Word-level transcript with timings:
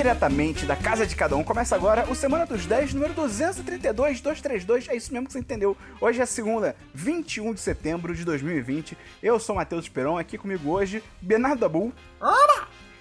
diretamente 0.00 0.64
da 0.64 0.74
casa 0.74 1.06
de 1.06 1.14
cada 1.14 1.36
um. 1.36 1.44
Começa 1.44 1.76
agora 1.76 2.10
o 2.10 2.14
Semana 2.14 2.46
dos 2.46 2.64
10, 2.64 2.94
número 2.94 3.12
232, 3.12 4.22
232. 4.22 4.88
É 4.88 4.96
isso 4.96 5.12
mesmo 5.12 5.26
que 5.26 5.34
você 5.34 5.40
entendeu. 5.40 5.76
Hoje 6.00 6.22
é 6.22 6.24
segunda, 6.24 6.74
21 6.94 7.52
de 7.52 7.60
setembro 7.60 8.14
de 8.14 8.24
2020. 8.24 8.96
Eu 9.22 9.38
sou 9.38 9.54
Matheus 9.54 9.90
Peron, 9.90 10.16
aqui 10.16 10.38
comigo 10.38 10.70
hoje, 10.70 11.04
Bernardo 11.20 11.60
Dabu. 11.60 11.92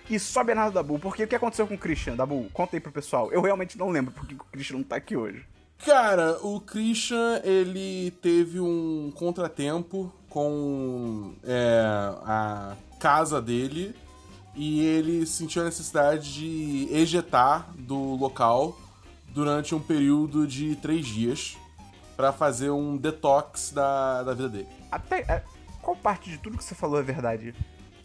E 0.10 0.20
só 0.20 0.44
Bernardo 0.44 0.74
Dabu, 0.74 1.00
porque 1.00 1.24
o 1.24 1.28
que 1.28 1.36
aconteceu 1.36 1.66
com 1.66 1.76
o 1.76 1.78
Christian, 1.78 2.18
Dabu? 2.18 2.50
Conta 2.52 2.76
aí 2.76 2.82
pro 2.82 2.92
pessoal. 2.92 3.32
Eu 3.32 3.42
realmente 3.42 3.78
não 3.78 3.88
lembro 3.88 4.14
porque 4.14 4.36
o 4.36 4.46
Christian 4.52 4.80
não 4.80 4.84
tá 4.84 4.98
aqui 4.98 5.16
hoje. 5.16 5.46
Cara, 5.86 6.38
o 6.42 6.60
Christian, 6.60 7.40
ele 7.46 8.12
teve 8.22 8.60
um 8.60 9.10
contratempo 9.16 10.14
com 10.28 11.34
é, 11.46 11.80
a 12.26 12.76
casa 13.00 13.42
dele 13.42 13.96
e 14.60 14.82
ele 14.82 15.26
sentiu 15.26 15.62
a 15.62 15.66
necessidade 15.66 16.34
de 16.34 16.90
ejetar 16.92 17.72
do 17.78 17.96
local 18.18 18.78
durante 19.30 19.74
um 19.74 19.80
período 19.80 20.46
de 20.46 20.76
três 20.76 21.08
dias 21.08 21.56
para 22.18 22.34
fazer 22.34 22.70
um 22.70 22.98
detox 22.98 23.72
da, 23.72 24.22
da 24.22 24.34
vida 24.34 24.50
dele. 24.50 24.68
Até. 24.92 25.20
é, 25.22 25.44
qual 25.82 25.96
parte 25.96 26.30
de 26.30 26.38
tudo 26.38 26.58
que 26.58 26.64
você 26.66 26.76
falou 26.76 27.00
é 27.00 27.02
verdade? 27.02 27.56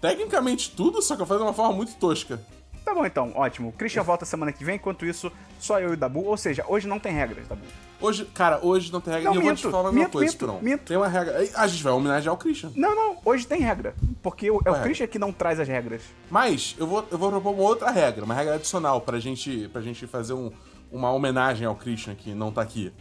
Tecnicamente 0.00 0.70
tudo, 0.70 1.02
só 1.02 1.16
que 1.16 1.22
eu 1.22 1.26
faço 1.26 1.40
de 1.40 1.46
uma 1.46 1.52
forma 1.52 1.74
muito 1.74 1.96
tosca. 1.96 2.40
Tá 2.84 2.92
bom 2.94 3.06
então, 3.06 3.32
ótimo. 3.34 3.70
O 3.70 3.72
Christian 3.72 4.02
volta 4.02 4.26
semana 4.26 4.52
que 4.52 4.62
vem, 4.62 4.76
enquanto 4.76 5.06
isso, 5.06 5.32
só 5.58 5.80
eu 5.80 5.90
e 5.90 5.92
o 5.94 5.96
Dabu. 5.96 6.24
Ou 6.26 6.36
seja, 6.36 6.64
hoje 6.68 6.86
não 6.86 6.98
tem 7.00 7.12
regras, 7.12 7.48
Dabu. 7.48 7.62
Hoje, 8.00 8.26
cara, 8.26 8.58
hoje 8.62 8.92
não 8.92 9.00
tem 9.00 9.14
regra. 9.14 9.30
Não, 9.30 9.34
e 9.34 9.38
eu 9.38 9.42
vou 9.42 9.50
minto, 9.50 9.60
te 9.62 9.70
falar 9.70 9.88
uma 9.90 9.92
minto, 9.92 10.10
coisa, 10.10 10.24
minto, 10.32 10.34
Esperon. 10.44 10.58
minto. 10.60 10.82
Tem 10.84 10.96
uma 10.96 11.08
regra. 11.08 11.38
A 11.54 11.66
gente 11.66 11.82
vai 11.82 11.92
homenagear 11.94 12.34
o 12.34 12.36
Christian. 12.36 12.70
Não, 12.76 12.94
não, 12.94 13.16
hoje 13.24 13.46
tem 13.46 13.60
regra. 13.60 13.94
Porque 14.22 14.48
é 14.48 14.52
o 14.52 14.60
é? 14.76 14.82
Christian 14.82 15.06
que 15.06 15.18
não 15.18 15.32
traz 15.32 15.58
as 15.58 15.66
regras. 15.66 16.02
Mas 16.30 16.76
eu 16.78 16.86
vou, 16.86 17.06
eu 17.10 17.16
vou 17.16 17.30
propor 17.30 17.54
uma 17.54 17.62
outra 17.62 17.90
regra, 17.90 18.24
uma 18.24 18.34
regra 18.34 18.56
adicional 18.56 19.00
pra 19.00 19.18
gente, 19.18 19.68
pra 19.72 19.80
gente 19.80 20.06
fazer 20.06 20.34
um- 20.34 20.52
uma 20.92 21.10
homenagem 21.10 21.66
ao 21.66 21.74
Christian 21.74 22.14
que 22.14 22.34
não 22.34 22.52
tá 22.52 22.60
aqui. 22.60 22.92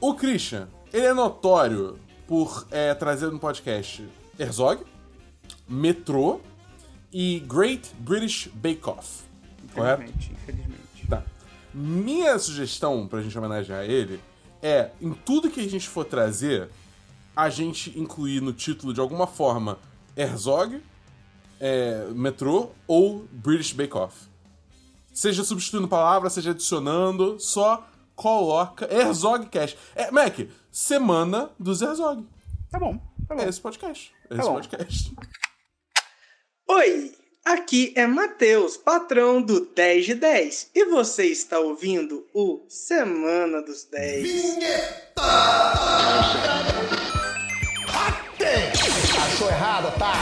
O 0.00 0.14
Christian, 0.14 0.68
ele 0.92 1.04
é 1.06 1.12
notório 1.12 1.98
por 2.26 2.66
é, 2.70 2.94
trazer 2.94 3.30
no 3.30 3.38
podcast 3.38 4.08
Herzog, 4.38 4.82
Metrô 5.68 6.40
e 7.14 7.38
Great 7.46 7.94
British 8.00 8.48
Bake 8.52 8.80
Off. 8.88 9.22
Correto? 9.72 10.02
Infelizmente, 10.02 10.32
infelizmente. 10.32 11.06
Tá. 11.08 11.22
Minha 11.72 12.36
sugestão 12.40 13.06
pra 13.06 13.22
gente 13.22 13.38
homenagear 13.38 13.84
ele 13.84 14.20
é, 14.60 14.90
em 15.00 15.12
tudo 15.12 15.48
que 15.48 15.60
a 15.60 15.68
gente 15.68 15.88
for 15.88 16.04
trazer, 16.04 16.68
a 17.36 17.48
gente 17.48 17.96
incluir 17.98 18.40
no 18.40 18.52
título 18.52 18.92
de 18.92 19.00
alguma 19.00 19.28
forma 19.28 19.78
Herzog, 20.16 20.82
é, 21.60 22.08
Metrô 22.10 22.70
ou 22.86 23.28
British 23.30 23.72
Bake 23.72 23.96
Off. 23.96 24.28
Seja 25.12 25.44
substituindo 25.44 25.86
palavras, 25.86 26.32
seja 26.32 26.50
adicionando, 26.50 27.38
só 27.38 27.86
coloca 28.16 28.92
Herzog 28.92 29.46
Cash. 29.46 29.76
É, 29.94 30.10
Mac, 30.10 30.40
semana 30.72 31.50
dos 31.60 31.80
Herzog. 31.80 32.26
Tá 32.70 32.80
bom, 32.80 32.98
tá 33.28 33.36
bom. 33.36 33.42
É 33.42 33.48
esse 33.48 33.60
podcast. 33.60 34.12
É 34.28 34.34
esse 34.34 34.48
bom. 34.48 34.54
podcast. 34.54 35.14
Oi, 36.66 37.12
aqui 37.44 37.92
é 37.94 38.06
Matheus, 38.06 38.78
patrão 38.78 39.42
do 39.42 39.66
10 39.66 40.06
de 40.06 40.14
10, 40.14 40.70
e 40.74 40.86
você 40.86 41.26
está 41.26 41.58
ouvindo 41.58 42.26
o 42.32 42.64
Semana 42.68 43.60
dos 43.60 43.84
10. 43.84 44.56
Achou 49.26 49.48
errado, 49.50 49.98
tá? 49.98 50.14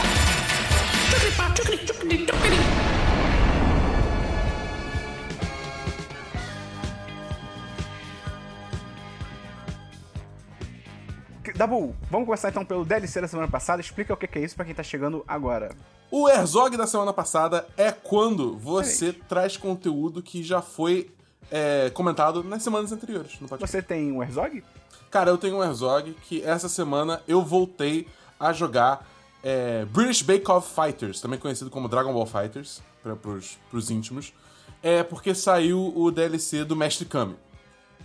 Dabu, 11.55 11.95
vamos 12.09 12.25
começar 12.25 12.49
então 12.49 12.65
pelo 12.65 12.83
DLC 12.83 13.21
da 13.21 13.27
semana 13.29 13.47
passada. 13.47 13.79
Explica 13.79 14.13
o 14.13 14.17
que 14.17 14.27
que 14.27 14.39
é 14.39 14.41
isso 14.41 14.55
pra 14.55 14.65
quem 14.65 14.75
tá 14.75 14.83
chegando 14.83 15.23
agora. 15.25 15.73
O 16.15 16.29
Herzog 16.29 16.77
da 16.77 16.85
semana 16.85 17.11
passada 17.11 17.67
é 17.75 17.91
quando 17.91 18.55
você 18.55 19.11
traz 19.11 19.57
conteúdo 19.57 20.21
que 20.21 20.43
já 20.43 20.61
foi 20.61 21.09
é, 21.49 21.89
comentado 21.89 22.43
nas 22.43 22.61
semanas 22.61 22.91
anteriores 22.91 23.31
no 23.41 23.47
podcast. 23.47 23.75
Você 23.75 23.81
tem 23.81 24.11
um 24.11 24.21
Herzog? 24.21 24.63
Cara, 25.09 25.31
eu 25.31 25.39
tenho 25.39 25.57
um 25.57 25.63
Herzog 25.63 26.15
que 26.21 26.43
essa 26.43 26.69
semana 26.69 27.19
eu 27.27 27.41
voltei 27.41 28.07
a 28.39 28.53
jogar 28.53 29.09
é, 29.41 29.85
British 29.85 30.21
Bake 30.21 30.51
Off 30.51 30.71
Fighters, 30.79 31.19
também 31.19 31.39
conhecido 31.39 31.71
como 31.71 31.89
Dragon 31.89 32.13
Ball 32.13 32.27
Fighters, 32.27 32.83
para 33.01 33.15
pros, 33.15 33.57
pros 33.71 33.89
íntimos. 33.89 34.35
É 34.83 35.01
porque 35.01 35.33
saiu 35.33 35.93
o 35.95 36.11
DLC 36.11 36.63
do 36.63 36.75
Mestre 36.75 37.05
Kami. 37.05 37.35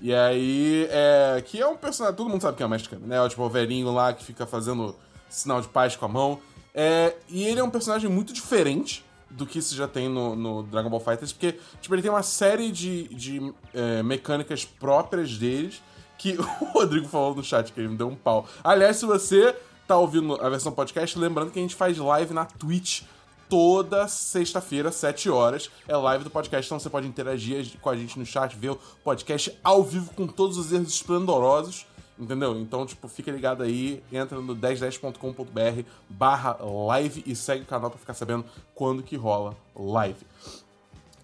E 0.00 0.14
aí, 0.14 0.88
é, 0.90 1.42
que 1.44 1.60
é 1.60 1.66
um 1.66 1.76
personagem, 1.76 2.16
todo 2.16 2.30
mundo 2.30 2.40
sabe 2.40 2.56
que 2.56 2.62
é 2.62 2.66
o 2.66 2.70
Mestre 2.70 2.88
Kami, 2.88 3.06
né? 3.06 3.22
É, 3.22 3.28
Tipo, 3.28 3.42
o 3.42 3.50
velhinho 3.50 3.92
lá 3.92 4.14
que 4.14 4.24
fica 4.24 4.46
fazendo 4.46 4.96
sinal 5.28 5.60
de 5.60 5.68
paz 5.68 5.94
com 5.94 6.06
a 6.06 6.08
mão. 6.08 6.40
É, 6.74 7.14
e 7.28 7.44
ele 7.44 7.60
é 7.60 7.64
um 7.64 7.70
personagem 7.70 8.08
muito 8.10 8.32
diferente 8.32 9.04
do 9.30 9.46
que 9.46 9.60
se 9.60 9.74
já 9.74 9.86
tem 9.86 10.08
no, 10.08 10.34
no 10.34 10.62
Dragon 10.62 10.88
Ball 10.88 11.00
Fighters, 11.00 11.32
porque, 11.32 11.58
tipo, 11.80 11.94
ele 11.94 12.02
tem 12.02 12.10
uma 12.10 12.22
série 12.22 12.72
de, 12.72 13.08
de 13.08 13.52
é, 13.74 14.02
mecânicas 14.02 14.64
próprias 14.64 15.36
deles, 15.36 15.82
que 16.16 16.36
o 16.60 16.64
Rodrigo 16.72 17.06
falou 17.08 17.34
no 17.34 17.44
chat 17.44 17.72
que 17.72 17.80
ele 17.80 17.88
me 17.88 17.96
deu 17.96 18.08
um 18.08 18.16
pau. 18.16 18.46
Aliás, 18.64 18.96
se 18.96 19.06
você 19.06 19.54
tá 19.86 19.96
ouvindo 19.96 20.34
a 20.40 20.48
versão 20.48 20.72
podcast, 20.72 21.18
lembrando 21.18 21.50
que 21.50 21.58
a 21.58 21.62
gente 21.62 21.74
faz 21.74 21.98
live 21.98 22.34
na 22.34 22.44
Twitch 22.44 23.02
toda 23.48 24.06
sexta-feira, 24.06 24.92
7 24.92 25.30
horas. 25.30 25.70
É 25.86 25.96
live 25.96 26.24
do 26.24 26.30
podcast, 26.30 26.68
então 26.68 26.78
você 26.78 26.90
pode 26.90 27.06
interagir 27.06 27.78
com 27.80 27.88
a 27.88 27.96
gente 27.96 28.18
no 28.18 28.26
chat, 28.26 28.54
ver 28.54 28.70
o 28.70 28.80
podcast 29.02 29.58
ao 29.64 29.82
vivo 29.82 30.12
com 30.14 30.26
todos 30.26 30.58
os 30.58 30.72
erros 30.72 30.88
esplendorosos. 30.88 31.86
Entendeu? 32.18 32.58
Então, 32.58 32.84
tipo, 32.84 33.06
fica 33.06 33.30
ligado 33.30 33.62
aí, 33.62 34.02
entra 34.12 34.40
no 34.40 34.56
1010.com.br 34.56 35.82
barra 36.08 36.58
live 36.60 37.22
e 37.24 37.36
segue 37.36 37.62
o 37.62 37.66
canal 37.66 37.90
pra 37.90 37.98
ficar 37.98 38.14
sabendo 38.14 38.44
quando 38.74 39.02
que 39.02 39.14
rola 39.16 39.56
live. 39.76 40.26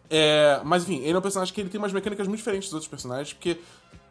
É, 0.09 0.60
mas 0.65 0.84
enfim, 0.84 1.03
ele 1.03 1.15
é 1.15 1.19
um 1.19 1.22
personagem 1.22 1.53
que 1.53 1.60
ele 1.60 1.69
tem 1.69 1.78
umas 1.78 1.93
mecânicas 1.93 2.28
muito 2.28 2.38
diferentes 2.38 2.69
dos 2.69 2.75
outros 2.75 2.88
personagens, 2.88 3.33
porque 3.33 3.59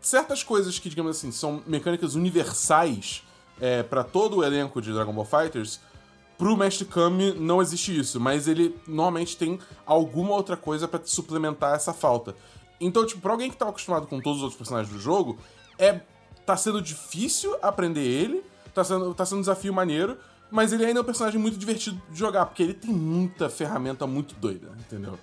certas 0.02 0.44
coisas 0.44 0.78
que, 0.78 0.90
digamos 0.90 1.18
assim, 1.18 1.32
são 1.32 1.64
mecânicas 1.66 2.16
universais 2.16 3.24
é, 3.62 3.82
para 3.82 4.04
todo 4.04 4.38
o 4.38 4.44
elenco 4.44 4.82
de 4.82 4.92
Dragon 4.92 5.14
Ball 5.14 5.24
Fighters, 5.24 5.80
pro 6.38 6.58
Mestre 6.58 6.86
Kami 6.86 7.32
não 7.34 7.62
existe 7.62 7.98
isso, 7.98 8.20
mas 8.20 8.48
ele 8.48 8.76
normalmente 8.86 9.38
tem 9.38 9.58
alguma 9.86 10.34
outra 10.34 10.58
coisa 10.58 10.88
pra 10.88 11.00
suplementar 11.06 11.76
essa 11.76 11.94
falta. 11.94 12.36
Então, 12.82 13.06
tipo, 13.06 13.22
pra 13.22 13.32
alguém 13.32 13.50
que 13.50 13.56
tá 13.56 13.70
acostumado 13.70 14.08
com 14.08 14.20
todos 14.20 14.40
os 14.40 14.44
outros 14.44 14.58
personagens 14.58 14.94
do 14.94 15.00
jogo, 15.00 15.38
é 15.78 16.02
tá 16.46 16.58
sendo 16.58 16.82
difícil 16.82 17.56
aprender 17.62 18.02
ele, 18.02 18.44
tá 18.74 18.84
sendo, 18.84 19.14
tá 19.14 19.26
sendo 19.26 19.38
um 19.38 19.42
desafio 19.42 19.74
maneiro, 19.74 20.18
mas 20.52 20.72
ele 20.72 20.86
ainda 20.86 21.00
é 21.00 21.02
um 21.02 21.06
personagem 21.06 21.40
muito 21.40 21.58
divertido 21.58 22.02
de 22.10 22.20
jogar, 22.20 22.46
porque 22.46 22.64
ele 22.64 22.74
tem 22.74 22.92
muita 22.92 23.50
ferramenta 23.50 24.06
muito 24.06 24.36
doida, 24.36 24.72
entendeu? 24.80 25.18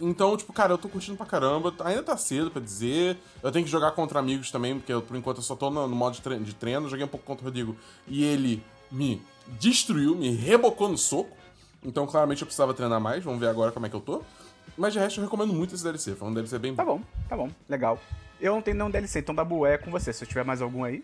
Então, 0.00 0.36
tipo, 0.36 0.52
cara, 0.52 0.72
eu 0.72 0.78
tô 0.78 0.88
curtindo 0.88 1.16
pra 1.16 1.24
caramba. 1.24 1.74
Ainda 1.80 2.02
tá 2.02 2.16
cedo 2.16 2.50
pra 2.50 2.60
dizer. 2.60 3.16
Eu 3.42 3.50
tenho 3.50 3.64
que 3.64 3.70
jogar 3.70 3.92
contra 3.92 4.18
amigos 4.18 4.50
também, 4.50 4.76
porque 4.76 4.92
eu, 4.92 5.00
por 5.00 5.16
enquanto 5.16 5.38
eu 5.38 5.42
só 5.42 5.56
tô 5.56 5.70
no, 5.70 5.88
no 5.88 5.96
modo 5.96 6.14
de 6.14 6.20
treino, 6.20 6.44
de 6.44 6.54
treino. 6.54 6.88
Joguei 6.88 7.04
um 7.04 7.08
pouco 7.08 7.24
contra 7.24 7.42
o 7.42 7.46
Rodrigo 7.46 7.76
e 8.06 8.22
ele 8.24 8.62
me 8.90 9.22
destruiu, 9.58 10.14
me 10.14 10.30
rebocou 10.30 10.88
no 10.88 10.98
soco. 10.98 11.36
Então, 11.82 12.06
claramente, 12.06 12.42
eu 12.42 12.46
precisava 12.46 12.74
treinar 12.74 13.00
mais. 13.00 13.24
Vamos 13.24 13.40
ver 13.40 13.48
agora 13.48 13.72
como 13.72 13.86
é 13.86 13.88
que 13.88 13.96
eu 13.96 14.00
tô. 14.00 14.22
Mas 14.76 14.92
de 14.92 14.98
resto, 14.98 15.20
eu 15.20 15.24
recomendo 15.24 15.52
muito 15.52 15.74
esse 15.74 15.82
DLC. 15.82 16.14
Foi 16.14 16.28
um 16.28 16.34
DLC 16.34 16.58
bem 16.58 16.74
Tá 16.74 16.84
bom, 16.84 17.00
tá 17.28 17.36
bom, 17.36 17.50
legal. 17.68 17.98
Eu 18.40 18.54
não 18.54 18.62
tenho 18.62 18.76
nenhum 18.76 18.90
DLC, 18.90 19.20
então 19.20 19.34
Dabu 19.34 19.64
é 19.64 19.78
com 19.78 19.90
você. 19.90 20.12
Se 20.12 20.24
eu 20.24 20.28
tiver 20.28 20.44
mais 20.44 20.60
algum 20.60 20.84
aí. 20.84 21.02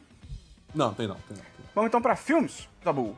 Não, 0.75 0.93
tem 0.93 1.07
não, 1.07 1.17
tem 1.29 1.37
não. 1.37 1.45
Vamos 1.75 1.89
então 1.89 2.03
pra 2.03 2.15
filmes, 2.17 2.69
Dabu. 2.85 3.17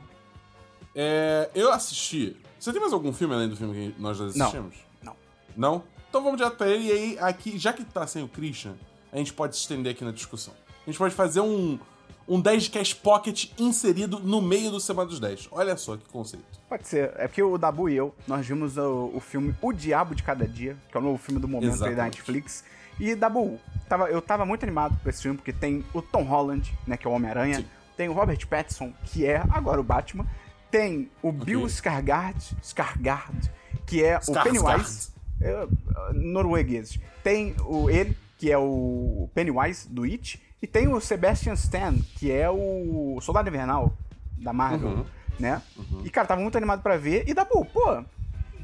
É, 0.95 1.51
eu 1.55 1.73
assisti. 1.73 2.37
Você 2.59 2.73
tem 2.73 2.81
mais 2.81 2.93
algum 2.93 3.13
filme 3.13 3.35
além 3.35 3.49
do 3.49 3.57
filme 3.57 3.93
que 3.93 4.01
nós 4.01 4.17
já 4.17 4.25
Não. 4.25 4.47
assistimos? 4.47 4.77
Não. 5.03 5.17
Não? 5.57 5.85
Então 6.09 6.23
vamos 6.23 6.39
direto 6.39 6.57
pra 6.57 6.69
ele. 6.69 6.85
E 6.87 6.93
aí, 6.93 7.19
aqui, 7.19 7.59
já 7.59 7.73
que 7.73 7.85
tá 7.85 8.07
sem 8.07 8.23
o 8.23 8.29
Christian, 8.29 8.75
a 9.13 9.17
gente 9.19 9.33
pode 9.33 9.57
se 9.57 9.63
estender 9.63 9.93
aqui 9.93 10.05
na 10.05 10.13
discussão. 10.13 10.55
A 10.87 10.91
gente 10.91 10.99
pode 10.99 11.15
fazer 11.15 11.41
um, 11.41 11.79
um 12.27 12.41
10 12.41 12.65
de 12.65 12.71
Cash 12.71 12.95
Pocket 12.95 13.51
inserido 13.59 14.19
no 14.19 14.41
meio 14.41 14.71
do 14.71 14.81
Semana 14.81 15.09
dos 15.09 15.21
10. 15.21 15.49
Olha 15.51 15.77
só 15.77 15.97
que 15.97 16.09
conceito. 16.09 16.45
Pode 16.69 16.89
ser. 16.89 17.13
É 17.17 17.29
porque 17.29 17.43
o 17.43 17.59
Dabu 17.59 17.89
e 17.89 17.97
eu, 17.97 18.15
nós 18.27 18.47
vimos 18.47 18.77
o, 18.77 19.11
o 19.15 19.21
filme 19.21 19.55
O 19.61 19.73
Diabo 19.73 20.15
de 20.15 20.23
Cada 20.23 20.47
Dia, 20.47 20.77
que 20.91 20.97
é 20.97 21.01
o 21.01 21.03
novo 21.03 21.19
filme 21.19 21.41
do 21.41 21.47
momento 21.47 21.73
aí 21.73 21.79
da 21.79 21.87
Exatamente. 21.87 22.17
Netflix. 22.17 22.65
E, 22.99 23.15
Dabu, 23.15 23.59
tava, 23.89 24.09
eu 24.09 24.23
tava 24.23 24.47
muito 24.47 24.63
animado 24.63 24.99
com 25.03 25.09
esse 25.09 25.23
filme, 25.23 25.37
porque 25.37 25.53
tem 25.53 25.85
o 25.93 26.01
Tom 26.01 26.23
Holland, 26.23 26.73
né, 26.87 26.97
que 26.97 27.07
é 27.07 27.11
o 27.11 27.13
Homem-Aranha. 27.13 27.65
Tem 27.97 28.09
o 28.09 28.13
Robert 28.13 28.47
Pattinson, 28.49 28.93
que 29.05 29.27
é 29.27 29.43
agora 29.51 29.81
o 29.81 29.85
Batman. 29.85 30.27
Tem 30.71 31.11
o 31.23 31.31
Bill 31.31 31.67
Skarsgård, 31.67 32.57
Skarsgård, 32.63 33.51
que 33.87 34.03
é 34.03 34.17
o 34.17 34.21
Skarsgård. 34.21 34.43
Pennywise. 34.45 35.09
É, 35.41 35.67
norueguês. 36.13 36.99
Tem 37.23 37.55
o, 37.65 37.89
ele, 37.91 38.17
que 38.39 38.51
é 38.51 38.59
o 38.59 39.29
Pennywise, 39.35 39.89
do 39.89 40.03
It. 40.05 40.41
E 40.65 40.67
tem 40.67 40.89
o 40.89 40.99
Sebastian 40.99 41.53
Stan, 41.53 41.95
que 42.17 42.33
é 42.33 42.49
o 42.49 43.19
Soldado 43.21 43.51
Invernal, 43.51 43.93
da 44.39 44.51
Marvel, 44.51 44.89
Uhum. 44.89 45.05
né? 45.39 45.61
E, 46.03 46.09
cara, 46.09 46.27
tava 46.27 46.41
muito 46.41 46.57
animado 46.57 46.81
pra 46.83 46.97
ver. 46.97 47.29
E 47.29 47.35
Dabu, 47.35 47.67
pô, 47.67 48.03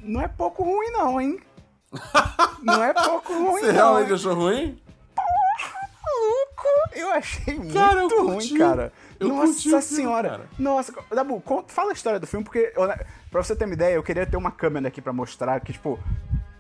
não 0.03 0.23
é 0.23 0.27
pouco 0.27 0.65
ruim 0.65 0.91
não, 0.93 1.21
hein? 1.21 1.39
Não 2.63 2.83
é 2.83 2.95
pouco 2.95 3.35
ruim, 3.35 3.61
Você 3.61 3.67
não. 3.67 3.75
realmente 3.75 4.09
hein? 4.09 4.15
achou 4.15 4.35
ruim? 4.35 4.81
maluco! 5.15 6.99
Eu 6.99 7.11
achei 7.13 7.55
muito 7.55 7.75
Cara, 7.75 8.01
eu 8.01 8.27
ruim, 8.27 8.55
cara. 8.57 8.93
Eu 9.19 9.29
Nossa 9.29 9.61
filme, 9.61 9.83
senhora. 9.83 10.29
cara. 10.31 10.45
Nossa, 10.59 10.95
Dabu, 11.15 11.39
conta- 11.43 11.71
fala 11.73 11.91
a 11.91 11.93
história 11.93 12.19
do 12.19 12.27
filme, 12.27 12.45
porque 12.45 12.73
eu, 12.75 12.87
pra 13.31 13.43
você 13.43 13.55
ter 13.55 13.67
uma 13.67 13.75
ideia, 13.75 13.95
eu 13.95 14.03
queria 14.03 14.25
ter 14.27 14.39
uma 14.39 14.51
câmera 14.51 14.89
aqui 14.89 15.03
pra 15.03 15.13
mostrar 15.13 15.61
que, 15.61 15.73
tipo, 15.75 15.99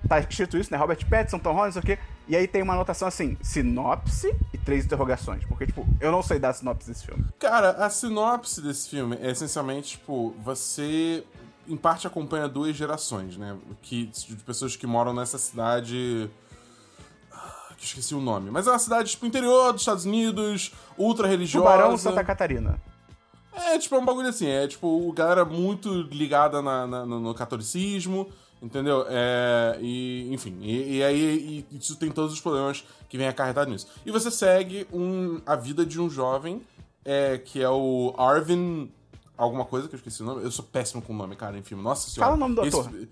tá 0.08 0.18
escrito 0.20 0.58
isso, 0.58 0.70
né? 0.72 0.76
Robert 0.78 0.98
Pattinson, 1.08 1.38
Tom 1.38 1.52
Holland, 1.52 1.74
não 1.76 1.82
sei 1.82 1.94
o 1.94 1.96
quê. 1.96 2.02
E 2.28 2.36
aí 2.36 2.46
tem 2.46 2.62
uma 2.62 2.74
anotação 2.74 3.06
assim, 3.08 3.36
sinopse 3.42 4.34
e 4.52 4.58
três 4.70 4.84
interrogações. 4.84 5.44
Porque, 5.46 5.66
tipo, 5.66 5.84
eu 6.00 6.12
não 6.12 6.22
sei 6.22 6.38
dar 6.38 6.52
sinopse 6.52 6.88
desse 6.88 7.04
filme. 7.04 7.24
Cara, 7.40 7.70
a 7.72 7.90
sinopse 7.90 8.60
desse 8.62 8.88
filme 8.88 9.16
é 9.20 9.30
essencialmente, 9.32 9.90
tipo, 9.98 10.32
você 10.44 11.24
em 11.68 11.76
parte 11.76 12.06
acompanha 12.06 12.46
duas 12.48 12.76
gerações, 12.76 13.36
né? 13.36 13.56
Que, 13.82 14.06
de 14.06 14.36
pessoas 14.36 14.76
que 14.76 14.86
moram 14.86 15.12
nessa 15.12 15.38
cidade. 15.38 16.30
ah, 17.32 17.72
Que 17.76 17.84
esqueci 17.84 18.14
o 18.14 18.20
nome. 18.20 18.50
Mas 18.50 18.66
é 18.66 18.70
uma 18.70 18.78
cidade, 18.78 19.10
tipo, 19.10 19.26
interior 19.26 19.72
dos 19.72 19.82
Estados 19.82 20.04
Unidos, 20.04 20.72
ultra 20.96 21.26
religiosa. 21.26 21.66
Tubarão, 21.68 21.96
Santa 21.98 22.22
Catarina. 22.24 22.80
É, 23.52 23.76
tipo, 23.78 23.96
é 23.96 23.98
um 23.98 24.04
bagulho 24.04 24.28
assim, 24.28 24.46
é 24.46 24.68
tipo, 24.68 25.12
galera 25.12 25.44
muito 25.44 26.02
ligada 26.02 26.62
na, 26.62 26.86
na- 26.86 27.04
no, 27.04 27.18
no 27.18 27.34
catolicismo, 27.34 28.30
entendeu? 28.62 29.04
É, 29.08 29.78
e, 29.80 30.32
enfim, 30.32 30.56
e, 30.60 30.96
e 30.98 31.02
aí 31.04 31.64
e 31.70 31.76
isso 31.76 31.96
tem 31.96 32.10
todos 32.10 32.32
os 32.32 32.40
problemas 32.40 32.84
que 33.08 33.16
vem 33.18 33.26
acarretado 33.28 33.70
nisso. 33.70 33.86
E 34.04 34.10
você 34.10 34.30
segue 34.30 34.86
um, 34.92 35.40
a 35.46 35.56
vida 35.56 35.84
de 35.84 36.00
um 36.00 36.08
jovem, 36.08 36.62
é, 37.04 37.38
que 37.38 37.62
é 37.62 37.68
o 37.68 38.14
Arvin, 38.18 38.90
alguma 39.36 39.64
coisa 39.64 39.88
que 39.88 39.94
eu 39.94 39.98
esqueci 39.98 40.22
o 40.22 40.26
nome, 40.26 40.44
eu 40.44 40.50
sou 40.50 40.64
péssimo 40.64 41.00
com 41.02 41.12
o 41.12 41.16
nome, 41.16 41.34
cara, 41.36 41.56
em 41.58 41.62
filme, 41.62 41.82
nossa 41.82 42.08
senhora. 42.10 42.32
Fala 42.32 42.36
o 42.36 42.48
nome 42.48 42.54
do 42.54 42.66
Esse- 42.66 42.78
ator. 42.80 43.08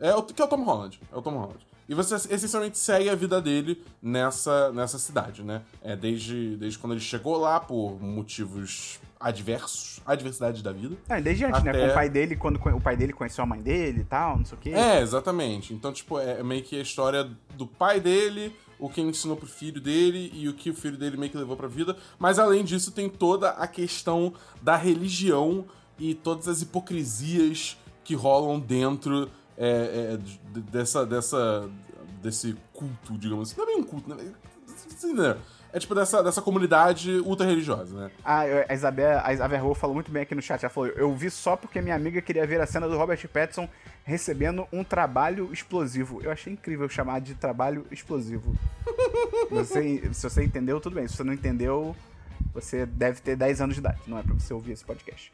É, 0.00 0.14
o, 0.14 0.22
que 0.22 0.42
é 0.42 0.44
o 0.44 0.48
Tom 0.48 0.62
Holland, 0.64 1.00
é 1.12 1.16
o 1.16 1.22
Tom 1.22 1.30
Holland. 1.38 1.66
E 1.88 1.94
você 1.94 2.14
essencialmente 2.14 2.78
segue 2.78 3.08
a 3.10 3.14
vida 3.14 3.40
dele 3.42 3.82
nessa, 4.02 4.72
nessa 4.72 4.98
cidade, 4.98 5.42
né? 5.42 5.62
É, 5.82 5.94
desde, 5.94 6.56
desde 6.56 6.78
quando 6.78 6.92
ele 6.92 7.00
chegou 7.00 7.36
lá, 7.36 7.60
por 7.60 8.00
motivos 8.02 8.98
adversos, 9.20 10.00
adversidade 10.04 10.62
da 10.62 10.72
vida. 10.72 10.96
É, 11.08 11.20
desde 11.20 11.44
antes, 11.44 11.62
né? 11.62 11.70
Até- 11.70 11.86
Com 11.86 11.90
o 11.92 11.94
pai 11.94 12.08
dele, 12.08 12.36
quando 12.36 12.56
o 12.56 12.80
pai 12.80 12.96
dele 12.96 13.12
conheceu 13.12 13.42
a 13.44 13.46
mãe 13.46 13.60
dele 13.60 14.00
e 14.00 14.04
tal, 14.04 14.38
não 14.38 14.44
sei 14.44 14.56
o 14.58 14.60
quê. 14.60 14.70
É, 14.70 15.00
exatamente. 15.00 15.72
Então, 15.74 15.92
tipo, 15.92 16.18
é 16.18 16.42
meio 16.42 16.62
que 16.62 16.76
a 16.78 16.82
história 16.82 17.28
do 17.56 17.66
pai 17.66 18.00
dele, 18.00 18.54
o 18.78 18.88
que 18.88 19.00
ele 19.00 19.10
ensinou 19.10 19.36
pro 19.36 19.46
filho 19.46 19.80
dele 19.80 20.30
e 20.34 20.48
o 20.48 20.54
que 20.54 20.70
o 20.70 20.74
filho 20.74 20.96
dele 20.96 21.16
meio 21.16 21.30
que 21.32 21.38
levou 21.38 21.56
pra 21.56 21.68
vida. 21.68 21.96
Mas 22.18 22.38
além 22.38 22.64
disso, 22.64 22.90
tem 22.92 23.08
toda 23.08 23.50
a 23.50 23.66
questão 23.66 24.32
da 24.60 24.76
religião 24.76 25.64
e 25.98 26.14
todas 26.14 26.48
as 26.48 26.60
hipocrisias 26.62 27.76
que 28.02 28.14
rolam 28.14 28.58
dentro 28.60 29.30
é, 29.58 30.12
é, 30.14 30.16
de- 30.16 30.40
dessa, 30.62 31.04
dessa, 31.06 31.68
desse 32.22 32.56
culto, 32.72 33.16
digamos 33.18 33.50
assim. 33.50 33.60
Não 33.60 33.64
é 33.68 33.72
bem 33.74 33.80
um 33.80 33.84
culto, 33.84 34.14
né? 34.14 34.32
Entendeu? 34.92 35.36
É 35.72 35.78
tipo 35.80 35.92
dessa, 35.92 36.22
dessa 36.22 36.40
comunidade 36.40 37.10
ultra 37.24 37.44
religiosa, 37.44 37.96
né? 37.96 38.10
Ah, 38.24 38.42
a 38.68 38.74
Isabel, 38.74 39.20
a 39.24 39.32
Isabel 39.32 39.74
falou 39.74 39.92
muito 39.94 40.08
bem 40.10 40.22
aqui 40.22 40.32
no 40.34 40.40
chat. 40.40 40.62
Ela 40.62 40.70
falou: 40.70 40.88
Eu 40.90 41.12
vi 41.14 41.28
só 41.30 41.56
porque 41.56 41.80
minha 41.80 41.96
amiga 41.96 42.22
queria 42.22 42.46
ver 42.46 42.60
a 42.60 42.66
cena 42.66 42.88
do 42.88 42.96
Robert 42.96 43.26
Pattinson 43.28 43.68
recebendo 44.04 44.68
um 44.72 44.84
trabalho 44.84 45.52
explosivo. 45.52 46.20
Eu 46.22 46.30
achei 46.30 46.52
incrível 46.52 46.88
chamar 46.88 47.20
de 47.20 47.34
trabalho 47.34 47.84
explosivo. 47.90 48.54
Você- 49.50 50.10
se 50.12 50.22
você 50.30 50.44
entendeu, 50.44 50.80
tudo 50.80 50.94
bem. 50.94 51.08
Se 51.08 51.16
você 51.16 51.24
não 51.24 51.32
entendeu, 51.32 51.94
você 52.52 52.86
deve 52.86 53.20
ter 53.20 53.34
10 53.36 53.60
anos 53.60 53.74
de 53.74 53.80
idade. 53.80 53.98
Não 54.06 54.18
é 54.18 54.22
pra 54.22 54.34
você 54.34 54.54
ouvir 54.54 54.72
esse 54.72 54.84
podcast. 54.84 55.32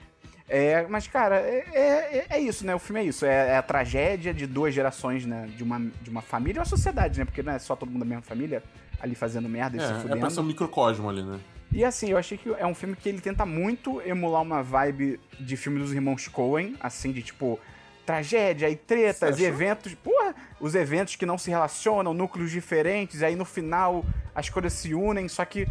É, 0.52 0.85
mas, 0.88 1.06
cara, 1.06 1.37
é, 1.37 1.64
é- 1.73 2.26
é 2.29 2.41
isso, 2.41 2.67
né? 2.67 2.75
O 2.75 2.79
filme 2.81 3.00
é 3.00 3.05
isso. 3.05 3.25
É, 3.25 3.50
é 3.50 3.56
a 3.56 3.62
tragédia 3.62 4.35
de 4.35 4.47
duas 4.49 4.75
gerações, 4.75 5.25
né? 5.25 5.49
De 5.56 5.62
uma, 5.62 5.81
de 6.02 6.11
uma 6.11 6.20
família 6.20 6.58
e 6.58 6.61
uma 6.61 6.64
sociedade, 6.64 7.20
né? 7.20 7.25
Porque 7.25 7.41
não 7.43 7.52
é 7.52 7.58
só 7.61 7.76
todo 7.76 7.88
mundo 7.88 8.00
da 8.00 8.06
mesma 8.06 8.23
família 8.23 8.61
ali 9.00 9.14
fazendo 9.14 9.49
merda 9.49 9.76
e 9.76 9.81
se 9.81 9.87
É, 9.87 9.91
é 9.97 10.00
fudendo. 10.00 10.20
pra 10.20 10.29
ser 10.31 10.41
um 10.41 10.44
microcosmo 10.44 11.08
ali, 11.08 11.23
né? 11.23 11.38
E 11.73 11.85
assim, 11.85 12.11
eu 12.11 12.19
achei 12.19 12.37
que 12.37 12.52
é 12.58 12.67
um 12.67 12.75
filme 12.75 12.97
que 12.97 13.08
ele 13.08 13.20
tenta 13.20 13.47
muito 13.47 14.02
emular 14.05 14.43
uma 14.43 14.61
vibe 14.61 15.20
de 15.38 15.56
filme 15.56 15.79
dos 15.79 15.93
irmãos 15.93 16.26
Coen, 16.26 16.75
assim, 16.81 17.12
de 17.12 17.23
tipo, 17.23 17.61
tragédia 18.05 18.69
e 18.69 18.75
tretas 18.75 19.38
e 19.38 19.44
eventos. 19.44 19.94
Porra, 19.94 20.35
os 20.58 20.75
eventos 20.75 21.14
que 21.14 21.25
não 21.25 21.38
se 21.38 21.49
relacionam, 21.49 22.12
núcleos 22.12 22.50
diferentes, 22.50 23.23
aí 23.23 23.37
no 23.37 23.44
final 23.44 24.05
as 24.35 24.50
coisas 24.50 24.73
se 24.73 24.94
unem, 24.94 25.29
só 25.29 25.44
que 25.44 25.69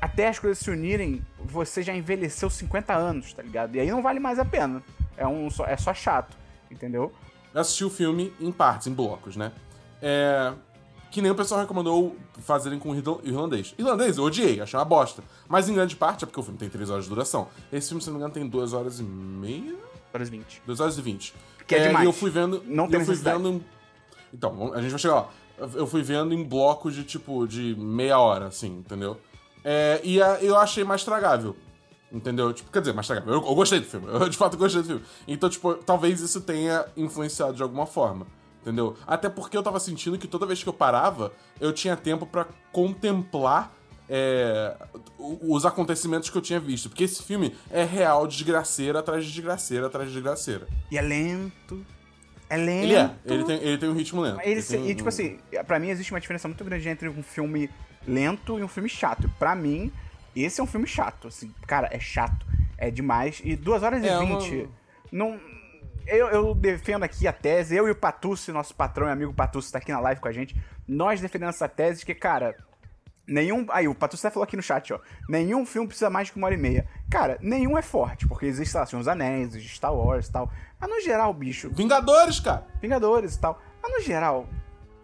até 0.00 0.28
as 0.28 0.38
coisas 0.38 0.58
se 0.58 0.70
unirem, 0.70 1.24
você 1.38 1.82
já 1.82 1.94
envelheceu 1.94 2.48
50 2.50 2.94
anos, 2.94 3.32
tá 3.32 3.42
ligado? 3.42 3.74
E 3.76 3.80
aí 3.80 3.90
não 3.90 4.02
vale 4.02 4.20
mais 4.20 4.38
a 4.38 4.44
pena. 4.44 4.82
É, 5.16 5.26
um, 5.26 5.48
só, 5.50 5.64
é 5.66 5.76
só 5.76 5.94
chato, 5.94 6.36
entendeu? 6.70 7.12
Eu 7.52 7.60
assisti 7.60 7.84
o 7.84 7.90
filme 7.90 8.32
em 8.40 8.50
partes, 8.50 8.86
em 8.86 8.92
blocos, 8.92 9.36
né? 9.36 9.52
É. 10.02 10.52
Que 11.10 11.22
nem 11.22 11.30
o 11.30 11.34
pessoal 11.36 11.60
recomendou 11.60 12.16
fazerem 12.40 12.76
com 12.78 12.90
o 12.90 12.94
irlan- 12.96 13.20
irlandês. 13.22 13.72
Irlandês, 13.78 14.18
eu 14.18 14.24
odiei, 14.24 14.60
achei 14.60 14.76
uma 14.76 14.84
bosta. 14.84 15.22
Mas 15.48 15.68
em 15.68 15.74
grande 15.74 15.94
parte 15.94 16.24
é 16.24 16.26
porque 16.26 16.40
o 16.40 16.42
filme 16.42 16.58
tem 16.58 16.68
3 16.68 16.90
horas 16.90 17.04
de 17.04 17.10
duração. 17.10 17.46
Esse 17.72 17.88
filme, 17.88 18.02
se 18.02 18.08
não 18.08 18.14
me 18.14 18.18
engano, 18.18 18.34
tem 18.34 18.44
2 18.48 18.72
horas 18.72 18.98
e 18.98 19.04
meia? 19.04 19.76
Horas 20.12 20.28
20. 20.28 20.62
2 20.66 20.80
horas 20.80 20.98
e 20.98 21.02
20. 21.02 21.32
Que 21.68 21.76
é 21.76 21.86
demais. 21.86 22.04
E 22.04 22.08
eu 22.08 22.12
fui 22.12 22.30
vendo. 22.30 22.64
Não 22.66 22.86
e 22.86 22.90
tem 22.90 22.98
eu 23.00 23.06
fui 23.06 23.14
vendo. 23.14 23.64
Então, 24.32 24.72
a 24.74 24.80
gente 24.82 24.90
vai 24.90 24.98
chegar 24.98 25.14
lá. 25.14 25.28
Eu 25.74 25.86
fui 25.86 26.02
vendo 26.02 26.34
em 26.34 26.42
blocos 26.42 26.92
de 26.96 27.04
tipo, 27.04 27.46
de 27.46 27.76
meia 27.78 28.18
hora, 28.18 28.46
assim, 28.46 28.78
entendeu? 28.78 29.16
É, 29.64 30.00
e 30.04 30.20
a- 30.22 30.38
eu 30.42 30.56
achei 30.56 30.84
mais 30.84 31.02
tragável. 31.04 31.56
Entendeu? 32.12 32.52
Tipo, 32.52 32.70
quer 32.70 32.80
dizer, 32.80 32.92
mais 32.92 33.06
tragável. 33.06 33.34
Eu, 33.34 33.40
eu 33.44 33.54
gostei 33.54 33.80
do 33.80 33.86
filme. 33.86 34.06
Eu 34.12 34.28
de 34.28 34.36
fato 34.36 34.56
gostei 34.56 34.82
do 34.82 34.86
filme. 34.86 35.02
Então, 35.26 35.48
tipo, 35.48 35.74
talvez 35.74 36.20
isso 36.20 36.40
tenha 36.42 36.84
influenciado 36.96 37.54
de 37.54 37.62
alguma 37.62 37.86
forma. 37.86 38.26
Entendeu? 38.62 38.96
Até 39.06 39.28
porque 39.28 39.56
eu 39.58 39.62
tava 39.62 39.78
sentindo 39.78 40.16
que 40.16 40.26
toda 40.26 40.46
vez 40.46 40.62
que 40.62 40.68
eu 40.68 40.72
parava, 40.72 41.32
eu 41.60 41.70
tinha 41.70 41.96
tempo 41.96 42.24
pra 42.24 42.46
contemplar 42.72 43.74
é, 44.08 44.74
os 45.18 45.66
acontecimentos 45.66 46.30
que 46.30 46.38
eu 46.38 46.40
tinha 46.40 46.58
visto. 46.60 46.88
Porque 46.88 47.04
esse 47.04 47.22
filme 47.22 47.54
é 47.70 47.84
real 47.84 48.26
desgraceira 48.26 49.00
atrás 49.00 49.24
de 49.26 49.32
desgraceira 49.32 49.86
atrás 49.88 50.08
de 50.08 50.14
desgraceira. 50.14 50.66
E 50.90 50.96
é 50.96 51.02
lento. 51.02 51.84
É 52.54 52.56
lento. 52.56 52.84
Ele 52.84 52.94
é. 52.94 53.10
Ele 53.26 53.44
tem, 53.44 53.56
ele 53.62 53.78
tem 53.78 53.88
um 53.88 53.94
ritmo 53.94 54.20
lento. 54.20 54.40
Ele, 54.42 54.62
tem 54.62 54.90
e, 54.90 54.94
tipo 54.94 55.08
assim, 55.08 55.38
pra 55.66 55.78
mim 55.78 55.88
existe 55.88 56.12
uma 56.12 56.20
diferença 56.20 56.48
muito 56.48 56.64
grande 56.64 56.88
entre 56.88 57.08
um 57.08 57.22
filme 57.22 57.68
lento 58.06 58.58
e 58.58 58.62
um 58.64 58.68
filme 58.68 58.88
chato. 58.88 59.30
Pra 59.38 59.54
mim, 59.54 59.92
esse 60.34 60.60
é 60.60 60.64
um 60.64 60.66
filme 60.66 60.86
chato. 60.86 61.28
Assim, 61.28 61.52
cara, 61.66 61.88
é 61.90 61.98
chato. 61.98 62.46
É 62.78 62.90
demais. 62.90 63.40
E 63.44 63.56
2 63.56 63.82
horas 63.82 64.02
e 64.02 64.08
É 64.08 64.18
uma- 64.18 64.40
20. 64.40 64.68
Não. 65.12 65.38
Eu, 66.06 66.28
eu 66.28 66.54
defendo 66.54 67.02
aqui 67.02 67.26
a 67.26 67.32
tese, 67.32 67.74
eu 67.74 67.88
e 67.88 67.90
o 67.90 67.94
Patucci, 67.94 68.52
nosso 68.52 68.74
patrão 68.74 69.06
e 69.08 69.10
amigo 69.10 69.32
Patucci, 69.32 69.72
tá 69.72 69.78
aqui 69.78 69.90
na 69.90 70.00
live 70.00 70.20
com 70.20 70.28
a 70.28 70.32
gente. 70.32 70.54
Nós 70.86 71.18
defendemos 71.20 71.54
essa 71.54 71.66
tese 71.66 72.00
de 72.00 72.06
que, 72.06 72.14
cara, 72.14 72.54
Nenhum. 73.26 73.66
Aí, 73.70 73.88
o 73.88 73.94
Patucci 73.94 74.26
até 74.26 74.32
falou 74.34 74.44
aqui 74.44 74.56
no 74.56 74.62
chat, 74.62 74.92
ó. 74.92 74.98
Nenhum 75.28 75.64
filme 75.64 75.88
precisa 75.88 76.10
mais 76.10 76.28
de 76.28 76.36
uma 76.36 76.46
hora 76.46 76.54
e 76.54 76.58
meia. 76.58 76.86
Cara, 77.10 77.38
nenhum 77.40 77.78
é 77.78 77.82
forte, 77.82 78.28
porque 78.28 78.44
existe, 78.46 78.76
lá, 78.76 78.84
Senhor 78.84 79.00
dos 79.00 79.08
Anéis, 79.08 79.54
existe 79.54 79.76
Star 79.76 79.94
Wars 79.94 80.26
e 80.26 80.32
tal. 80.32 80.50
Mas 80.78 80.90
no 80.90 81.00
geral, 81.00 81.32
bicho, 81.32 81.70
Vingadores, 81.70 82.38
cara! 82.40 82.66
Vingadores 82.82 83.34
e 83.34 83.40
tal. 83.40 83.60
Mas 83.82 83.92
no 83.92 84.00
geral, 84.00 84.46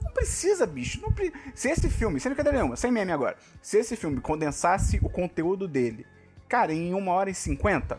não 0.02 0.12
precisa, 0.12 0.66
bicho. 0.66 1.00
Não 1.00 1.10
pre... 1.12 1.32
Se 1.54 1.70
esse 1.70 1.88
filme, 1.88 2.20
sem 2.20 2.30
brincadeira 2.30 2.58
nenhuma, 2.58 2.76
sem 2.76 2.90
meme 2.90 3.10
agora, 3.12 3.36
se 3.62 3.78
esse 3.78 3.96
filme 3.96 4.20
condensasse 4.20 4.98
o 5.02 5.08
conteúdo 5.08 5.66
dele, 5.66 6.06
cara, 6.48 6.72
em 6.74 6.92
uma 6.92 7.12
hora 7.12 7.30
e 7.30 7.34
cinquenta, 7.34 7.98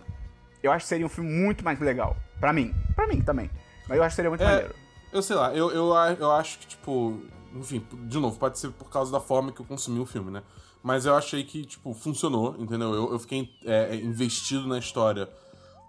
eu 0.62 0.72
acho 0.72 0.86
que 0.86 0.90
seria 0.90 1.06
um 1.06 1.10
filme 1.10 1.32
muito 1.32 1.66
mais 1.66 1.80
legal. 1.80 2.16
Pra 2.40 2.54
mim. 2.54 2.76
Pra 2.96 3.08
mim 3.08 3.22
também. 3.22 3.50
Mas 3.88 3.98
eu 3.98 4.04
acho 4.04 4.14
que 4.14 4.16
seria 4.18 4.30
muito 4.30 4.44
É, 4.44 4.46
maneiro. 4.46 4.76
eu 5.12 5.22
sei 5.24 5.36
lá, 5.36 5.54
eu, 5.56 5.72
eu, 5.72 5.94
eu 6.20 6.32
acho 6.32 6.60
que, 6.60 6.68
tipo. 6.68 7.20
Enfim, 7.56 7.86
de 8.08 8.18
novo, 8.20 8.38
pode 8.38 8.58
ser 8.60 8.72
por 8.72 8.90
causa 8.90 9.12
da 9.12 9.20
forma 9.20 9.52
que 9.52 9.60
eu 9.60 9.66
consumi 9.66 10.00
o 10.00 10.06
filme, 10.06 10.32
né? 10.32 10.44
Mas 10.84 11.06
eu 11.06 11.16
achei 11.16 11.44
que, 11.44 11.66
tipo, 11.66 11.94
funcionou, 11.94 12.56
entendeu? 12.58 12.94
Eu, 12.94 13.12
eu 13.12 13.20
fiquei 13.20 13.50
é, 13.66 13.96
investido 13.96 14.68
na 14.68 14.80
história 14.80 15.30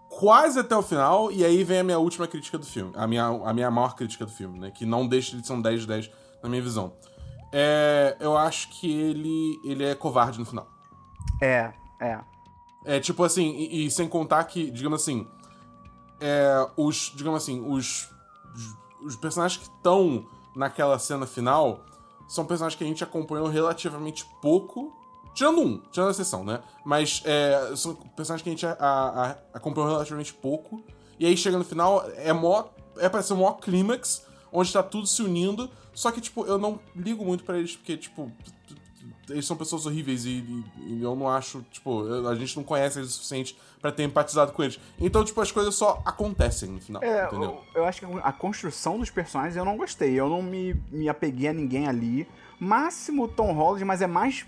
quase 0.08 0.58
até 0.58 0.76
o 0.76 0.82
final, 0.82 1.32
e 1.32 1.42
aí 1.42 1.64
vem 1.64 1.78
a 1.78 1.84
minha 1.84 1.98
última 1.98 2.26
crítica 2.26 2.58
do 2.58 2.66
filme. 2.66 2.92
A 2.94 3.06
minha, 3.06 3.24
a 3.24 3.52
minha 3.54 3.70
maior 3.70 3.94
crítica 3.94 4.26
do 4.26 4.30
filme, 4.30 4.58
né? 4.58 4.70
Que 4.70 4.84
não 4.84 5.08
deixa 5.08 5.36
de 5.36 5.46
ser 5.46 5.54
um 5.54 5.62
10 5.62 5.80
de 5.82 5.86
10 5.86 6.10
na 6.42 6.48
minha 6.48 6.60
visão. 6.60 6.92
É, 7.50 8.16
eu 8.20 8.36
acho 8.36 8.68
que 8.68 8.90
ele, 8.90 9.58
ele 9.64 9.84
é 9.84 9.94
covarde 9.94 10.38
no 10.38 10.44
final. 10.44 10.68
É, 11.40 11.72
é. 12.00 12.20
É 12.84 13.00
tipo 13.00 13.24
assim, 13.24 13.54
e, 13.54 13.86
e 13.86 13.90
sem 13.90 14.08
contar 14.08 14.44
que, 14.44 14.70
digamos 14.70 15.02
assim, 15.02 15.26
é, 16.20 16.68
os, 16.76 17.12
digamos 17.14 17.42
assim, 17.42 17.64
os, 17.66 18.10
os, 18.54 19.06
os 19.06 19.16
personagens 19.16 19.62
que 19.62 19.74
estão 19.74 20.26
naquela 20.56 20.98
cena 20.98 21.26
final 21.26 21.84
são 22.28 22.44
personagens 22.44 22.78
que 22.78 22.84
a 22.84 22.86
gente 22.86 23.02
acompanhou 23.04 23.48
relativamente 23.48 24.24
pouco, 24.40 24.92
tirando 25.34 25.60
um, 25.60 25.78
tirando 25.90 26.08
a 26.08 26.10
exceção, 26.12 26.44
né? 26.44 26.62
Mas 26.84 27.22
é, 27.24 27.74
são 27.76 27.94
personagens 27.94 28.42
que 28.42 28.48
a 28.48 28.52
gente 28.52 28.66
a- 28.66 28.76
a- 28.78 29.36
acompanhou 29.54 29.90
relativamente 29.90 30.32
pouco, 30.32 30.82
e 31.18 31.26
aí 31.26 31.36
chega 31.36 31.58
no 31.58 31.64
final, 31.64 32.04
é 32.16 32.32
mó, 32.32 32.64
é 32.98 33.08
pra 33.08 33.22
ser 33.22 33.34
um 33.34 33.36
maior 33.38 33.54
clímax, 33.58 34.24
onde 34.52 34.72
tá 34.72 34.82
tudo 34.82 35.06
se 35.06 35.22
unindo, 35.22 35.70
só 35.94 36.10
que, 36.10 36.20
tipo, 36.20 36.44
eu 36.46 36.58
não 36.58 36.78
ligo 36.96 37.24
muito 37.24 37.44
pra 37.44 37.58
eles, 37.58 37.76
porque, 37.76 37.96
tipo, 37.96 38.30
eles 39.28 39.46
são 39.46 39.56
pessoas 39.56 39.86
horríveis 39.86 40.24
e, 40.24 40.30
e- 40.30 40.64
e 40.98 41.02
eu 41.02 41.14
não 41.16 41.28
acho, 41.28 41.62
tipo, 41.70 42.04
a 42.28 42.34
gente 42.34 42.56
não 42.56 42.64
conhece 42.64 42.98
eles 42.98 43.10
o 43.10 43.12
suficiente 43.12 43.56
pra 43.80 43.90
ter 43.92 44.02
empatizado 44.04 44.52
com 44.52 44.62
eles. 44.62 44.78
Então, 45.00 45.24
tipo, 45.24 45.40
as 45.40 45.50
coisas 45.52 45.74
só 45.74 46.02
acontecem 46.04 46.68
no 46.70 46.80
final, 46.80 47.02
É, 47.02 47.26
entendeu? 47.26 47.60
eu, 47.74 47.82
eu 47.82 47.84
acho 47.84 48.00
que 48.00 48.06
a 48.22 48.32
construção 48.32 48.98
dos 48.98 49.10
personagens 49.10 49.56
eu 49.56 49.64
não 49.64 49.76
gostei. 49.76 50.12
Eu 50.18 50.28
não 50.28 50.42
me, 50.42 50.74
me 50.90 51.08
apeguei 51.08 51.48
a 51.48 51.52
ninguém 51.52 51.86
ali. 51.88 52.26
Máximo 52.60 53.24
o 53.24 53.28
Tom 53.28 53.52
Holland, 53.52 53.84
mas 53.84 54.02
é 54.02 54.06
mais 54.06 54.46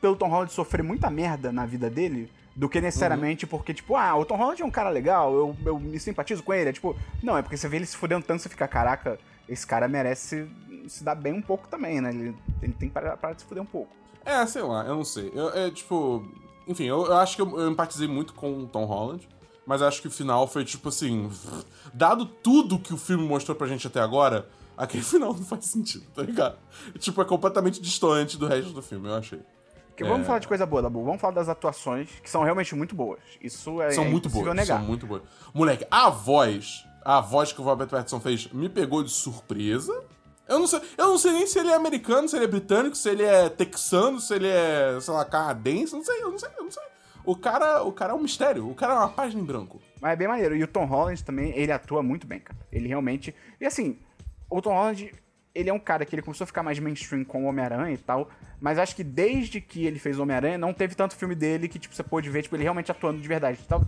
pelo 0.00 0.16
Tom 0.16 0.28
Holland 0.28 0.52
sofrer 0.52 0.82
muita 0.82 1.10
merda 1.10 1.50
na 1.52 1.64
vida 1.66 1.88
dele 1.90 2.30
do 2.56 2.68
que 2.68 2.80
necessariamente 2.80 3.46
porque, 3.46 3.74
tipo, 3.74 3.96
ah, 3.96 4.14
o 4.16 4.24
Tom 4.24 4.36
Holland 4.36 4.62
é 4.62 4.64
um 4.64 4.70
cara 4.70 4.88
legal, 4.88 5.34
eu, 5.34 5.56
eu 5.64 5.78
me 5.80 5.98
simpatizo 5.98 6.42
com 6.42 6.54
ele. 6.54 6.70
É 6.70 6.72
tipo, 6.72 6.94
não, 7.22 7.36
é 7.36 7.42
porque 7.42 7.56
você 7.56 7.68
vê 7.68 7.76
ele 7.78 7.86
se 7.86 7.96
fudendo 7.96 8.24
tanto, 8.24 8.42
você 8.42 8.48
fica, 8.48 8.68
caraca, 8.68 9.18
esse 9.48 9.66
cara 9.66 9.88
merece 9.88 10.46
se 10.88 11.02
dar 11.04 11.14
bem 11.14 11.32
um 11.32 11.42
pouco 11.42 11.68
também, 11.68 12.00
né? 12.00 12.10
Ele, 12.10 12.36
ele 12.62 12.72
tem 12.72 12.88
que 12.88 12.94
parar, 12.94 13.16
parar 13.16 13.34
de 13.34 13.42
se 13.42 13.46
fuder 13.46 13.62
um 13.62 13.66
pouco. 13.66 13.90
É, 14.24 14.44
sei 14.46 14.62
lá, 14.62 14.84
eu 14.84 14.94
não 14.96 15.04
sei. 15.04 15.30
Eu, 15.34 15.50
é, 15.50 15.70
tipo. 15.70 16.26
Enfim, 16.66 16.84
eu, 16.84 17.04
eu 17.06 17.16
acho 17.18 17.36
que 17.36 17.42
eu, 17.42 17.60
eu 17.60 17.70
empatizei 17.70 18.08
muito 18.08 18.32
com 18.34 18.60
o 18.62 18.66
Tom 18.66 18.84
Holland. 18.84 19.28
Mas 19.66 19.80
acho 19.80 20.02
que 20.02 20.08
o 20.08 20.10
final 20.10 20.46
foi 20.46 20.64
tipo 20.64 20.88
assim. 20.88 21.30
Dado 21.92 22.26
tudo 22.26 22.78
que 22.78 22.92
o 22.92 22.96
filme 22.98 23.26
mostrou 23.26 23.56
pra 23.56 23.66
gente 23.66 23.86
até 23.86 24.00
agora, 24.00 24.48
aquele 24.76 25.02
final 25.04 25.32
não 25.32 25.42
faz 25.44 25.66
sentido, 25.66 26.04
tá 26.14 26.22
ligado? 26.22 26.56
Tipo, 26.98 27.22
é 27.22 27.24
completamente 27.24 27.80
distante 27.80 28.36
do 28.36 28.46
resto 28.46 28.72
do 28.72 28.82
filme, 28.82 29.08
eu 29.08 29.14
achei. 29.14 29.40
Porque 29.88 30.02
vamos 30.04 30.22
É. 30.22 30.24
falar 30.24 30.38
de 30.40 30.48
coisa 30.48 30.66
boa, 30.66 30.82
Dabu. 30.82 31.04
Vamos 31.04 31.20
falar 31.20 31.34
das 31.34 31.48
atuações, 31.48 32.08
que 32.20 32.28
são 32.28 32.42
realmente 32.42 32.74
muito 32.74 32.94
boas. 32.96 33.20
Isso 33.40 33.80
é, 33.80 33.92
São 33.92 34.04
é 34.04 34.08
muito 34.08 34.28
boas. 34.28 34.46
negar. 34.54 34.78
São 34.78 34.86
muito 34.86 35.06
boas. 35.06 35.22
Moleque, 35.54 35.86
a 35.90 36.10
voz. 36.10 36.84
A 37.04 37.20
voz 37.20 37.52
que 37.52 37.60
o 37.60 37.64
Robert 37.64 37.86
Pattinson 37.88 38.18
fez 38.18 38.50
me 38.52 38.68
pegou 38.68 39.04
de 39.04 39.10
surpresa. 39.10 40.02
Eu 40.48 40.58
não 40.58 40.66
sei, 40.66 40.80
eu 40.98 41.06
não 41.06 41.18
sei 41.18 41.32
nem 41.32 41.46
se 41.46 41.58
ele 41.58 41.70
é 41.70 41.74
americano, 41.74 42.28
se 42.28 42.36
ele 42.36 42.44
é 42.44 42.48
britânico, 42.48 42.96
se 42.96 43.08
ele 43.08 43.22
é 43.22 43.48
texano, 43.48 44.20
se 44.20 44.34
ele 44.34 44.48
é, 44.48 44.98
sei 45.00 45.14
lá, 45.14 45.24
canadense, 45.24 45.94
não 45.94 46.04
sei, 46.04 46.22
eu 46.22 46.30
não 46.30 46.38
sei, 46.38 46.50
eu 46.58 46.64
não 46.64 46.70
sei. 46.70 46.82
O 47.24 47.34
cara, 47.34 47.82
o 47.82 47.90
cara 47.90 48.12
é 48.12 48.16
um 48.16 48.20
mistério, 48.20 48.68
o 48.68 48.74
cara 48.74 48.92
é 48.92 48.96
uma 48.96 49.08
página 49.08 49.40
em 49.40 49.44
branco. 49.44 49.80
Mas 50.00 50.12
é 50.12 50.16
bem 50.16 50.28
maneiro. 50.28 50.54
E 50.54 50.62
o 50.62 50.68
Tom 50.68 50.84
Holland 50.84 51.24
também, 51.24 51.56
ele 51.56 51.72
atua 51.72 52.02
muito 52.02 52.26
bem, 52.26 52.40
cara. 52.40 52.58
Ele 52.70 52.86
realmente. 52.86 53.34
E 53.58 53.64
assim, 53.64 53.98
o 54.50 54.60
Tom 54.60 54.74
Holland, 54.74 55.10
ele 55.54 55.70
é 55.70 55.72
um 55.72 55.78
cara 55.78 56.04
que 56.04 56.14
ele 56.14 56.22
começou 56.22 56.44
a 56.44 56.46
ficar 56.46 56.62
mais 56.62 56.78
mainstream 56.80 57.24
com 57.24 57.44
o 57.44 57.46
Homem-Aranha 57.48 57.94
e 57.94 57.98
tal. 57.98 58.28
Mas 58.60 58.78
acho 58.78 58.96
que 58.96 59.04
desde 59.04 59.60
que 59.60 59.86
ele 59.86 59.98
fez 59.98 60.18
o 60.18 60.22
Homem-Aranha, 60.22 60.58
não 60.58 60.72
teve 60.72 60.94
tanto 60.94 61.14
filme 61.14 61.34
dele 61.34 61.68
que, 61.68 61.78
tipo, 61.78 61.94
você 61.94 62.02
pôde 62.02 62.28
ver, 62.28 62.42
tipo, 62.42 62.56
ele 62.56 62.62
realmente 62.64 62.90
atuando 62.90 63.20
de 63.20 63.28
verdade. 63.28 63.58
Tal. 63.68 63.82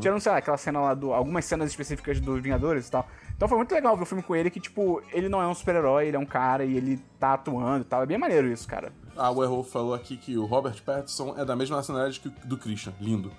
Tirando, 0.00 0.20
sei 0.20 0.30
lá, 0.30 0.38
aquela 0.38 0.56
cena 0.56 0.80
lá 0.80 0.94
do. 0.94 1.12
Algumas 1.12 1.44
cenas 1.44 1.68
específicas 1.70 2.20
dos 2.20 2.40
Vingadores 2.40 2.86
e 2.86 2.90
tal. 2.90 3.08
Então 3.36 3.48
foi 3.48 3.56
muito 3.56 3.72
legal 3.74 3.96
ver 3.96 4.02
o 4.02 4.06
filme 4.06 4.22
com 4.22 4.36
ele, 4.36 4.48
que, 4.50 4.60
tipo, 4.60 5.02
ele 5.12 5.28
não 5.28 5.42
é 5.42 5.46
um 5.48 5.54
super-herói, 5.54 6.06
ele 6.06 6.16
é 6.16 6.20
um 6.20 6.26
cara 6.26 6.64
e 6.64 6.76
ele 6.76 7.00
tá 7.18 7.34
atuando 7.34 7.82
e 7.82 7.84
tal. 7.88 8.02
É 8.02 8.06
bem 8.06 8.18
maneiro 8.18 8.46
isso, 8.48 8.68
cara. 8.68 8.92
A 9.16 9.30
Werewolf 9.30 9.70
falou 9.72 9.94
aqui 9.94 10.16
que 10.16 10.36
o 10.38 10.44
Robert 10.44 10.80
Pattinson 10.84 11.34
é 11.36 11.44
da 11.44 11.56
mesma 11.56 11.76
nacionalidade 11.78 12.20
que 12.20 12.28
o 12.28 12.32
do 12.46 12.56
Christian. 12.56 12.92
Lindo. 13.00 13.32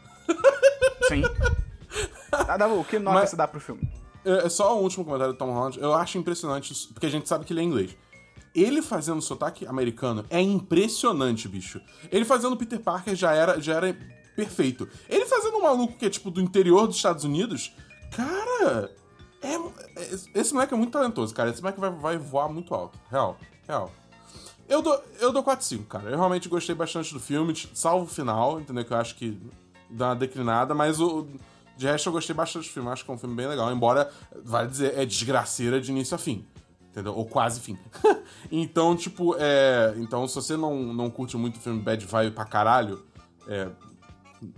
Sim. 1.07 1.21
Ah, 2.31 2.57
Dabu, 2.57 2.83
que 2.83 2.99
nota 2.99 3.19
Mas- 3.21 3.29
você 3.31 3.35
dá 3.35 3.47
pro 3.47 3.59
filme? 3.59 3.81
É 4.29 4.45
é 4.45 4.49
só 4.49 4.77
o 4.77 4.81
último 4.83 5.03
comentário 5.05 5.33
do 5.33 5.37
Tom 5.37 5.51
Holland. 5.51 5.79
Eu 5.79 5.93
acho 5.93 6.17
impressionante, 6.17 6.73
isso, 6.73 6.93
porque 6.93 7.05
a 7.05 7.09
gente 7.09 7.27
sabe 7.27 7.45
que 7.45 7.53
ele 7.53 7.61
é 7.61 7.63
inglês. 7.63 7.95
Ele 8.55 8.81
fazendo 8.81 9.21
sotaque 9.21 9.65
americano 9.67 10.25
é 10.29 10.41
impressionante, 10.41 11.47
bicho. 11.47 11.79
Ele 12.11 12.25
fazendo 12.25 12.57
Peter 12.57 12.79
Parker 12.79 13.15
já 13.15 13.31
era, 13.33 13.61
já 13.61 13.75
era 13.75 13.95
perfeito. 14.35 14.87
Ele 15.07 15.25
fazendo 15.25 15.57
um 15.57 15.61
maluco 15.63 15.97
que 15.97 16.05
é 16.05 16.09
tipo 16.09 16.31
do 16.31 16.41
interior 16.41 16.87
dos 16.87 16.95
Estados 16.95 17.23
Unidos, 17.23 17.71
cara. 18.11 18.91
É, 19.41 19.55
é- 19.55 20.19
esse 20.35 20.53
moleque 20.53 20.73
é 20.73 20.77
muito 20.77 20.91
talentoso, 20.91 21.33
cara. 21.33 21.49
Esse 21.49 21.61
moleque 21.61 21.79
vai, 21.79 21.91
vai 21.91 22.17
voar 22.17 22.49
muito 22.49 22.73
alto. 22.73 22.97
Real, 23.09 23.37
real. 23.67 23.91
Eu 24.67 24.81
dou, 24.81 25.03
eu 25.19 25.31
dou 25.31 25.43
4-5, 25.43 25.85
cara. 25.87 26.09
Eu 26.09 26.17
realmente 26.17 26.47
gostei 26.47 26.75
bastante 26.75 27.13
do 27.13 27.19
filme, 27.19 27.55
salvo 27.73 28.05
o 28.05 28.07
final, 28.07 28.59
entendeu? 28.59 28.85
Que 28.85 28.93
eu 28.93 28.97
acho 28.97 29.15
que 29.15 29.37
dá 29.89 30.09
uma 30.09 30.15
declinada, 30.15 30.73
mas 30.75 30.99
o. 30.99 31.27
De 31.79 31.87
resto, 31.87 32.09
eu 32.09 32.11
gostei 32.11 32.35
bastante 32.35 32.67
do 32.67 32.73
filme. 32.73 32.89
Acho 32.89 33.05
que 33.05 33.09
é 33.09 33.13
um 33.13 33.17
filme 33.17 33.33
bem 33.33 33.47
legal. 33.47 33.71
Embora, 33.71 34.11
vale 34.43 34.67
dizer, 34.67 34.97
é 34.97 35.05
desgraceira 35.05 35.79
de 35.79 35.89
início 35.91 36.13
a 36.13 36.17
fim. 36.17 36.45
Entendeu? 36.89 37.15
Ou 37.15 37.25
quase 37.25 37.61
fim. 37.61 37.77
então, 38.51 38.97
tipo, 38.97 39.33
é. 39.39 39.93
Então, 39.95 40.27
se 40.27 40.35
você 40.35 40.57
não, 40.57 40.75
não 40.91 41.09
curte 41.09 41.37
muito 41.37 41.55
o 41.55 41.59
filme 41.61 41.81
Bad 41.81 42.05
Vibe 42.05 42.35
pra 42.35 42.43
caralho, 42.43 43.01
é. 43.47 43.69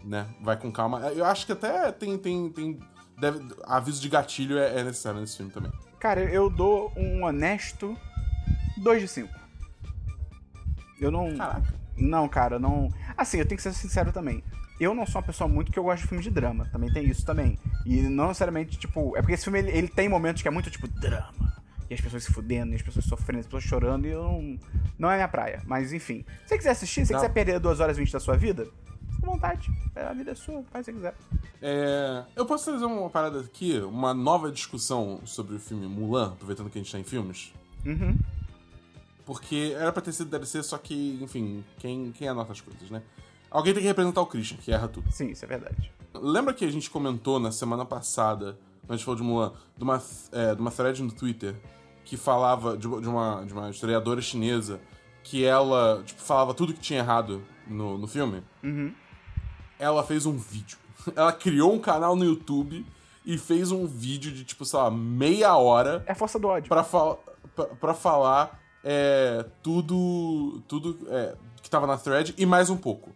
Né? 0.04 0.26
Vai 0.42 0.58
com 0.58 0.72
calma. 0.72 1.10
Eu 1.10 1.24
acho 1.24 1.46
que 1.46 1.52
até 1.52 1.92
tem. 1.92 2.18
tem, 2.18 2.50
tem 2.50 2.80
deve, 3.20 3.40
aviso 3.66 4.02
de 4.02 4.10
gatilho 4.10 4.58
é, 4.58 4.80
é 4.80 4.84
necessário 4.84 5.20
nesse 5.20 5.38
filme 5.38 5.52
também. 5.52 5.72
Cara, 6.00 6.22
eu 6.22 6.50
dou 6.50 6.92
um 6.98 7.24
honesto 7.24 7.96
2 8.80 9.00
de 9.00 9.08
5. 9.08 9.30
Eu 11.00 11.12
não. 11.12 11.38
Caraca. 11.38 11.74
Não, 11.96 12.28
cara, 12.28 12.58
não. 12.58 12.90
Assim, 13.16 13.38
eu 13.38 13.46
tenho 13.46 13.58
que 13.58 13.62
ser 13.62 13.74
sincero 13.74 14.12
também. 14.12 14.44
Eu 14.82 14.96
não 14.96 15.06
sou 15.06 15.22
uma 15.22 15.28
pessoa 15.28 15.48
muito 15.48 15.72
que 15.72 15.78
eu 15.78 15.84
gosto 15.84 16.02
de 16.02 16.08
filme 16.08 16.24
de 16.24 16.32
drama. 16.32 16.68
Também 16.72 16.92
tem 16.92 17.06
isso 17.06 17.24
também. 17.24 17.60
E 17.86 18.02
não 18.02 18.30
necessariamente, 18.30 18.80
tipo. 18.80 19.16
É 19.16 19.22
porque 19.22 19.36
esse 19.36 19.44
filme 19.44 19.60
ele, 19.60 19.70
ele 19.70 19.88
tem 19.88 20.10
momentos 20.10 20.42
que 20.42 20.48
é 20.48 20.52
muito, 20.52 20.72
tipo, 20.72 20.88
drama. 20.88 21.56
E 21.88 21.94
as 21.94 22.02
pessoas 22.02 22.24
se 22.24 22.34
fudendo, 22.34 22.72
e 22.72 22.78
as 22.78 22.82
pessoas 22.82 23.06
sofrendo, 23.06 23.42
as 23.42 23.46
pessoas 23.46 23.64
chorando, 23.64 24.08
e 24.08 24.10
eu 24.10 24.24
não. 24.24 24.60
Não 24.98 25.12
é 25.12 25.18
minha 25.18 25.28
praia. 25.28 25.62
Mas 25.68 25.94
enfim. 25.94 26.26
Se 26.42 26.48
você 26.48 26.58
quiser 26.58 26.72
assistir, 26.72 27.02
se 27.02 27.10
você 27.10 27.14
quiser 27.14 27.30
perder 27.30 27.60
2 27.60 27.80
horas 27.80 27.96
e 27.96 28.00
20 28.00 28.12
da 28.12 28.20
sua 28.20 28.36
vida, 28.36 28.66
fica 29.14 29.28
à 29.28 29.30
vontade. 29.30 29.72
É, 29.96 30.02
A 30.02 30.14
vida 30.14 30.32
é 30.32 30.36
sua, 30.36 30.64
faz 30.72 30.88
o 30.88 30.92
que 30.92 30.98
você 31.00 31.12
quiser. 31.12 31.16
É, 31.62 32.24
eu 32.36 32.48
posso 32.48 32.66
trazer 32.66 32.86
uma 32.86 33.08
parada 33.08 33.40
aqui, 33.40 33.80
uma 33.82 34.16
nova 34.16 34.52
discussão 34.52 35.22
sobre 35.26 35.58
o 35.58 35.60
filme 35.60 35.86
Mulan, 35.86 36.34
aproveitando 36.34 36.72
que 36.72 36.80
a 36.80 36.82
gente 36.82 36.92
tá 36.92 36.98
em 36.98 37.04
filmes. 37.04 37.54
Uhum. 37.86 38.18
Porque 39.28 39.76
era 39.78 39.92
pra 39.92 40.02
ter 40.02 40.12
sido 40.12 40.32
DLC, 40.32 40.64
só 40.64 40.80
que, 40.80 41.20
enfim, 41.22 41.64
quem, 41.78 42.12
quem 42.14 42.28
anota 42.28 42.52
as 42.52 42.62
coisas, 42.62 42.90
né? 42.90 43.04
Alguém 43.52 43.74
tem 43.74 43.82
que 43.84 43.88
representar 43.88 44.22
o 44.22 44.26
Christian, 44.26 44.58
que 44.58 44.72
erra 44.72 44.88
tudo. 44.88 45.12
Sim, 45.12 45.28
isso 45.32 45.44
é 45.44 45.48
verdade. 45.48 45.92
Lembra 46.14 46.54
que 46.54 46.64
a 46.64 46.72
gente 46.72 46.90
comentou 46.90 47.38
na 47.40 47.52
semana 47.52 47.84
passada, 47.86 48.58
quando 48.82 48.92
a 48.92 48.96
gente 48.96 49.06
falou 49.06 49.18
de 49.18 49.24
Mulan, 49.24 49.52
de 49.78 49.84
uma, 49.84 50.02
é, 50.32 50.56
de 50.56 50.62
uma 50.62 50.72
thread 50.72 51.04
no 51.04 51.12
Twitter 51.12 51.56
que 52.06 52.16
falava 52.18 52.78
de, 52.78 52.88
de 52.88 53.08
uma, 53.10 53.44
de 53.46 53.54
uma 53.54 53.70
historiadora 53.70 54.22
chinesa 54.22 54.80
que 55.24 55.44
ela, 55.46 56.02
tipo, 56.06 56.22
falava 56.22 56.54
tudo 56.54 56.74
que 56.74 56.80
tinha 56.80 57.00
errado 57.00 57.44
no, 57.68 57.98
no 57.98 58.08
filme? 58.08 58.42
Uhum. 58.64 58.94
ela 59.78 60.04
fez 60.04 60.26
um 60.26 60.38
vídeo. 60.38 60.78
Ela 61.16 61.34
criou 61.34 61.74
um 61.74 61.80
canal 61.80 62.16
no 62.16 62.24
YouTube 62.24 62.86
e 63.26 63.36
fez 63.38 63.72
um 63.72 63.88
vídeo 63.88 64.32
de, 64.32 64.44
tipo, 64.44 64.64
sei 64.64 64.78
lá, 64.80 64.92
meia 64.92 65.56
hora 65.58 66.04
É 66.06 66.14
força 66.14 66.38
do 66.38 66.48
ódio. 66.48 66.70
pra, 66.70 66.84
fa 66.84 67.16
pra, 67.56 67.66
pra 67.66 67.94
falar 67.96 68.60
é, 68.84 69.44
tudo, 69.64 70.62
tudo 70.68 70.98
é, 71.10 71.36
que 71.62 71.70
tava 71.70 71.88
na 71.88 71.98
thread 71.98 72.36
e 72.38 72.46
mais 72.46 72.70
um 72.70 72.78
pouco. 72.78 73.10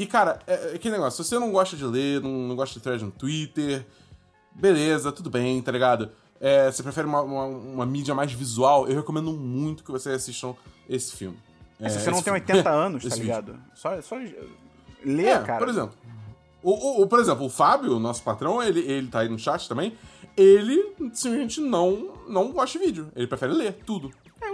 E, 0.00 0.06
cara, 0.06 0.38
é, 0.46 0.72
é 0.72 0.74
aquele 0.76 0.94
negócio, 0.94 1.22
se 1.22 1.28
você 1.28 1.38
não 1.38 1.50
gosta 1.52 1.76
de 1.76 1.84
ler, 1.84 2.20
não, 2.22 2.30
não 2.30 2.56
gosta 2.56 2.74
de 2.74 2.80
thread 2.80 3.04
no 3.04 3.10
Twitter, 3.10 3.84
beleza, 4.54 5.12
tudo 5.12 5.28
bem, 5.28 5.60
tá 5.60 5.70
ligado? 5.70 6.10
É, 6.40 6.70
você 6.72 6.82
prefere 6.82 7.06
uma, 7.06 7.20
uma, 7.20 7.44
uma 7.44 7.86
mídia 7.86 8.14
mais 8.14 8.32
visual, 8.32 8.88
eu 8.88 8.96
recomendo 8.96 9.30
muito 9.32 9.84
que 9.84 9.90
vocês 9.92 10.14
assistam 10.14 10.54
esse 10.88 11.14
filme. 11.14 11.38
É, 11.78 11.88
se 11.88 12.00
você 12.00 12.10
não 12.10 12.18
esse 12.18 12.24
tem 12.24 12.34
filme. 12.34 12.50
80 12.52 12.70
anos, 12.70 13.02
tá 13.04 13.08
vídeo. 13.10 13.22
ligado? 13.22 13.60
Só, 13.74 14.00
só 14.00 14.16
lê, 15.04 15.26
É, 15.26 15.38
cara. 15.40 15.58
por 15.58 15.68
exemplo. 15.68 15.94
O, 16.62 16.70
o- 16.72 17.02
o- 17.02 17.06
por 17.06 17.18
exemplo, 17.20 17.44
o 17.46 17.50
Fábio, 17.50 17.98
nosso 17.98 18.22
patrão, 18.22 18.62
ele, 18.62 18.80
ele 18.80 19.08
tá 19.08 19.20
aí 19.20 19.28
no 19.28 19.38
chat 19.38 19.68
também. 19.68 19.94
Ele 20.36 20.94
simplesmente 21.12 21.60
não, 21.60 22.12
não 22.28 22.52
gosta 22.52 22.78
de 22.78 22.84
vídeo. 22.84 23.08
Ele 23.16 23.26
prefere 23.26 23.52
ler 23.52 23.74
tudo. 23.86 24.10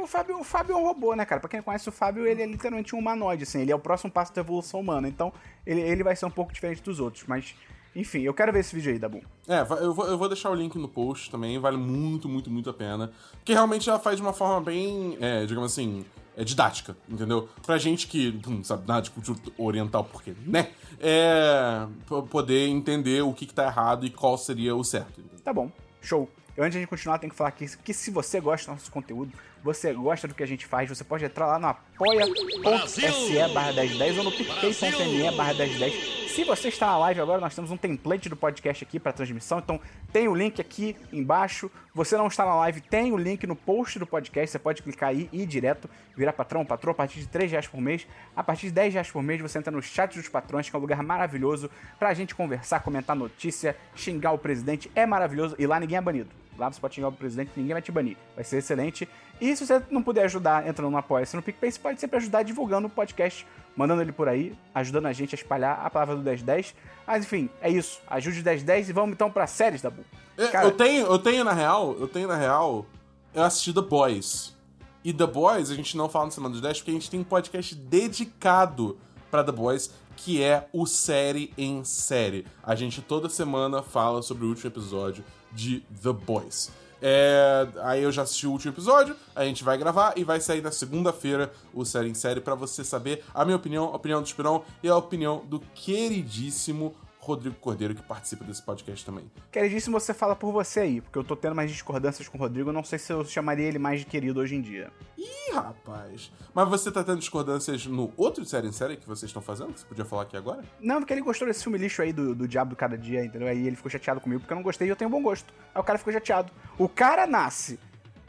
O 0.06 0.08
Fábio, 0.08 0.38
o 0.38 0.44
Fábio 0.44 0.74
é 0.74 0.76
um 0.76 0.84
robô, 0.84 1.16
né, 1.16 1.24
cara? 1.24 1.40
Pra 1.40 1.50
quem 1.50 1.60
conhece 1.60 1.88
o 1.88 1.92
Fábio, 1.92 2.28
ele 2.28 2.40
é 2.40 2.46
literalmente 2.46 2.94
um 2.94 3.00
humanoide, 3.00 3.42
assim. 3.42 3.62
Ele 3.62 3.72
é 3.72 3.74
o 3.74 3.78
próximo 3.80 4.08
passo 4.08 4.32
da 4.32 4.40
evolução 4.40 4.78
humana. 4.78 5.08
Então, 5.08 5.32
ele, 5.66 5.80
ele 5.80 6.04
vai 6.04 6.14
ser 6.14 6.26
um 6.26 6.30
pouco 6.30 6.52
diferente 6.52 6.80
dos 6.80 7.00
outros. 7.00 7.24
Mas, 7.26 7.56
enfim, 7.92 8.20
eu 8.20 8.32
quero 8.32 8.52
ver 8.52 8.60
esse 8.60 8.72
vídeo 8.72 8.92
aí, 8.92 9.00
Dabu. 9.00 9.20
É, 9.48 9.62
eu 9.62 9.92
vou, 9.92 10.06
eu 10.06 10.16
vou 10.16 10.28
deixar 10.28 10.50
o 10.50 10.54
link 10.54 10.78
no 10.78 10.86
post 10.86 11.28
também. 11.28 11.58
Vale 11.58 11.76
muito, 11.76 12.28
muito, 12.28 12.48
muito 12.48 12.70
a 12.70 12.72
pena. 12.72 13.10
Porque 13.32 13.52
realmente 13.52 13.90
ela 13.90 13.98
faz 13.98 14.14
de 14.14 14.22
uma 14.22 14.32
forma 14.32 14.60
bem, 14.60 15.18
é, 15.20 15.44
digamos 15.44 15.72
assim, 15.72 16.04
é, 16.36 16.44
didática, 16.44 16.96
entendeu? 17.08 17.48
Pra 17.64 17.76
gente 17.76 18.06
que 18.06 18.40
não 18.46 18.62
sabe 18.62 18.86
nada 18.86 19.02
de 19.02 19.10
cultura 19.10 19.40
oriental, 19.58 20.04
porque, 20.04 20.34
né? 20.46 20.70
É. 21.00 21.84
Poder 22.30 22.68
entender 22.68 23.22
o 23.22 23.32
que, 23.32 23.44
que 23.44 23.52
tá 23.52 23.64
errado 23.64 24.06
e 24.06 24.10
qual 24.10 24.38
seria 24.38 24.76
o 24.76 24.84
certo. 24.84 25.20
entendeu? 25.20 25.40
Tá 25.42 25.52
bom, 25.52 25.68
show. 26.00 26.30
Eu, 26.56 26.64
antes 26.64 26.72
de 26.72 26.78
a 26.78 26.80
gente 26.80 26.88
continuar, 26.88 27.18
tem 27.18 27.28
que 27.28 27.36
falar 27.36 27.50
aqui 27.50 27.66
que 27.84 27.92
se 27.92 28.10
você 28.10 28.40
gosta 28.40 28.70
do 28.70 28.74
nosso 28.74 28.90
conteúdo, 28.90 29.30
você 29.62 29.92
gosta 29.92 30.26
do 30.26 30.34
que 30.34 30.42
a 30.42 30.46
gente 30.46 30.64
faz, 30.64 30.88
você 30.88 31.04
pode 31.04 31.22
entrar 31.22 31.46
lá 31.46 31.58
no 31.58 31.66
apoia.se 31.66 33.48
barra 33.52 33.72
1010 33.72 34.18
ou 34.18 34.24
no 34.24 34.32
picpay.me 34.32 35.36
barra 35.36 35.52
1010. 35.52 36.16
Se 36.30 36.44
você 36.44 36.68
está 36.68 36.86
na 36.86 36.98
live 36.98 37.20
agora, 37.20 37.40
nós 37.40 37.54
temos 37.54 37.70
um 37.70 37.76
template 37.76 38.28
do 38.28 38.36
podcast 38.36 38.84
aqui 38.84 38.98
para 38.98 39.12
transmissão, 39.12 39.58
então 39.58 39.80
tem 40.12 40.28
o 40.28 40.34
link 40.34 40.60
aqui 40.60 40.96
embaixo. 41.12 41.70
Você 41.94 42.16
não 42.16 42.26
está 42.26 42.44
na 42.44 42.54
live, 42.56 42.80
tem 42.80 43.12
o 43.12 43.16
link 43.16 43.46
no 43.46 43.56
post 43.56 43.98
do 43.98 44.06
podcast, 44.06 44.52
você 44.52 44.58
pode 44.58 44.82
clicar 44.82 45.10
aí 45.10 45.28
e 45.32 45.42
ir 45.42 45.46
direto, 45.46 45.90
virar 46.16 46.32
patrão, 46.32 46.64
patrão, 46.64 46.92
a 46.92 46.94
partir 46.94 47.20
de 47.20 47.26
3 47.26 47.50
reais 47.50 47.66
por 47.66 47.80
mês. 47.80 48.06
A 48.34 48.42
partir 48.42 48.66
de 48.66 48.72
10 48.72 48.94
reais 48.94 49.10
por 49.10 49.22
mês, 49.22 49.40
você 49.40 49.58
entra 49.58 49.70
no 49.70 49.82
chat 49.82 50.16
dos 50.16 50.28
patrões, 50.28 50.70
que 50.70 50.76
é 50.76 50.78
um 50.78 50.82
lugar 50.82 51.02
maravilhoso 51.02 51.70
pra 51.98 52.14
gente 52.14 52.34
conversar, 52.34 52.80
comentar 52.80 53.16
notícia, 53.16 53.76
xingar 53.94 54.32
o 54.32 54.38
presidente, 54.38 54.90
é 54.94 55.04
maravilhoso 55.04 55.56
e 55.58 55.66
lá 55.66 55.78
ninguém 55.80 55.98
é 55.98 56.00
banido. 56.00 56.45
Lá 56.58 56.70
você 56.70 56.80
pode 56.80 56.94
xingar 56.94 57.08
o 57.08 57.12
presidente, 57.12 57.50
ninguém 57.56 57.72
vai 57.74 57.82
te 57.82 57.92
banir. 57.92 58.16
Vai 58.34 58.44
ser 58.44 58.58
excelente. 58.58 59.08
E 59.40 59.54
se 59.56 59.66
você 59.66 59.82
não 59.90 60.02
puder 60.02 60.24
ajudar 60.24 60.66
entrando 60.66 60.90
no 60.90 60.96
Apoia-se 60.96 61.36
no 61.36 61.42
PicPay, 61.42 61.70
você 61.72 61.78
pode 61.78 62.00
sempre 62.00 62.16
ajudar 62.16 62.42
divulgando 62.42 62.86
o 62.86 62.90
podcast, 62.90 63.46
mandando 63.76 64.00
ele 64.02 64.12
por 64.12 64.28
aí, 64.28 64.56
ajudando 64.74 65.06
a 65.06 65.12
gente 65.12 65.34
a 65.34 65.38
espalhar 65.38 65.84
a 65.84 65.90
palavra 65.90 66.16
do 66.16 66.22
1010. 66.22 66.74
Mas 67.06 67.24
enfim, 67.24 67.50
é 67.60 67.70
isso. 67.70 68.00
Ajude 68.08 68.40
o 68.40 68.44
1010 68.44 68.88
e 68.88 68.92
vamos 68.92 69.12
então 69.12 69.30
pra 69.30 69.46
séries, 69.46 69.82
Dabu. 69.82 70.02
Eu- 70.36 70.50
Cara- 70.50 70.66
Eu 70.66 70.72
tenho, 70.72 71.06
eu 71.06 71.18
tenho 71.18 71.44
na 71.44 71.52
real, 71.52 71.96
eu 71.98 72.08
tenho 72.08 72.28
na 72.28 72.36
real, 72.36 72.86
eu 73.34 73.42
assisti 73.42 73.72
The 73.72 73.82
Boys. 73.82 74.56
E 75.04 75.12
The 75.12 75.26
Boys 75.26 75.70
a 75.70 75.74
gente 75.74 75.96
não 75.96 76.08
fala 76.08 76.26
no 76.26 76.32
Semana 76.32 76.52
dos 76.52 76.60
10 76.60 76.78
porque 76.78 76.90
a 76.90 76.94
gente 76.94 77.10
tem 77.10 77.20
um 77.20 77.24
podcast 77.24 77.74
dedicado 78.20 78.98
pra 79.30 79.44
The 79.44 79.52
Boys, 79.52 79.90
que 80.16 80.42
é 80.42 80.66
o 80.72 80.86
Série 80.86 81.52
em 81.58 81.84
Série. 81.84 82.46
A 82.62 82.74
gente 82.74 83.02
toda 83.02 83.28
semana 83.28 83.82
fala 83.82 84.22
sobre 84.22 84.46
o 84.46 84.48
último 84.48 84.68
episódio 84.70 85.22
de 85.52 85.80
The 86.02 86.12
Boys. 86.12 86.70
É, 87.00 87.68
aí 87.82 88.02
eu 88.02 88.10
já 88.10 88.22
assisti 88.22 88.46
o 88.46 88.52
último 88.52 88.72
episódio, 88.72 89.14
a 89.34 89.44
gente 89.44 89.62
vai 89.62 89.76
gravar 89.76 90.14
e 90.16 90.24
vai 90.24 90.40
sair 90.40 90.62
na 90.62 90.72
segunda-feira 90.72 91.52
o 91.74 91.84
Série 91.84 92.08
em 92.08 92.14
Série 92.14 92.40
pra 92.40 92.54
você 92.54 92.82
saber 92.82 93.22
a 93.34 93.44
minha 93.44 93.56
opinião, 93.56 93.84
a 93.84 93.96
opinião 93.96 94.22
do 94.22 94.26
Esperão 94.26 94.64
e 94.82 94.88
a 94.88 94.96
opinião 94.96 95.44
do 95.46 95.60
queridíssimo 95.74 96.94
Rodrigo 97.26 97.56
Cordeiro, 97.56 97.94
que 97.94 98.02
participa 98.02 98.44
desse 98.44 98.62
podcast 98.62 99.04
também. 99.04 99.30
Queridíssimo, 99.50 99.98
você 99.98 100.14
fala 100.14 100.36
por 100.36 100.52
você 100.52 100.80
aí, 100.80 101.00
porque 101.00 101.18
eu 101.18 101.24
tô 101.24 101.34
tendo 101.34 101.54
mais 101.54 101.70
discordâncias 101.70 102.28
com 102.28 102.38
o 102.38 102.40
Rodrigo. 102.40 102.70
Eu 102.70 102.72
não 102.72 102.84
sei 102.84 102.98
se 102.98 103.12
eu 103.12 103.24
chamaria 103.24 103.66
ele 103.66 103.78
mais 103.78 104.00
de 104.00 104.06
querido 104.06 104.40
hoje 104.40 104.54
em 104.54 104.60
dia. 104.60 104.92
Ih, 105.18 105.52
rapaz. 105.52 106.30
Mas 106.54 106.68
você 106.68 106.90
tá 106.90 107.02
tendo 107.02 107.18
discordâncias 107.18 107.86
no 107.86 108.12
outro 108.16 108.44
série 108.44 108.68
em 108.68 108.72
série 108.72 108.96
que 108.96 109.06
vocês 109.06 109.28
estão 109.28 109.42
fazendo? 109.42 109.72
Que 109.72 109.80
você 109.80 109.86
podia 109.86 110.04
falar 110.04 110.22
aqui 110.22 110.36
agora? 110.36 110.62
Não, 110.80 111.00
porque 111.00 111.12
ele 111.12 111.22
gostou 111.22 111.48
desse 111.48 111.62
filme 111.62 111.78
lixo 111.78 112.00
aí 112.00 112.12
do, 112.12 112.34
do 112.34 112.46
Diabo 112.46 112.70
do 112.70 112.76
Cada 112.76 112.96
Dia, 112.96 113.24
entendeu? 113.24 113.48
Aí 113.48 113.66
ele 113.66 113.76
ficou 113.76 113.90
chateado 113.90 114.20
comigo 114.20 114.40
porque 114.40 114.52
eu 114.52 114.56
não 114.56 114.62
gostei 114.62 114.86
e 114.86 114.90
eu 114.90 114.96
tenho 114.96 115.10
bom 115.10 115.22
gosto. 115.22 115.52
Aí 115.74 115.80
o 115.80 115.84
cara 115.84 115.98
ficou 115.98 116.12
chateado. 116.12 116.52
O 116.78 116.88
cara 116.88 117.26
nasce 117.26 117.78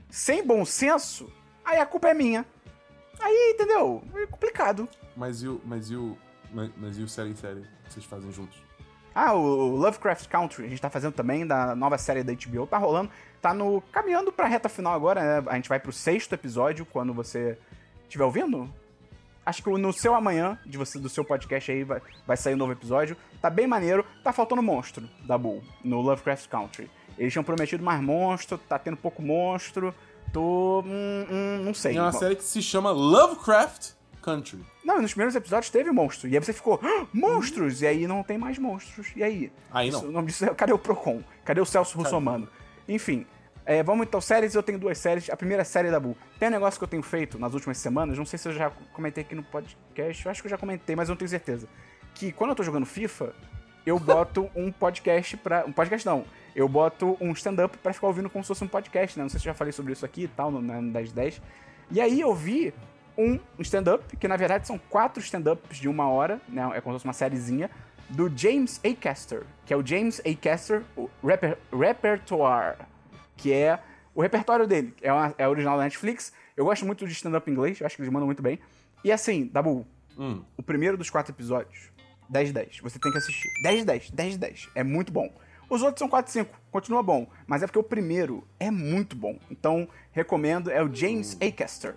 sem 0.09 0.45
bom 0.45 0.65
senso, 0.65 1.31
aí 1.63 1.79
a 1.79 1.85
culpa 1.85 2.09
é 2.09 2.13
minha. 2.13 2.45
Aí, 3.19 3.53
entendeu? 3.53 4.03
É 4.15 4.25
complicado. 4.27 4.87
Mas 5.15 5.41
e 5.41 5.47
o. 5.47 5.61
Mas 5.65 5.89
e 5.89 5.95
o. 5.95 6.17
Mas, 6.53 6.71
mas 6.77 6.97
e 6.97 7.03
o 7.03 7.07
série 7.07 7.31
em 7.31 7.35
série 7.35 7.61
que 7.85 7.93
vocês 7.93 8.05
fazem 8.05 8.31
juntos? 8.31 8.66
Ah, 9.19 9.33
o 9.33 9.75
Lovecraft 9.75 10.27
Country, 10.27 10.65
a 10.65 10.69
gente 10.69 10.79
tá 10.79 10.91
fazendo 10.91 11.13
também, 11.13 11.43
da 11.43 11.75
nova 11.75 11.97
série 11.97 12.23
da 12.23 12.31
HBO, 12.33 12.67
tá 12.67 12.77
rolando, 12.77 13.09
tá 13.41 13.51
no 13.51 13.81
caminhando 13.91 14.31
pra 14.31 14.45
reta 14.45 14.69
final 14.69 14.93
agora, 14.93 15.41
né? 15.41 15.47
A 15.49 15.55
gente 15.55 15.67
vai 15.67 15.79
pro 15.79 15.91
sexto 15.91 16.33
episódio, 16.33 16.85
quando 16.85 17.15
você 17.15 17.57
estiver 18.03 18.23
ouvindo. 18.23 18.69
Acho 19.43 19.63
que 19.63 19.69
no 19.71 19.91
seu 19.91 20.13
amanhã, 20.13 20.59
de 20.63 20.77
você, 20.77 20.99
do 20.99 21.09
seu 21.09 21.25
podcast 21.25 21.71
aí, 21.71 21.83
vai, 21.83 21.99
vai 22.27 22.37
sair 22.37 22.53
um 22.53 22.57
novo 22.57 22.73
episódio. 22.73 23.17
Tá 23.41 23.49
bem 23.49 23.65
maneiro. 23.65 24.05
Tá 24.23 24.31
faltando 24.31 24.61
monstro 24.61 25.09
da 25.25 25.35
Bull, 25.35 25.63
no 25.83 25.99
Lovecraft 25.99 26.47
Country. 26.47 26.87
Eles 27.17 27.33
tinham 27.33 27.43
prometido 27.43 27.83
mais 27.83 27.99
monstro, 27.99 28.59
tá 28.59 28.77
tendo 28.77 28.97
pouco 28.97 29.23
monstro. 29.23 29.95
Tô. 30.31 30.83
Hum, 30.85 31.25
hum, 31.27 31.63
não 31.63 31.73
sei. 31.73 31.97
É 31.97 32.01
uma 32.03 32.11
série 32.11 32.35
que 32.35 32.43
se 32.43 32.61
chama 32.61 32.91
Lovecraft 32.91 33.96
Country. 34.27 34.59
Não, 34.83 35.01
nos 35.01 35.11
primeiros 35.11 35.35
episódios 35.35 35.69
teve 35.69 35.89
monstro. 35.91 36.27
E 36.27 36.35
aí 36.35 36.43
você 36.43 36.51
ficou, 36.51 36.79
"Ah, 36.83 37.05
monstros! 37.13 37.81
E 37.81 37.87
aí 37.87 38.05
não 38.07 38.23
tem 38.23 38.37
mais 38.37 38.57
monstros. 38.57 39.07
E 39.15 39.23
aí? 39.23 39.51
Aí 39.71 39.89
não. 39.89 39.99
Isso- 39.99 40.07
o 40.09 40.11
nome 40.11 40.27
disso 40.27 40.43
é, 40.45 40.53
cadê 40.53 40.73
o 40.73 40.77
Procon? 40.77 41.21
Cadê 41.45 41.61
o 41.61 41.65
Celso 41.65 41.97
Russomano? 41.97 42.47
Enfim. 42.89 43.25
é, 43.65 43.83
vamos 43.83 44.07
então, 44.07 44.21
séries, 44.21 44.55
eu 44.55 44.63
tenho 44.63 44.79
duas 44.79 44.97
séries. 44.97 45.29
A 45.29 45.35
primeira 45.35 45.63
série 45.65 45.91
da 45.91 45.99
Bull. 45.99 46.15
Tem 46.39 46.47
um 46.47 46.51
negócio 46.51 46.77
que 46.79 46.83
eu 46.83 46.87
tenho 46.87 47.03
feito 47.03 47.37
nas 47.39 47.53
últimas 47.53 47.77
semanas, 47.77 48.17
não 48.17 48.25
sei 48.25 48.39
se 48.39 48.47
eu 48.47 48.53
já 48.53 48.69
comentei 48.93 49.23
aqui 49.23 49.35
no 49.35 49.43
podcast, 49.43 50.25
eu 50.25 50.31
acho 50.31 50.41
que 50.41 50.47
eu 50.47 50.51
já 50.51 50.57
comentei, 50.57 50.95
mas 50.95 51.09
eu 51.09 51.13
não 51.13 51.17
tenho 51.17 51.27
certeza. 51.29 51.67
Que 52.15 52.31
quando 52.31 52.51
eu 52.51 52.55
tô 52.55 52.63
jogando 52.63 52.85
FIFA, 52.85 53.33
eu 53.85 53.99
boto 53.99 54.49
um 54.55 54.71
podcast 54.71 55.35
pra. 55.37 55.65
Um 55.65 55.71
podcast 55.73 56.05
não. 56.05 56.23
Eu 56.55 56.67
boto 56.69 57.17
um 57.21 57.31
stand-up 57.33 57.77
pra 57.77 57.93
ficar 57.93 58.07
ouvindo 58.07 58.29
como 58.29 58.43
se 58.43 58.47
fosse 58.47 58.63
um 58.63 58.67
podcast, 58.67 59.17
né? 59.17 59.23
Não 59.23 59.29
sei 59.29 59.39
se 59.39 59.45
eu 59.47 59.51
já 59.51 59.53
falei 59.53 59.71
sobre 59.73 59.93
isso 59.93 60.05
aqui 60.05 60.23
e 60.23 60.27
tal, 60.27 60.49
no, 60.49 60.61
no 60.61 60.81
1010. 60.81 61.41
E 61.91 61.99
aí 62.01 62.19
eu 62.21 62.33
vi 62.33 62.73
um 63.17 63.39
stand-up, 63.59 64.15
que 64.17 64.27
na 64.27 64.37
verdade 64.37 64.67
são 64.67 64.77
quatro 64.77 65.21
stand-ups 65.21 65.77
de 65.77 65.87
uma 65.87 66.07
hora, 66.09 66.39
né? 66.47 66.61
É 66.75 66.81
como 66.81 66.93
se 66.93 66.99
fosse 66.99 67.05
uma 67.05 67.13
sériezinha, 67.13 67.69
do 68.09 68.31
James 68.35 68.79
A. 68.85 68.93
Caster, 68.95 69.43
que 69.65 69.73
é 69.73 69.77
o 69.77 69.85
James 69.85 70.21
A. 70.25 70.35
Caster, 70.35 70.83
o 70.95 71.09
reper, 71.25 71.57
Repertoire, 71.71 72.77
que 73.35 73.51
é 73.53 73.79
o 74.15 74.21
repertório 74.21 74.65
dele. 74.67 74.93
É, 75.01 75.11
uma- 75.11 75.33
é 75.37 75.47
original 75.47 75.77
da 75.77 75.83
Netflix. 75.83 76.31
Eu 76.55 76.65
gosto 76.65 76.85
muito 76.85 77.05
de 77.05 77.11
stand-up 77.13 77.49
inglês, 77.51 77.79
eu 77.79 77.85
acho 77.85 77.95
que 77.95 78.01
eles 78.01 78.11
mandam 78.11 78.25
muito 78.27 78.41
bem. 78.41 78.59
E 79.03 79.11
assim, 79.11 79.47
Dabu, 79.51 79.85
Hum. 80.17 80.43
o 80.57 80.63
primeiro 80.63 80.97
dos 80.97 81.09
quatro 81.09 81.31
episódios, 81.33 81.89
10 82.29 82.51
10. 82.51 82.79
Você 82.79 82.97
tem 82.97 83.11
que 83.11 83.17
assistir. 83.17 83.49
10 83.61 83.83
10, 83.85 84.09
10 84.11 84.37
10. 84.37 84.69
É 84.73 84.83
muito 84.83 85.11
bom. 85.11 85.31
Os 85.69 85.81
outros 85.81 85.99
são 85.99 86.07
4 86.07 86.31
5, 86.31 86.57
continua 86.71 87.03
bom. 87.03 87.27
Mas 87.45 87.61
é 87.61 87.67
porque 87.67 87.77
o 87.79 87.83
primeiro 87.83 88.47
é 88.59 88.71
muito 88.71 89.15
bom. 89.17 89.37
Então, 89.51 89.87
recomendo, 90.13 90.71
é 90.71 90.81
o 90.81 90.93
James 90.93 91.37
A. 91.41 91.51
Caster. 91.51 91.95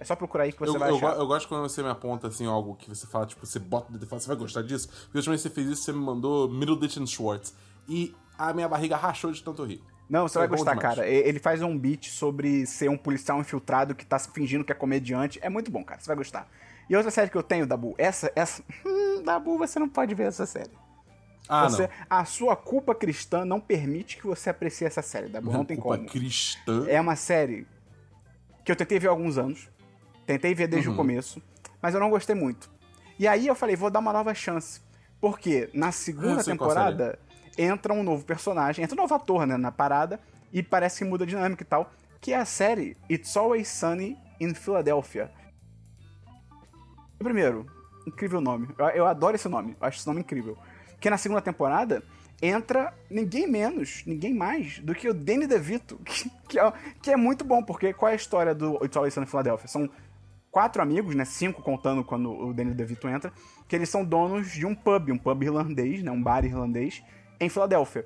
É 0.00 0.04
só 0.04 0.16
procurar 0.16 0.44
aí 0.44 0.52
que 0.52 0.58
você 0.58 0.74
Eu, 0.74 0.78
vai 0.78 0.90
eu, 0.90 0.96
achar. 0.96 1.16
eu 1.18 1.26
gosto 1.26 1.46
quando 1.46 1.62
você 1.68 1.82
me 1.82 1.90
aponta 1.90 2.26
assim 2.28 2.46
algo 2.46 2.74
que 2.74 2.88
você 2.88 3.06
fala, 3.06 3.26
tipo, 3.26 3.44
você 3.46 3.58
bota 3.58 3.90
o 3.90 3.92
dedo 3.92 4.04
e 4.04 4.08
fala, 4.08 4.18
você 4.20 4.26
vai 4.28 4.36
gostar 4.36 4.62
disso? 4.62 4.88
Porque 4.88 5.18
ultimamente 5.18 5.42
você 5.42 5.50
fez 5.50 5.68
isso, 5.68 5.82
você 5.82 5.92
me 5.92 5.98
mandou 6.00 6.48
Middleditch 6.48 6.96
and 6.96 7.06
Schwartz. 7.06 7.54
E 7.86 8.14
a 8.38 8.52
minha 8.54 8.66
barriga 8.68 8.96
rachou 8.96 9.30
de 9.30 9.42
tanto 9.42 9.62
rir. 9.64 9.82
Não, 10.08 10.26
você 10.26 10.38
É 10.38 10.40
vai 10.40 10.48
gostar, 10.48 10.74
demais. 10.74 10.94
cara. 10.96 11.06
Ele 11.06 11.38
faz 11.38 11.62
um 11.62 11.78
beat 11.78 12.08
sobre 12.08 12.66
ser 12.66 12.88
um 12.90 12.96
policial 12.96 13.38
infiltrado 13.38 13.94
que 13.94 14.04
tá 14.06 14.18
fingindo 14.18 14.64
que 14.64 14.72
é 14.72 14.74
comediante. 14.74 15.38
É 15.42 15.48
muito 15.50 15.70
bom, 15.70 15.84
cara. 15.84 16.00
Você 16.00 16.06
vai 16.08 16.16
gostar. 16.16 16.48
E 16.88 16.96
outra 16.96 17.10
série 17.12 17.30
que 17.30 17.36
eu 17.36 17.42
tenho, 17.42 17.66
Dabu, 17.66 17.94
essa, 17.98 18.32
essa. 18.34 18.64
Hum, 18.84 19.22
Dabu, 19.22 19.56
você 19.58 19.78
não 19.78 19.88
pode 19.88 20.12
ver 20.14 20.24
essa 20.28 20.46
série. 20.46 20.70
Ah, 21.48 21.68
Você- 21.68 21.82
não. 21.82 21.88
a 22.08 22.24
sua 22.24 22.56
culpa 22.56 22.94
cristã 22.94 23.44
não 23.44 23.60
permite 23.60 24.16
que 24.16 24.26
você 24.26 24.50
aprecie 24.50 24.86
essa 24.86 25.02
série, 25.02 25.28
Dabu. 25.28 25.52
Não 25.52 25.64
tem 25.64 25.76
Culpa 25.76 25.98
como. 25.98 26.08
cristã. 26.08 26.86
É 26.88 27.00
uma 27.00 27.14
série 27.16 27.66
que 28.64 28.70
eu 28.72 28.76
tentei 28.76 28.98
ver 28.98 29.08
há 29.08 29.10
alguns 29.10 29.36
anos. 29.38 29.68
Tentei 30.30 30.54
ver 30.54 30.68
desde 30.68 30.86
Uhum. 30.88 30.94
o 30.94 30.96
começo, 30.96 31.42
mas 31.82 31.92
eu 31.92 31.98
não 31.98 32.08
gostei 32.08 32.36
muito. 32.36 32.70
E 33.18 33.26
aí 33.26 33.48
eu 33.48 33.54
falei, 33.56 33.74
vou 33.74 33.90
dar 33.90 33.98
uma 33.98 34.12
nova 34.12 34.32
chance. 34.32 34.80
Porque 35.20 35.68
na 35.74 35.90
segunda 35.90 36.36
qual 36.36 36.44
temporada 36.44 37.18
entra 37.58 37.92
um 37.92 38.04
novo 38.04 38.24
personagem, 38.24 38.84
entra 38.84 38.94
um 38.96 39.02
novo 39.02 39.12
ator, 39.12 39.44
né, 39.44 39.56
na 39.56 39.72
parada, 39.72 40.20
e 40.52 40.62
parece 40.62 40.98
que 40.98 41.04
muda 41.04 41.24
a 41.24 41.26
dinâmica 41.26 41.64
e 41.64 41.66
tal, 41.66 41.90
que 42.20 42.32
é 42.32 42.36
a 42.36 42.44
série 42.44 42.96
It's 43.10 43.36
Always 43.36 43.66
Sunny 43.66 44.16
in 44.40 44.54
Philadelphia. 44.54 45.32
Primeiro, 47.18 47.66
incrível 48.06 48.40
nome. 48.40 48.68
Eu, 48.78 48.86
eu 48.90 49.06
adoro 49.08 49.34
esse 49.34 49.48
nome, 49.48 49.76
eu 49.80 49.86
acho 49.88 49.98
esse 49.98 50.06
nome 50.06 50.20
incrível. 50.20 50.56
Porque 50.92 51.10
na 51.10 51.18
segunda 51.18 51.40
temporada 51.42 52.04
entra 52.40 52.94
ninguém 53.10 53.48
menos, 53.48 54.04
ninguém 54.06 54.32
mais 54.32 54.78
do 54.78 54.94
que 54.94 55.08
o 55.08 55.12
Danny 55.12 55.48
DeVito, 55.48 55.98
que, 56.06 56.30
que, 56.48 56.58
é, 56.60 56.72
que 57.02 57.10
é 57.10 57.16
muito 57.16 57.44
bom, 57.44 57.64
porque 57.64 57.92
qual 57.92 58.10
é 58.10 58.12
a 58.12 58.16
história 58.16 58.54
do 58.54 58.76
It's 58.84 58.96
Always 58.96 59.12
Sunny 59.12 59.26
in 59.26 59.28
Philadelphia? 59.28 59.66
São 59.66 59.90
quatro 60.50 60.82
amigos, 60.82 61.14
né, 61.14 61.24
cinco 61.24 61.62
contando 61.62 62.02
quando 62.04 62.30
o 62.32 62.52
Danny 62.52 62.74
DeVito 62.74 63.08
entra, 63.08 63.32
que 63.68 63.76
eles 63.76 63.88
são 63.88 64.04
donos 64.04 64.50
de 64.50 64.66
um 64.66 64.74
pub, 64.74 65.10
um 65.10 65.18
pub 65.18 65.42
irlandês, 65.42 66.02
né, 66.02 66.10
um 66.10 66.22
bar 66.22 66.44
irlandês, 66.44 67.02
em 67.38 67.48
Filadélfia. 67.48 68.04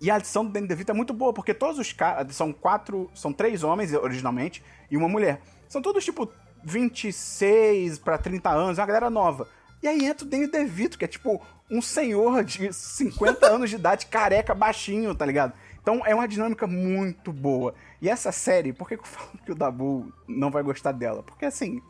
E 0.00 0.10
a 0.10 0.14
adição 0.14 0.44
do 0.46 0.50
Danny 0.50 0.66
DeVito 0.66 0.92
é 0.92 0.94
muito 0.94 1.12
boa, 1.12 1.32
porque 1.32 1.52
todos 1.52 1.78
os 1.78 1.92
caras. 1.92 2.34
São 2.34 2.54
quatro. 2.54 3.10
São 3.14 3.34
três 3.34 3.62
homens 3.62 3.92
originalmente 3.92 4.64
e 4.90 4.96
uma 4.96 5.08
mulher. 5.08 5.42
São 5.68 5.82
todos 5.82 6.02
tipo 6.02 6.32
26 6.64 7.98
pra 7.98 8.16
30 8.16 8.48
anos, 8.48 8.78
uma 8.78 8.86
galera 8.86 9.10
nova. 9.10 9.46
E 9.82 9.88
aí 9.88 10.06
entra 10.06 10.26
o 10.26 10.28
Danny 10.28 10.46
DeVito, 10.46 10.98
que 10.98 11.04
é 11.04 11.08
tipo 11.08 11.40
um 11.70 11.82
senhor 11.82 12.42
de 12.42 12.72
50 12.72 13.44
anos 13.46 13.68
de 13.68 13.76
idade, 13.76 14.06
careca, 14.06 14.54
baixinho, 14.54 15.14
tá 15.14 15.26
ligado? 15.26 15.52
Então 15.82 16.02
é 16.06 16.14
uma 16.14 16.26
dinâmica 16.26 16.66
muito 16.66 17.32
boa. 17.32 17.74
E 18.00 18.08
essa 18.08 18.32
série, 18.32 18.72
por 18.72 18.88
que 18.88 18.94
eu 18.94 19.02
falo 19.04 19.30
que 19.44 19.52
o 19.52 19.54
Dabu 19.54 20.12
não 20.26 20.50
vai 20.50 20.62
gostar 20.62 20.92
dela? 20.92 21.22
Porque 21.22 21.44
assim, 21.44 21.80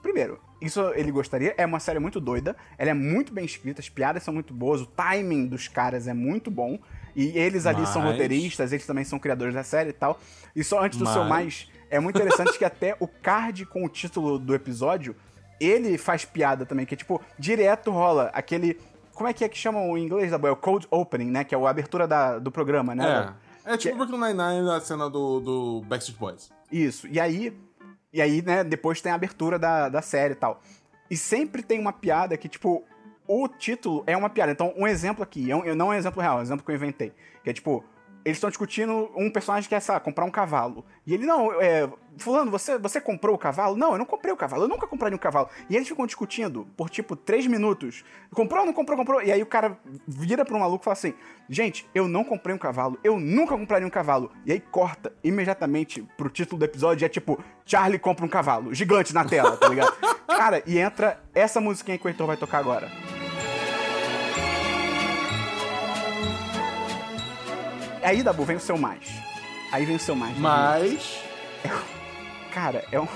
Primeiro, 0.00 0.38
isso 0.62 0.80
ele 0.94 1.10
gostaria. 1.10 1.54
É 1.58 1.66
uma 1.66 1.80
série 1.80 1.98
muito 1.98 2.20
doida. 2.20 2.56
Ela 2.78 2.90
é 2.90 2.94
muito 2.94 3.32
bem 3.32 3.44
escrita, 3.44 3.80
as 3.80 3.88
piadas 3.88 4.22
são 4.22 4.32
muito 4.32 4.54
boas, 4.54 4.80
o 4.80 4.86
timing 4.86 5.48
dos 5.48 5.66
caras 5.66 6.06
é 6.06 6.14
muito 6.14 6.52
bom. 6.52 6.78
E 7.16 7.36
eles 7.36 7.66
ali 7.66 7.84
são 7.84 8.02
Mas- 8.02 8.12
roteiristas, 8.12 8.72
eles 8.72 8.86
também 8.86 9.02
são 9.04 9.18
criadores 9.18 9.54
da 9.54 9.64
série 9.64 9.90
e 9.90 9.92
tal. 9.92 10.20
E 10.54 10.62
só 10.62 10.80
antes 10.84 10.98
do 11.00 11.04
seu 11.04 11.22
Mas- 11.22 11.28
mais, 11.28 11.72
é 11.90 11.98
muito 11.98 12.16
interessante 12.16 12.56
que 12.56 12.64
até 12.64 12.96
o 13.00 13.08
card 13.08 13.66
com 13.66 13.84
o 13.84 13.88
título 13.88 14.38
do 14.38 14.54
episódio, 14.54 15.16
ele 15.60 15.98
faz 15.98 16.24
piada 16.24 16.64
também, 16.64 16.86
que 16.86 16.94
é 16.94 16.96
tipo, 16.96 17.20
direto 17.36 17.90
rola 17.90 18.30
aquele. 18.32 18.78
Como 19.12 19.28
é 19.28 19.32
que 19.32 19.42
é 19.44 19.48
que 19.48 19.58
chamam 19.58 19.98
em 19.98 20.04
inglês 20.04 20.30
da 20.30 20.38
boa? 20.38 20.50
É 20.50 20.52
o 20.52 20.56
cold 20.56 20.86
opening, 20.92 21.28
né? 21.32 21.42
Que 21.42 21.56
é 21.56 21.58
a 21.58 21.68
abertura 21.68 22.06
da- 22.06 22.38
do 22.38 22.52
programa, 22.52 22.94
né? 22.94 23.34
É. 23.44 23.47
É 23.68 23.76
tipo 23.76 23.96
Brooklyn 23.96 24.18
Nine-Nine 24.18 24.62
na 24.62 24.80
cena 24.80 25.08
do, 25.10 25.40
do 25.40 25.80
Backstreet 25.86 26.18
Boys. 26.18 26.50
Isso. 26.72 27.06
E 27.06 27.20
aí, 27.20 27.56
e 28.12 28.20
aí, 28.22 28.42
né, 28.42 28.64
depois 28.64 29.00
tem 29.00 29.12
a 29.12 29.14
abertura 29.14 29.58
da, 29.58 29.88
da 29.88 30.00
série 30.02 30.32
e 30.32 30.36
tal. 30.36 30.60
E 31.10 31.16
sempre 31.16 31.62
tem 31.62 31.78
uma 31.78 31.92
piada 31.92 32.36
que, 32.36 32.48
tipo, 32.48 32.82
o 33.26 33.46
título 33.48 34.02
é 34.06 34.16
uma 34.16 34.30
piada. 34.30 34.52
Então, 34.52 34.72
um 34.76 34.86
exemplo 34.86 35.22
aqui, 35.22 35.50
é 35.50 35.56
um- 35.56 35.74
não 35.74 35.92
é 35.92 35.96
um 35.96 35.98
exemplo 35.98 36.20
real, 36.22 36.36
é 36.36 36.40
um 36.40 36.42
exemplo 36.42 36.64
que 36.64 36.70
eu 36.70 36.76
inventei. 36.76 37.12
Que 37.44 37.50
é 37.50 37.52
tipo, 37.52 37.84
eles 38.24 38.36
estão 38.36 38.50
discutindo 38.50 39.10
um 39.16 39.30
personagem 39.30 39.68
que 39.68 39.74
quer, 39.74 39.80
sei 39.80 39.94
lá, 39.94 40.00
comprar 40.00 40.24
um 40.24 40.30
cavalo. 40.30 40.84
E 41.06 41.14
ele, 41.14 41.26
não, 41.26 41.52
é. 41.60 41.88
Fulano, 42.18 42.50
você, 42.50 42.76
você 42.76 43.00
comprou 43.00 43.36
o 43.36 43.38
cavalo? 43.38 43.76
Não, 43.76 43.92
eu 43.92 43.98
não 43.98 44.04
comprei 44.04 44.32
o 44.32 44.36
cavalo, 44.36 44.64
eu 44.64 44.68
nunca 44.68 44.88
compraria 44.88 45.14
um 45.14 45.20
cavalo. 45.20 45.48
E 45.70 45.76
eles 45.76 45.86
ficam 45.86 46.04
discutindo 46.04 46.66
por 46.76 46.90
tipo 46.90 47.14
três 47.14 47.46
minutos. 47.46 48.04
Comprou 48.34 48.60
ou 48.60 48.66
não 48.66 48.72
comprou, 48.72 48.98
comprou? 48.98 49.22
E 49.22 49.30
aí 49.30 49.40
o 49.40 49.46
cara 49.46 49.78
vira 50.06 50.44
pro 50.44 50.58
maluco 50.58 50.82
e 50.82 50.84
fala 50.84 50.94
assim: 50.94 51.14
Gente, 51.48 51.88
eu 51.94 52.08
não 52.08 52.24
comprei 52.24 52.54
um 52.54 52.58
cavalo, 52.58 52.98
eu 53.04 53.20
nunca 53.20 53.56
compraria 53.56 53.86
um 53.86 53.90
cavalo. 53.90 54.32
E 54.44 54.52
aí 54.52 54.60
corta 54.60 55.12
imediatamente 55.22 56.02
pro 56.16 56.28
título 56.28 56.58
do 56.58 56.64
episódio, 56.64 57.06
é 57.06 57.08
tipo, 57.08 57.42
Charlie 57.64 57.98
compra 57.98 58.24
um 58.24 58.28
cavalo, 58.28 58.74
gigante 58.74 59.14
na 59.14 59.24
tela, 59.24 59.56
tá 59.56 59.68
ligado? 59.68 59.96
cara, 60.26 60.62
e 60.66 60.78
entra 60.78 61.22
essa 61.34 61.60
musiquinha 61.60 61.96
que 61.96 62.06
o 62.06 62.08
Heitor 62.08 62.26
vai 62.26 62.36
tocar 62.36 62.58
agora. 62.58 63.07
Aí, 68.08 68.22
Dabu, 68.22 68.42
vem 68.42 68.56
o 68.56 68.60
seu 68.60 68.78
mais. 68.78 69.06
Aí 69.70 69.84
vem 69.84 69.96
o 69.96 70.00
seu 70.00 70.14
mais. 70.16 70.34
Mas. 70.38 71.22
Cara, 72.50 72.82
é, 72.90 72.98
um- 72.98 73.06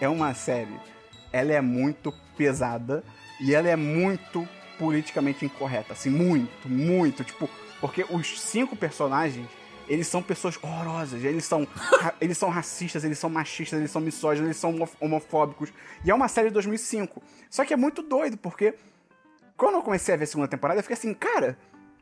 é 0.00 0.08
uma 0.08 0.32
série. 0.32 0.74
Ela 1.30 1.52
é 1.52 1.60
muito 1.60 2.10
pesada 2.34 3.04
e 3.42 3.54
ela 3.54 3.68
é 3.68 3.76
muito 3.76 4.48
politicamente 4.78 5.44
incorreta. 5.44 5.92
Assim, 5.92 6.08
muito, 6.08 6.66
muito. 6.66 7.22
Tipo, 7.24 7.46
porque 7.78 8.06
os 8.08 8.40
cinco 8.40 8.74
personagens. 8.74 9.46
Eles 9.86 10.06
são 10.06 10.22
pessoas 10.22 10.58
horrorosas, 10.62 11.22
eles 11.24 11.44
são, 11.44 11.66
eles 12.18 12.38
são 12.38 12.48
racistas, 12.48 13.04
eles 13.04 13.18
são 13.18 13.28
machistas, 13.28 13.78
eles 13.78 13.90
são 13.90 14.00
misóginos, 14.00 14.46
eles 14.48 14.56
são 14.56 14.70
homo- 14.74 14.88
homofóbicos. 14.98 15.70
E 16.04 16.10
é 16.10 16.14
uma 16.14 16.28
série 16.28 16.48
de 16.48 16.54
2005. 16.54 17.22
Só 17.50 17.66
que 17.66 17.74
é 17.74 17.76
muito 17.76 18.02
doido, 18.02 18.38
porque 18.38 18.74
quando 19.58 19.74
eu 19.74 19.82
comecei 19.82 20.14
a 20.14 20.16
ver 20.16 20.24
a 20.24 20.26
segunda 20.26 20.48
temporada, 20.48 20.78
eu 20.78 20.82
fiquei 20.82 20.94
assim, 20.96 21.12
cara, 21.12 21.58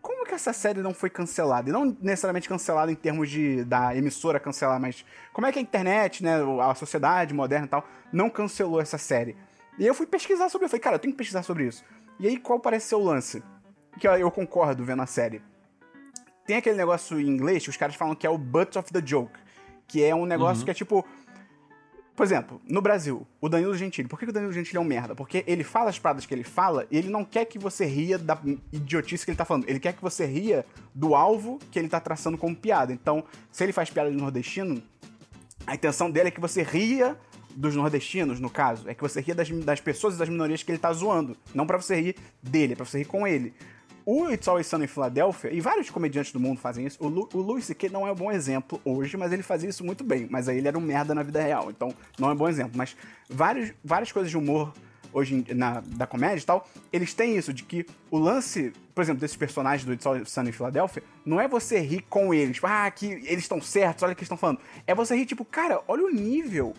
como 0.06 0.24
que 0.24 0.32
essa 0.34 0.52
série 0.52 0.80
não 0.82 0.94
foi 0.94 1.10
cancelada? 1.10 1.68
E 1.68 1.72
não 1.72 1.96
necessariamente 2.00 2.48
cancelada 2.48 2.92
em 2.92 2.94
termos 2.94 3.28
de 3.28 3.64
da 3.64 3.92
emissora 3.96 4.38
cancelar, 4.38 4.78
mas 4.80 5.04
como 5.32 5.48
é 5.48 5.50
que 5.52 5.58
a 5.58 5.62
internet, 5.62 6.22
né, 6.22 6.36
a 6.62 6.72
sociedade 6.76 7.34
moderna 7.34 7.66
e 7.66 7.68
tal, 7.68 7.84
não 8.12 8.30
cancelou 8.30 8.80
essa 8.80 8.98
série? 8.98 9.36
E 9.76 9.84
eu 9.84 9.92
fui 9.94 10.06
pesquisar 10.06 10.48
sobre 10.48 10.66
isso. 10.66 10.76
Eu 10.76 10.78
falei, 10.78 10.82
cara, 10.82 10.94
eu 10.94 11.00
tenho 11.00 11.12
que 11.12 11.18
pesquisar 11.18 11.42
sobre 11.42 11.66
isso. 11.66 11.84
E 12.20 12.28
aí, 12.28 12.36
qual 12.38 12.60
parece 12.60 12.86
ser 12.86 12.94
o 12.94 13.02
lance? 13.02 13.42
Que 13.98 14.06
eu- 14.06 14.30
concordo 14.30 14.84
vendo 14.84 15.02
a 15.02 15.06
série. 15.06 15.42
Tem 16.46 16.56
aquele 16.56 16.76
negócio 16.76 17.20
em 17.20 17.26
inglês 17.26 17.64
que 17.64 17.70
os 17.70 17.76
caras 17.76 17.96
falam 17.96 18.14
que 18.14 18.26
é 18.26 18.30
o 18.30 18.38
butt 18.38 18.78
of 18.78 18.92
the 18.92 19.02
joke. 19.04 19.36
Que 19.88 20.04
é 20.04 20.14
um 20.14 20.24
negócio 20.24 20.64
que 20.64 20.70
é 20.70 20.74
tipo. 20.74 21.04
Por 22.16 22.24
exemplo, 22.24 22.62
no 22.66 22.80
Brasil, 22.80 23.26
o 23.42 23.48
Danilo 23.48 23.76
Gentili. 23.76 24.08
Por 24.08 24.18
que 24.18 24.24
o 24.24 24.32
Danilo 24.32 24.50
Gentili 24.50 24.78
é 24.78 24.80
um 24.80 24.84
merda? 24.84 25.14
Porque 25.14 25.44
ele 25.46 25.62
fala 25.62 25.90
as 25.90 25.98
paradas 25.98 26.24
que 26.24 26.32
ele 26.32 26.44
fala 26.44 26.86
e 26.90 26.96
ele 26.96 27.10
não 27.10 27.26
quer 27.26 27.44
que 27.44 27.58
você 27.58 27.84
ria 27.84 28.16
da 28.16 28.38
idiotice 28.72 29.22
que 29.22 29.30
ele 29.30 29.36
tá 29.36 29.44
falando. 29.44 29.68
Ele 29.68 29.78
quer 29.78 29.92
que 29.92 30.00
você 30.00 30.24
ria 30.24 30.64
do 30.94 31.14
alvo 31.14 31.58
que 31.70 31.78
ele 31.78 31.90
tá 31.90 32.00
traçando 32.00 32.38
como 32.38 32.56
piada. 32.56 32.90
Então, 32.90 33.22
se 33.52 33.62
ele 33.62 33.72
faz 33.72 33.90
piada 33.90 34.10
de 34.10 34.16
nordestino, 34.16 34.82
a 35.66 35.74
intenção 35.74 36.10
dele 36.10 36.28
é 36.28 36.30
que 36.30 36.40
você 36.40 36.62
ria 36.62 37.18
dos 37.54 37.76
nordestinos, 37.76 38.40
no 38.40 38.48
caso. 38.48 38.88
É 38.88 38.94
que 38.94 39.02
você 39.02 39.20
ria 39.20 39.34
das, 39.34 39.50
das 39.50 39.80
pessoas 39.80 40.14
e 40.14 40.18
das 40.18 40.30
minorias 40.30 40.62
que 40.62 40.72
ele 40.72 40.78
tá 40.78 40.90
zoando. 40.94 41.36
Não 41.54 41.66
pra 41.66 41.76
você 41.76 42.00
rir 42.00 42.16
dele, 42.42 42.72
é 42.72 42.76
pra 42.76 42.86
você 42.86 42.98
rir 42.98 43.04
com 43.04 43.26
ele. 43.26 43.52
O 44.08 44.30
It's 44.30 44.46
Always 44.46 44.68
Sunny 44.68 44.84
em 44.84 44.86
Filadélfia, 44.86 45.52
e 45.52 45.60
vários 45.60 45.90
comediantes 45.90 46.30
do 46.30 46.38
mundo 46.38 46.60
fazem 46.60 46.86
isso, 46.86 46.96
o, 47.04 47.08
Lu, 47.08 47.28
o 47.34 47.38
Louis 47.38 47.64
C.K. 47.64 47.88
não 47.88 48.06
é 48.06 48.12
um 48.12 48.14
bom 48.14 48.30
exemplo 48.30 48.80
hoje, 48.84 49.16
mas 49.16 49.32
ele 49.32 49.42
fazia 49.42 49.68
isso 49.68 49.84
muito 49.84 50.04
bem. 50.04 50.28
Mas 50.30 50.48
aí 50.48 50.58
ele 50.58 50.68
era 50.68 50.78
um 50.78 50.80
merda 50.80 51.12
na 51.12 51.24
vida 51.24 51.42
real, 51.42 51.72
então 51.72 51.92
não 52.16 52.30
é 52.30 52.32
um 52.32 52.36
bom 52.36 52.48
exemplo. 52.48 52.74
Mas 52.76 52.96
vários, 53.28 53.72
várias 53.82 54.12
coisas 54.12 54.30
de 54.30 54.38
humor 54.38 54.72
hoje 55.12 55.44
na, 55.52 55.80
da 55.84 56.06
comédia 56.06 56.40
e 56.40 56.46
tal, 56.46 56.68
eles 56.92 57.14
têm 57.14 57.36
isso, 57.36 57.52
de 57.52 57.64
que 57.64 57.84
o 58.08 58.16
lance, 58.16 58.72
por 58.94 59.02
exemplo, 59.02 59.20
desses 59.20 59.36
personagens 59.36 59.84
do 59.84 59.92
It's 59.92 60.06
Always 60.06 60.30
Sunny 60.30 60.50
em 60.50 60.52
Filadélfia, 60.52 61.02
não 61.24 61.40
é 61.40 61.48
você 61.48 61.80
rir 61.80 62.02
com 62.02 62.32
eles, 62.32 62.56
tipo, 62.56 62.66
ah, 62.68 62.88
que 62.92 63.06
eles 63.06 63.40
estão 63.40 63.60
certos, 63.60 64.04
olha 64.04 64.12
o 64.12 64.14
que 64.14 64.20
eles 64.20 64.26
estão 64.26 64.38
falando. 64.38 64.60
É 64.86 64.94
você 64.94 65.16
rir, 65.16 65.26
tipo, 65.26 65.44
cara, 65.44 65.82
olha 65.88 66.04
o 66.04 66.10
nível 66.10 66.74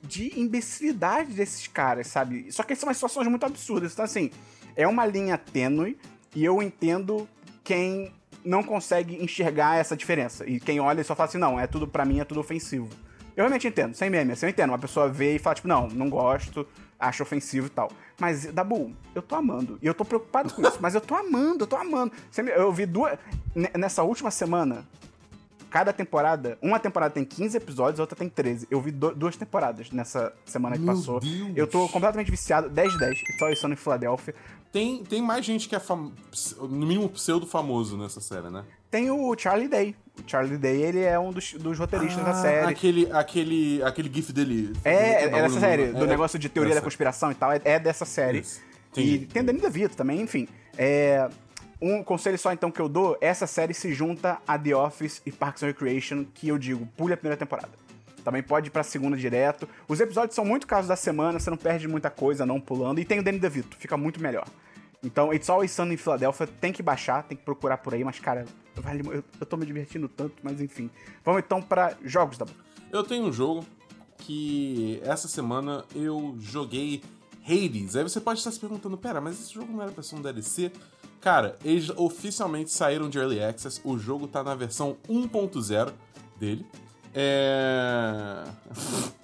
de 0.00 0.38
imbecilidade 0.38 1.32
desses 1.32 1.66
caras, 1.66 2.06
sabe? 2.06 2.52
Só 2.52 2.62
que 2.62 2.76
são 2.76 2.92
situações 2.94 3.26
muito 3.26 3.44
absurdas. 3.44 3.94
Então, 3.94 4.04
assim, 4.04 4.30
é 4.76 4.86
uma 4.86 5.04
linha 5.04 5.36
tênue 5.36 5.98
e 6.34 6.44
eu 6.44 6.62
entendo 6.62 7.28
quem 7.64 8.12
não 8.44 8.62
consegue 8.62 9.22
enxergar 9.22 9.76
essa 9.76 9.96
diferença. 9.96 10.48
E 10.48 10.58
quem 10.60 10.80
olha 10.80 11.00
e 11.00 11.04
só 11.04 11.14
fala 11.14 11.28
assim, 11.28 11.38
não, 11.38 11.58
é 11.58 11.66
tudo, 11.66 11.86
pra 11.86 12.04
mim, 12.04 12.20
é 12.20 12.24
tudo 12.24 12.40
ofensivo. 12.40 12.88
Eu 13.36 13.42
realmente 13.44 13.66
entendo, 13.68 13.94
sem 13.94 14.08
meme, 14.10 14.32
assim, 14.32 14.46
eu 14.46 14.50
entendo. 14.50 14.70
Uma 14.70 14.78
pessoa 14.78 15.08
vê 15.08 15.36
e 15.36 15.38
fala, 15.38 15.54
tipo, 15.54 15.68
não, 15.68 15.86
não 15.88 16.08
gosto, 16.08 16.66
acho 16.98 17.22
ofensivo 17.22 17.66
e 17.66 17.70
tal. 17.70 17.90
Mas, 18.18 18.46
Dabu, 18.46 18.92
eu 19.14 19.22
tô 19.22 19.34
amando. 19.36 19.78
E 19.82 19.86
eu 19.86 19.94
tô 19.94 20.04
preocupado 20.04 20.52
com 20.52 20.62
isso, 20.62 20.78
mas 20.80 20.94
eu 20.94 21.00
tô 21.00 21.14
amando, 21.14 21.64
eu 21.64 21.66
tô 21.68 21.76
amando. 21.76 22.12
Eu 22.56 22.72
vi 22.72 22.84
duas. 22.86 23.16
ne- 23.54 23.70
Nessa 23.76 24.02
última 24.02 24.30
semana, 24.30 24.84
cada 25.70 25.92
temporada, 25.92 26.58
uma 26.62 26.78
temporada 26.78 27.12
tem 27.14 27.24
15 27.24 27.56
episódios, 27.56 28.00
a 28.00 28.02
outra 28.02 28.16
tem 28.16 28.28
13. 28.28 28.66
Eu 28.70 28.80
vi 28.80 28.90
do- 28.90 29.14
duas 29.14 29.36
temporadas 29.36 29.90
nessa 29.90 30.32
semana 30.44 30.76
que 30.76 30.82
Meu 30.82 30.94
passou. 30.94 31.20
Deus. 31.20 31.52
Eu 31.56 31.66
tô 31.66 31.88
completamente 31.88 32.30
viciado, 32.30 32.68
10 32.68 32.92
de 32.92 32.98
10. 32.98 33.18
Só 33.38 33.50
isso 33.50 33.66
em 33.66 33.76
Filadélfia. 33.76 34.34
Tem, 34.72 35.02
tem 35.02 35.22
mais 35.22 35.44
gente 35.44 35.68
que 35.68 35.74
é, 35.74 35.78
fam... 35.80 36.12
no 36.60 36.86
mínimo, 36.86 37.08
pseudo-famoso 37.08 37.96
nessa 37.96 38.20
série, 38.20 38.50
né? 38.50 38.64
Tem 38.90 39.10
o 39.10 39.34
Charlie 39.38 39.68
Day. 39.68 39.94
O 40.18 40.22
Charlie 40.28 40.58
Day, 40.58 40.82
ele 40.82 41.00
é 41.00 41.18
um 41.18 41.30
dos, 41.32 41.52
dos 41.54 41.78
roteiristas 41.78 42.24
da 42.24 42.30
Ah, 42.32 42.42
série. 42.42 42.66
Aquele, 42.66 43.12
aquele, 43.12 43.82
aquele 43.82 44.10
gif 44.12 44.32
dele. 44.32 44.72
É, 44.84 45.24
é 45.24 45.28
dessa 45.28 45.60
série, 45.60 45.86
do 45.92 46.04
é, 46.04 46.06
negócio 46.06 46.38
de 46.38 46.48
teoria 46.48 46.74
da 46.74 46.80
conspiração 46.82 47.30
e 47.30 47.34
tal, 47.34 47.52
é, 47.52 47.60
é 47.64 47.78
dessa 47.78 48.04
série. 48.04 48.40
Isso. 48.40 48.60
E 48.96 49.18
tem 49.26 49.42
o 49.42 49.44
Danny 49.44 49.60
DeVito 49.60 49.96
também, 49.96 50.20
enfim. 50.20 50.48
É, 50.76 51.28
um 51.80 52.02
conselho 52.02 52.38
só 52.38 52.52
então 52.52 52.70
que 52.70 52.80
eu 52.80 52.88
dou, 52.88 53.16
essa 53.20 53.46
série 53.46 53.72
se 53.72 53.92
junta 53.92 54.38
a 54.46 54.58
The 54.58 54.74
Office 54.74 55.22
e 55.24 55.30
Parks 55.30 55.62
and 55.62 55.68
Recreation, 55.68 56.24
que 56.34 56.48
eu 56.48 56.58
digo, 56.58 56.86
pule 56.96 57.14
a 57.14 57.16
primeira 57.16 57.36
temporada. 57.36 57.70
Também 58.24 58.42
pode 58.42 58.68
ir 58.68 58.70
pra 58.70 58.82
segunda 58.82 59.16
direto. 59.16 59.68
Os 59.86 60.00
episódios 60.00 60.34
são 60.34 60.44
muito 60.44 60.66
casos 60.66 60.88
da 60.88 60.96
semana, 60.96 61.38
você 61.38 61.50
não 61.50 61.56
perde 61.56 61.86
muita 61.86 62.10
coisa 62.10 62.44
não 62.44 62.60
pulando. 62.60 62.98
E 62.98 63.04
tem 63.04 63.20
o 63.20 63.22
Danny 63.22 63.38
DeVito, 63.38 63.76
fica 63.76 63.96
muito 63.96 64.20
melhor. 64.20 64.46
Então, 65.02 65.32
It's 65.32 65.48
Always 65.48 65.70
Sunny 65.70 65.94
em 65.94 65.96
Filadélfia, 65.96 66.46
tem 66.46 66.72
que 66.72 66.82
baixar, 66.82 67.22
tem 67.22 67.38
que 67.38 67.44
procurar 67.44 67.78
por 67.78 67.94
aí, 67.94 68.02
mas 68.02 68.18
cara, 68.18 68.44
vale, 68.76 69.02
eu, 69.06 69.24
eu 69.40 69.46
tô 69.46 69.56
me 69.56 69.64
divertindo 69.64 70.08
tanto, 70.08 70.34
mas 70.42 70.60
enfim. 70.60 70.90
Vamos 71.24 71.42
então 71.44 71.62
pra 71.62 71.96
jogos 72.04 72.36
da 72.36 72.46
Eu 72.90 73.04
tenho 73.04 73.24
um 73.24 73.32
jogo 73.32 73.64
que 74.18 75.00
essa 75.04 75.28
semana 75.28 75.84
eu 75.94 76.34
joguei 76.40 77.02
Hades. 77.44 77.94
Aí 77.94 78.02
você 78.02 78.20
pode 78.20 78.40
estar 78.40 78.50
se 78.50 78.58
perguntando, 78.58 78.98
pera, 78.98 79.20
mas 79.20 79.40
esse 79.40 79.54
jogo 79.54 79.72
não 79.72 79.82
era 79.82 79.92
pra 79.92 80.02
ser 80.02 80.16
um 80.16 80.20
DLC? 80.20 80.72
Cara, 81.20 81.58
eles 81.64 81.90
oficialmente 81.90 82.70
saíram 82.70 83.08
de 83.08 83.18
Early 83.18 83.42
Access, 83.42 83.80
o 83.84 83.98
jogo 83.98 84.28
tá 84.28 84.42
na 84.42 84.54
versão 84.54 84.96
1.0 85.08 85.92
dele. 86.38 86.64
É... 87.14 88.44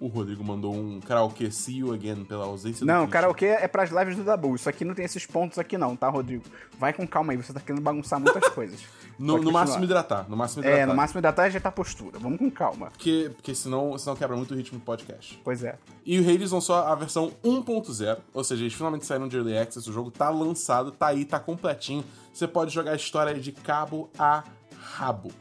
o 0.00 0.06
Rodrigo 0.06 0.42
mandou 0.44 0.74
um 0.74 1.00
karaokê 1.00 1.50
See 1.50 1.78
You 1.78 1.92
Again 1.92 2.24
pela 2.24 2.44
ausência 2.44 2.84
do 2.84 2.86
Não, 2.86 3.06
karaokê 3.06 3.46
é 3.46 3.68
pras 3.68 3.90
lives 3.90 4.16
do 4.16 4.24
Dabu. 4.24 4.54
Isso 4.54 4.68
aqui 4.68 4.84
não 4.84 4.94
tem 4.94 5.04
esses 5.04 5.26
pontos 5.26 5.58
aqui 5.58 5.78
não, 5.78 5.96
tá, 5.96 6.08
Rodrigo? 6.08 6.44
Vai 6.78 6.92
com 6.92 7.06
calma 7.06 7.32
aí, 7.32 7.36
você 7.36 7.52
tá 7.52 7.60
querendo 7.60 7.82
bagunçar 7.82 8.20
muitas 8.20 8.48
coisas. 8.50 8.80
No, 9.18 9.38
no 9.38 9.50
máximo 9.50 9.82
hidratar, 9.82 10.28
no 10.28 10.36
máximo 10.36 10.62
hidratar. 10.62 10.78
É, 10.78 10.84
no 10.84 10.94
máximo 10.94 11.22
da 11.22 11.32
tarde 11.32 11.54
já 11.54 11.60
tá 11.60 11.70
a 11.70 11.72
postura. 11.72 12.18
Vamos 12.18 12.38
com 12.38 12.50
calma. 12.50 12.88
Porque, 12.88 13.30
porque 13.34 13.54
senão, 13.54 13.96
senão 13.96 14.14
quebra 14.14 14.36
muito 14.36 14.52
o 14.52 14.54
ritmo 14.54 14.78
do 14.78 14.84
podcast. 14.84 15.40
Pois 15.42 15.64
é. 15.64 15.78
E 16.04 16.20
o 16.20 16.22
Hades 16.22 16.52
lançou 16.52 16.76
a 16.76 16.94
versão 16.94 17.32
1.0, 17.42 18.18
ou 18.34 18.44
seja, 18.44 18.62
eles 18.62 18.74
finalmente 18.74 19.06
saíram 19.06 19.26
de 19.26 19.34
Early 19.38 19.56
Access, 19.56 19.88
o 19.88 19.92
jogo 19.92 20.10
tá 20.10 20.28
lançado, 20.28 20.92
tá 20.92 21.06
aí, 21.06 21.24
tá 21.24 21.40
completinho. 21.40 22.04
Você 22.30 22.46
pode 22.46 22.74
jogar 22.74 22.92
a 22.92 22.96
história 22.96 23.32
de 23.32 23.52
cabo 23.52 24.10
a 24.18 24.44
rabo. 24.78 25.32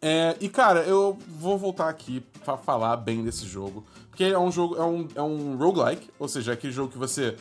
É, 0.00 0.36
e 0.40 0.48
cara, 0.48 0.80
eu 0.80 1.18
vou 1.26 1.58
voltar 1.58 1.88
aqui 1.88 2.20
pra 2.44 2.56
falar 2.56 2.96
bem 2.96 3.24
desse 3.24 3.44
jogo, 3.46 3.84
porque 4.08 4.24
é 4.24 4.38
um 4.38 4.50
jogo, 4.50 4.76
é 4.76 4.84
um, 4.84 5.08
é 5.14 5.22
um 5.22 5.56
roguelike, 5.56 6.08
ou 6.18 6.28
seja, 6.28 6.52
é 6.52 6.54
aquele 6.54 6.72
jogo 6.72 6.92
que 6.92 6.98
você 6.98 7.36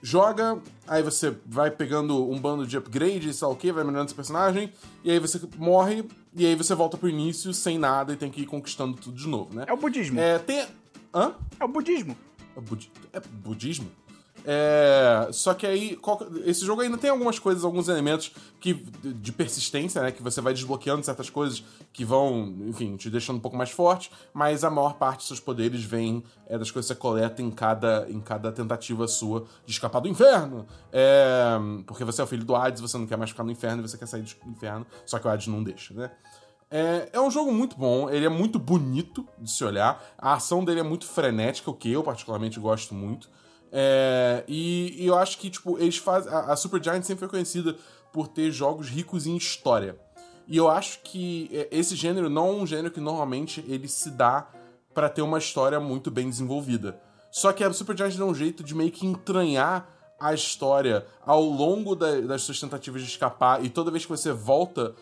joga, 0.00 0.60
aí 0.86 1.02
você 1.02 1.36
vai 1.46 1.70
pegando 1.70 2.28
um 2.30 2.38
bando 2.38 2.66
de 2.66 2.76
upgrade 2.76 3.28
e 3.28 3.32
sei 3.34 3.46
lá 3.46 3.52
o 3.52 3.56
que, 3.56 3.70
vai 3.72 3.84
melhorando 3.84 4.10
seu 4.10 4.16
personagem, 4.16 4.72
e 5.04 5.10
aí 5.10 5.18
você 5.18 5.40
morre, 5.56 6.04
e 6.34 6.46
aí 6.46 6.54
você 6.54 6.74
volta 6.74 6.96
pro 6.96 7.08
início 7.08 7.52
sem 7.52 7.78
nada 7.78 8.12
e 8.12 8.16
tem 8.16 8.30
que 8.30 8.42
ir 8.42 8.46
conquistando 8.46 8.96
tudo 8.96 9.16
de 9.16 9.28
novo, 9.28 9.54
né? 9.54 9.64
É 9.66 9.72
o 9.72 9.76
budismo. 9.76 10.18
É, 10.20 10.38
tem. 10.38 10.64
Hã? 11.14 11.34
É 11.58 11.64
o 11.64 11.68
budismo. 11.68 12.16
É, 12.56 12.60
budi- 12.60 12.90
é 13.12 13.20
budismo? 13.20 13.90
É, 14.44 15.28
só 15.32 15.54
que 15.54 15.66
aí, 15.66 15.98
esse 16.44 16.64
jogo 16.64 16.82
ainda 16.82 16.98
tem 16.98 17.10
algumas 17.10 17.38
coisas, 17.38 17.64
alguns 17.64 17.88
elementos 17.88 18.32
que, 18.60 18.74
de 18.74 19.32
de 19.32 19.32
persistência, 19.32 20.02
né? 20.02 20.12
Que 20.12 20.22
você 20.22 20.40
vai 20.40 20.52
desbloqueando 20.52 21.02
certas 21.04 21.30
coisas 21.30 21.64
que 21.92 22.04
vão, 22.04 22.54
enfim, 22.66 22.96
te 22.96 23.08
deixando 23.08 23.36
um 23.36 23.40
pouco 23.40 23.56
mais 23.56 23.70
forte, 23.70 24.10
mas 24.32 24.64
a 24.64 24.70
maior 24.70 24.94
parte 24.94 25.18
dos 25.18 25.28
seus 25.28 25.40
poderes 25.40 25.82
vem 25.82 26.22
é, 26.46 26.58
das 26.58 26.70
coisas 26.70 26.90
que 26.90 26.94
você 26.94 27.00
coleta 27.00 27.40
em 27.40 27.50
cada, 27.50 28.06
em 28.10 28.20
cada 28.20 28.52
tentativa 28.52 29.08
sua 29.08 29.46
de 29.64 29.72
escapar 29.72 30.00
do 30.00 30.08
inferno. 30.08 30.66
É, 30.92 31.58
porque 31.86 32.04
você 32.04 32.20
é 32.20 32.24
o 32.24 32.26
filho 32.26 32.44
do 32.44 32.54
Hades, 32.54 32.80
você 32.80 32.98
não 32.98 33.06
quer 33.06 33.16
mais 33.16 33.30
ficar 33.30 33.44
no 33.44 33.50
inferno 33.50 33.82
e 33.82 33.88
você 33.88 33.96
quer 33.96 34.06
sair 34.06 34.22
do 34.22 34.50
inferno, 34.50 34.86
só 35.06 35.18
que 35.18 35.26
o 35.26 35.30
Hades 35.30 35.46
não 35.46 35.62
deixa, 35.62 35.94
né? 35.94 36.10
É, 36.70 37.10
é 37.12 37.20
um 37.20 37.30
jogo 37.30 37.52
muito 37.52 37.76
bom, 37.76 38.08
ele 38.08 38.24
é 38.24 38.30
muito 38.30 38.58
bonito 38.58 39.26
de 39.38 39.50
se 39.50 39.62
olhar, 39.62 40.02
a 40.16 40.34
ação 40.34 40.64
dele 40.64 40.80
é 40.80 40.82
muito 40.82 41.06
frenética, 41.06 41.70
o 41.70 41.74
que 41.74 41.92
eu 41.92 42.02
particularmente 42.02 42.58
gosto 42.58 42.94
muito. 42.94 43.28
É, 43.72 44.44
e, 44.46 45.02
e 45.02 45.06
eu 45.06 45.16
acho 45.16 45.38
que, 45.38 45.48
tipo, 45.48 45.78
eles 45.78 45.96
fazem. 45.96 46.30
A, 46.30 46.52
a 46.52 46.56
Supergiant 46.56 47.02
sempre 47.02 47.20
foi 47.20 47.28
conhecida 47.28 47.74
por 48.12 48.28
ter 48.28 48.50
jogos 48.50 48.88
ricos 48.88 49.26
em 49.26 49.34
história. 49.36 49.98
E 50.46 50.56
eu 50.56 50.68
acho 50.68 51.00
que 51.02 51.48
é, 51.52 51.68
esse 51.70 51.96
gênero 51.96 52.28
não 52.28 52.48
é 52.48 52.52
um 52.52 52.66
gênero 52.66 52.90
que 52.90 53.00
normalmente 53.00 53.64
ele 53.66 53.88
se 53.88 54.10
dá 54.10 54.46
para 54.92 55.08
ter 55.08 55.22
uma 55.22 55.38
história 55.38 55.80
muito 55.80 56.10
bem 56.10 56.28
desenvolvida. 56.28 57.00
Só 57.30 57.50
que 57.52 57.64
a 57.64 57.72
Supergiant 57.72 58.14
dá 58.14 58.26
um 58.26 58.34
jeito 58.34 58.62
de 58.62 58.74
meio 58.74 58.92
que 58.92 59.06
entranhar 59.06 59.88
a 60.20 60.34
história 60.34 61.06
ao 61.24 61.42
longo 61.42 61.96
da, 61.96 62.20
das 62.20 62.42
suas 62.42 62.60
tentativas 62.60 63.02
de 63.02 63.08
escapar 63.08 63.64
e 63.64 63.70
toda 63.70 63.90
vez 63.90 64.04
que 64.04 64.10
você 64.10 64.30
volta 64.32 64.94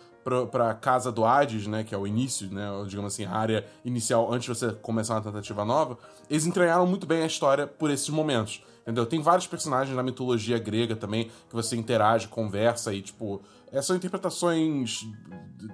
pra 0.51 0.75
casa 0.75 1.11
do 1.11 1.25
Hades, 1.25 1.67
né, 1.67 1.83
que 1.83 1.95
é 1.95 1.99
o 1.99 2.07
início, 2.07 2.49
né, 2.51 2.69
digamos 2.87 3.15
assim, 3.15 3.25
a 3.25 3.33
área 3.33 3.67
inicial 3.85 4.33
antes 4.33 4.45
de 4.45 4.49
você 4.49 4.73
começar 4.73 5.15
uma 5.15 5.23
tentativa 5.23 5.65
nova, 5.65 5.99
eles 6.29 6.47
entranharam 6.47 6.87
muito 6.87 7.07
bem 7.07 7.23
a 7.23 7.27
história 7.27 7.67
por 7.67 7.91
esses 7.91 8.09
momentos. 8.09 8.63
Entendeu? 8.83 9.07
Tem 9.07 9.21
vários 9.21 9.47
personagens 9.47 9.95
na 9.95 10.03
mitologia 10.03 10.59
grega 10.59 10.97
também 10.97 11.31
que 11.49 11.55
você 11.55 11.77
interage, 11.77 12.29
conversa 12.29 12.93
e, 12.95 13.03
tipo, 13.03 13.43
é, 13.71 13.81
são 13.81 13.95
interpretações 13.95 15.07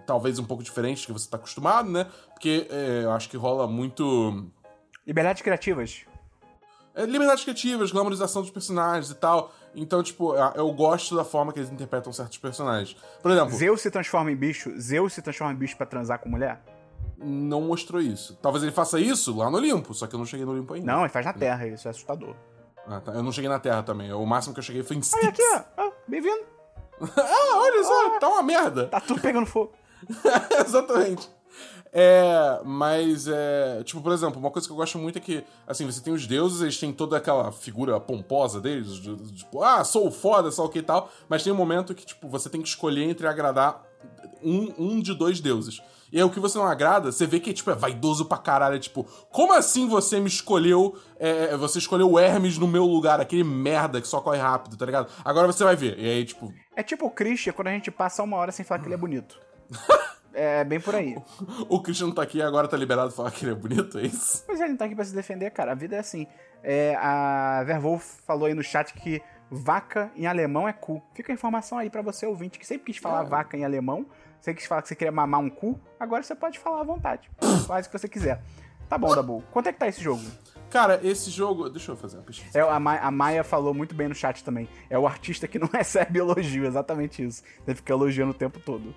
talvez 0.07 0.39
um 0.39 0.45
pouco 0.45 0.63
diferentes 0.63 1.07
que 1.07 1.13
você 1.13 1.29
tá 1.29 1.37
acostumado, 1.37 1.89
né? 1.89 2.07
Porque 2.35 2.67
é, 2.69 3.05
eu 3.05 3.13
acho 3.13 3.29
que 3.29 3.37
rola 3.37 3.67
muito. 3.67 4.47
Liberdades 5.07 5.41
criativas. 5.41 6.05
É, 6.97 7.05
liberdades 7.05 7.45
criativas, 7.45 7.93
glamorização 7.93 8.41
dos 8.41 8.51
personagens 8.51 9.11
e 9.11 9.15
tal. 9.15 9.53
Então, 9.75 10.03
tipo, 10.03 10.35
eu 10.35 10.73
gosto 10.73 11.15
da 11.15 11.25
forma 11.25 11.53
que 11.53 11.59
eles 11.59 11.71
interpretam 11.71 12.11
certos 12.11 12.39
personagens. 12.39 12.97
Por 13.23 13.31
exemplo. 13.31 13.55
Zeus 13.55 13.83
se 13.83 13.91
transforma 13.91 14.33
em 14.33 14.37
bicho. 14.37 14.73
Zeus 14.81 15.13
se 15.13 15.21
transforma 15.21 15.53
em 15.53 15.57
bicho 15.57 15.77
para 15.77 15.85
transar 15.85 16.19
com 16.19 16.31
mulher? 16.31 16.63
Não 17.19 17.61
mostrou 17.61 18.01
isso. 18.01 18.39
Talvez 18.41 18.63
ele 18.63 18.73
faça 18.73 18.99
isso 18.99 19.37
lá 19.37 19.51
no 19.51 19.59
Olimpo, 19.59 19.93
só 19.93 20.07
que 20.07 20.15
eu 20.15 20.19
não 20.19 20.25
cheguei 20.25 20.47
no 20.47 20.53
Olimpo 20.53 20.73
ainda. 20.73 20.91
Não, 20.91 21.01
ele 21.01 21.11
faz 21.11 21.27
na 21.27 21.35
Terra, 21.35 21.67
isso 21.67 21.87
é 21.87 21.91
assustador. 21.91 22.35
Ah, 22.87 23.01
tá. 23.01 23.13
Eu 23.13 23.23
não 23.23 23.31
cheguei 23.33 23.51
na 23.51 23.59
Terra 23.59 23.83
também. 23.83 24.11
O 24.13 24.25
máximo 24.25 24.55
que 24.55 24.61
eu 24.61 24.65
cheguei 24.65 24.83
foi 24.83 24.97
em 24.97 25.01
Styx. 25.01 25.23
Olha 25.23 25.29
aqui, 25.29 25.43
ó. 25.55 25.83
Ah, 25.83 25.93
Bem-vindo. 26.09 26.45
ah, 27.03 27.57
olha 27.57 27.85
só, 27.85 28.19
tá 28.19 28.29
uma 28.29 28.43
merda. 28.43 28.87
Tá 28.87 29.01
tudo 29.01 29.21
pegando 29.21 29.47
fogo. 29.47 29.73
Exatamente. 30.65 31.29
É, 31.92 32.61
mas 32.64 33.27
é. 33.29 33.83
Tipo, 33.85 34.01
por 34.03 34.12
exemplo, 34.12 34.38
uma 34.38 34.51
coisa 34.51 34.66
que 34.66 34.73
eu 34.73 34.77
gosto 34.77 34.99
muito 34.99 35.16
é 35.19 35.21
que, 35.21 35.45
assim, 35.66 35.87
você 35.87 36.01
tem 36.03 36.12
os 36.12 36.27
deuses, 36.27 36.61
eles 36.61 36.79
têm 36.79 36.92
toda 36.92 37.16
aquela 37.16 37.51
figura 37.53 37.99
pomposa 37.99 38.61
deles, 38.61 38.95
de- 38.95 39.16
de- 39.16 39.33
tipo, 39.35 39.62
ah, 39.62 39.83
sou 39.85 40.11
foda, 40.11 40.51
só 40.51 40.64
o 40.64 40.69
que 40.69 40.81
e 40.81 40.83
tal, 40.83 41.11
mas 41.29 41.42
tem 41.42 41.53
um 41.53 41.57
momento 41.57 41.95
que, 41.95 42.05
tipo, 42.05 42.29
você 42.29 42.51
tem 42.51 42.61
que 42.61 42.69
escolher 42.69 43.05
entre 43.05 43.27
agradar 43.27 43.83
um, 44.42 44.73
um 44.79 45.01
de 45.01 45.14
dois 45.14 45.40
deuses. 45.40 45.81
E 46.12 46.19
aí 46.19 46.23
o 46.23 46.31
que 46.31 46.38
você 46.38 46.57
não 46.57 46.66
agrada, 46.66 47.11
você 47.11 47.27
vê 47.27 47.40
que 47.40 47.53
tipo, 47.53 47.69
é 47.71 47.75
vaidoso 47.75 48.27
pra 48.27 48.38
caralho. 48.38 48.77
É 48.77 48.79
tipo, 48.79 49.05
como 49.31 49.53
assim 49.53 49.88
você 49.88 50.21
me 50.21 50.29
escolheu. 50.29 50.97
é, 51.19 51.57
você 51.57 51.79
escolheu 51.79 52.09
o 52.12 52.19
Hermes 52.19 52.57
no 52.59 52.69
meu 52.69 52.85
lugar, 52.85 53.21
aquele 53.21 53.42
merda 53.42 54.01
que 54.01 54.07
só 54.07 54.21
corre 54.21 54.38
rápido, 54.38 54.77
tá 54.77 54.87
ligado? 54.87 55.11
Agora 55.25 55.49
você 55.49 55.64
vai 55.64 55.75
ver. 55.75 55.99
E 55.99 56.09
aí, 56.09 56.25
tipo, 56.25 56.53
É 56.77 56.83
tipo 56.83 57.07
o 57.07 57.11
Christian 57.11 57.53
quando 57.55 57.69
a 57.69 57.73
gente 57.73 57.90
passa 57.90 58.23
uma 58.23 58.37
hora 58.37 58.53
sem 58.53 58.64
falar 58.64 58.81
que 58.81 58.87
ele 58.87 58.95
é 58.95 58.99
bonito. 58.99 59.37
é 60.37 60.64
bem 60.64 60.79
por 60.81 60.94
aí. 60.94 61.16
o 61.68 61.81
Christian 61.83 62.11
tá 62.12 62.22
aqui 62.22 62.38
e 62.38 62.42
agora 62.42 62.68
tá 62.68 62.77
liberado 62.77 63.09
pra 63.09 63.16
falar 63.16 63.31
que 63.31 63.44
ele 63.44 63.53
é 63.53 63.55
bonito, 63.55 63.99
é 63.99 64.03
isso? 64.03 64.44
Mas 64.46 64.61
ele 64.61 64.70
não 64.70 64.77
tá 64.77 64.85
aqui 64.85 64.94
pra 64.94 65.05
se 65.05 65.14
defender, 65.14 65.51
cara. 65.51 65.72
A 65.72 65.75
vida 65.75 65.96
é 65.96 65.99
assim. 65.99 66.27
É, 66.62 66.94
a 66.96 67.62
Verwolf 67.64 68.03
falou 68.27 68.46
aí 68.46 68.55
no 68.55 68.62
chat 68.62 68.92
que 68.94 69.20
vaca 69.51 70.11
em 70.16 70.27
alemão 70.27 70.68
é 70.68 70.72
cu. 70.72 71.03
Fica 71.14 71.33
a 71.33 71.35
informação 71.35 71.79
aí 71.79 71.88
pra 71.88 72.03
você, 72.03 72.27
ouvinte, 72.27 72.59
que 72.59 72.66
sempre 72.66 72.92
quis 72.92 73.01
falar 73.01 73.22
É. 73.25 73.29
vaca 73.29 73.57
em 73.57 73.64
alemão. 73.64 74.07
Você 74.40 74.53
quis 74.55 74.66
falar 74.66 74.83
que 74.83 74.88
você 74.88 74.94
queria 74.96 75.12
mamar 75.12 75.40
um 75.40 75.49
cu. 75.51 75.81
Agora 75.99 76.22
você 76.22 76.35
pode 76.35 76.59
falar 76.59 76.81
à 76.81 76.85
vontade. 76.85 77.31
Faz 77.66 77.87
o 77.87 77.90
que 77.90 77.99
você 77.99 78.09
quiser. 78.09 78.42
Tá 78.88 78.96
bom, 78.96 79.14
Dabu. 79.14 79.42
Quanto 79.51 79.68
é 79.68 79.72
que 79.72 79.79
tá 79.79 79.88
esse 79.88 80.01
jogo? 80.01 80.22
Cara, 80.70 81.01
esse 81.03 81.31
jogo. 81.31 81.68
Deixa 81.70 81.92
eu 81.92 81.96
fazer 81.96 82.16
uma 82.18 82.22
pesquisa. 82.25 82.57
É, 82.59 82.61
a, 82.62 82.79
Ma 82.79 82.96
a 82.99 83.11
Maia 83.11 83.42
falou 83.42 83.72
muito 83.72 83.94
bem 83.94 84.09
no 84.09 84.14
chat 84.14 84.44
também. 84.44 84.68
É 84.90 84.99
o 84.99 85.07
artista 85.07 85.49
que 85.49 85.59
não 85.59 85.68
recebe 85.72 86.18
elogio, 86.18 86.64
exatamente 86.66 87.25
isso. 87.25 87.42
Ele 87.66 87.75
fica 87.77 87.92
elogiando 87.92 88.31
o 88.33 88.35
tempo 88.35 88.61
todo. 88.61 88.94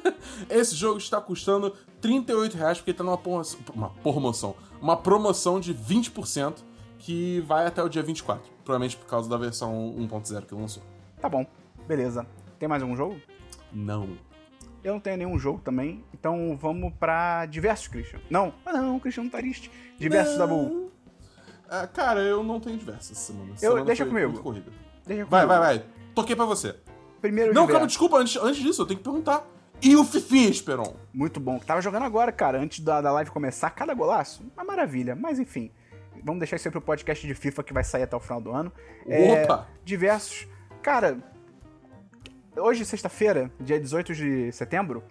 Esse 0.50 0.74
jogo 0.74 0.98
está 0.98 1.20
custando 1.20 1.74
38 2.00 2.56
reais 2.56 2.78
porque 2.78 2.92
tá 2.92 3.02
numa 3.04 3.18
promoção, 3.18 3.60
uma 3.74 3.90
promoção. 3.90 4.54
Uma 4.80 4.96
promoção 4.96 5.58
de 5.60 5.74
20% 5.74 6.56
que 6.98 7.40
vai 7.40 7.66
até 7.66 7.82
o 7.82 7.88
dia 7.88 8.02
24. 8.02 8.42
Provavelmente 8.64 8.96
por 8.96 9.06
causa 9.06 9.28
da 9.28 9.36
versão 9.36 9.94
1.0 9.98 10.46
que 10.46 10.54
lançou. 10.54 10.82
Tá 11.20 11.28
bom, 11.28 11.46
beleza. 11.86 12.26
Tem 12.58 12.68
mais 12.68 12.82
algum 12.82 12.96
jogo? 12.96 13.16
Não. 13.72 14.08
Eu 14.82 14.92
não 14.94 15.00
tenho 15.00 15.16
nenhum 15.16 15.38
jogo 15.38 15.60
também, 15.64 16.04
então 16.14 16.56
vamos 16.60 16.92
pra 16.98 17.46
diversos, 17.46 17.88
Christian. 17.88 18.20
Não, 18.30 18.52
ah, 18.64 18.72
não, 18.72 19.00
Christian 19.00 19.24
não 19.24 19.30
tá 19.30 19.38
triste. 19.38 19.70
Diversos 19.98 20.36
da 20.38 20.46
Bull. 20.46 20.92
Ah, 21.68 21.86
cara, 21.86 22.20
eu 22.20 22.44
não 22.44 22.60
tenho 22.60 22.76
diversas 22.78 23.10
essa 23.12 23.32
semana. 23.32 23.50
Eu- 23.50 23.56
semana 23.56 23.84
deixa 23.84 24.06
comigo. 24.06 24.52
Deixa 25.04 25.24
Vai, 25.24 25.44
comigo. 25.44 25.60
vai, 25.60 25.78
vai. 25.78 25.84
Toquei 26.14 26.36
pra 26.36 26.44
você. 26.44 26.76
Primeiro 27.20 27.52
Não, 27.52 27.66
calma, 27.66 27.86
desculpa. 27.86 28.18
Antes, 28.18 28.36
antes 28.40 28.62
disso, 28.62 28.82
eu 28.82 28.86
tenho 28.86 28.98
que 28.98 29.04
perguntar. 29.04 29.44
E 29.82 29.94
o 29.94 30.04
Fifinha, 30.04 30.48
Esperon? 30.48 30.94
Muito 31.12 31.38
bom. 31.38 31.58
Tava 31.58 31.80
jogando 31.80 32.04
agora, 32.04 32.32
cara, 32.32 32.58
antes 32.58 32.80
da, 32.80 33.00
da 33.00 33.12
live 33.12 33.30
começar. 33.30 33.70
Cada 33.70 33.94
golaço, 33.94 34.44
uma 34.54 34.64
maravilha. 34.64 35.14
Mas 35.14 35.38
enfim, 35.38 35.70
vamos 36.24 36.40
deixar 36.40 36.56
isso 36.56 36.68
aí 36.68 36.72
pro 36.72 36.80
podcast 36.80 37.26
de 37.26 37.34
FIFA 37.34 37.62
que 37.62 37.72
vai 37.72 37.84
sair 37.84 38.04
até 38.04 38.16
o 38.16 38.20
final 38.20 38.40
do 38.40 38.50
ano. 38.50 38.72
É, 39.06 39.44
Opa! 39.44 39.68
Diversos. 39.84 40.48
Cara, 40.82 41.18
hoje, 42.56 42.84
sexta-feira, 42.84 43.50
dia 43.60 43.78
18 43.78 44.14
de 44.14 44.52
setembro, 44.52 45.04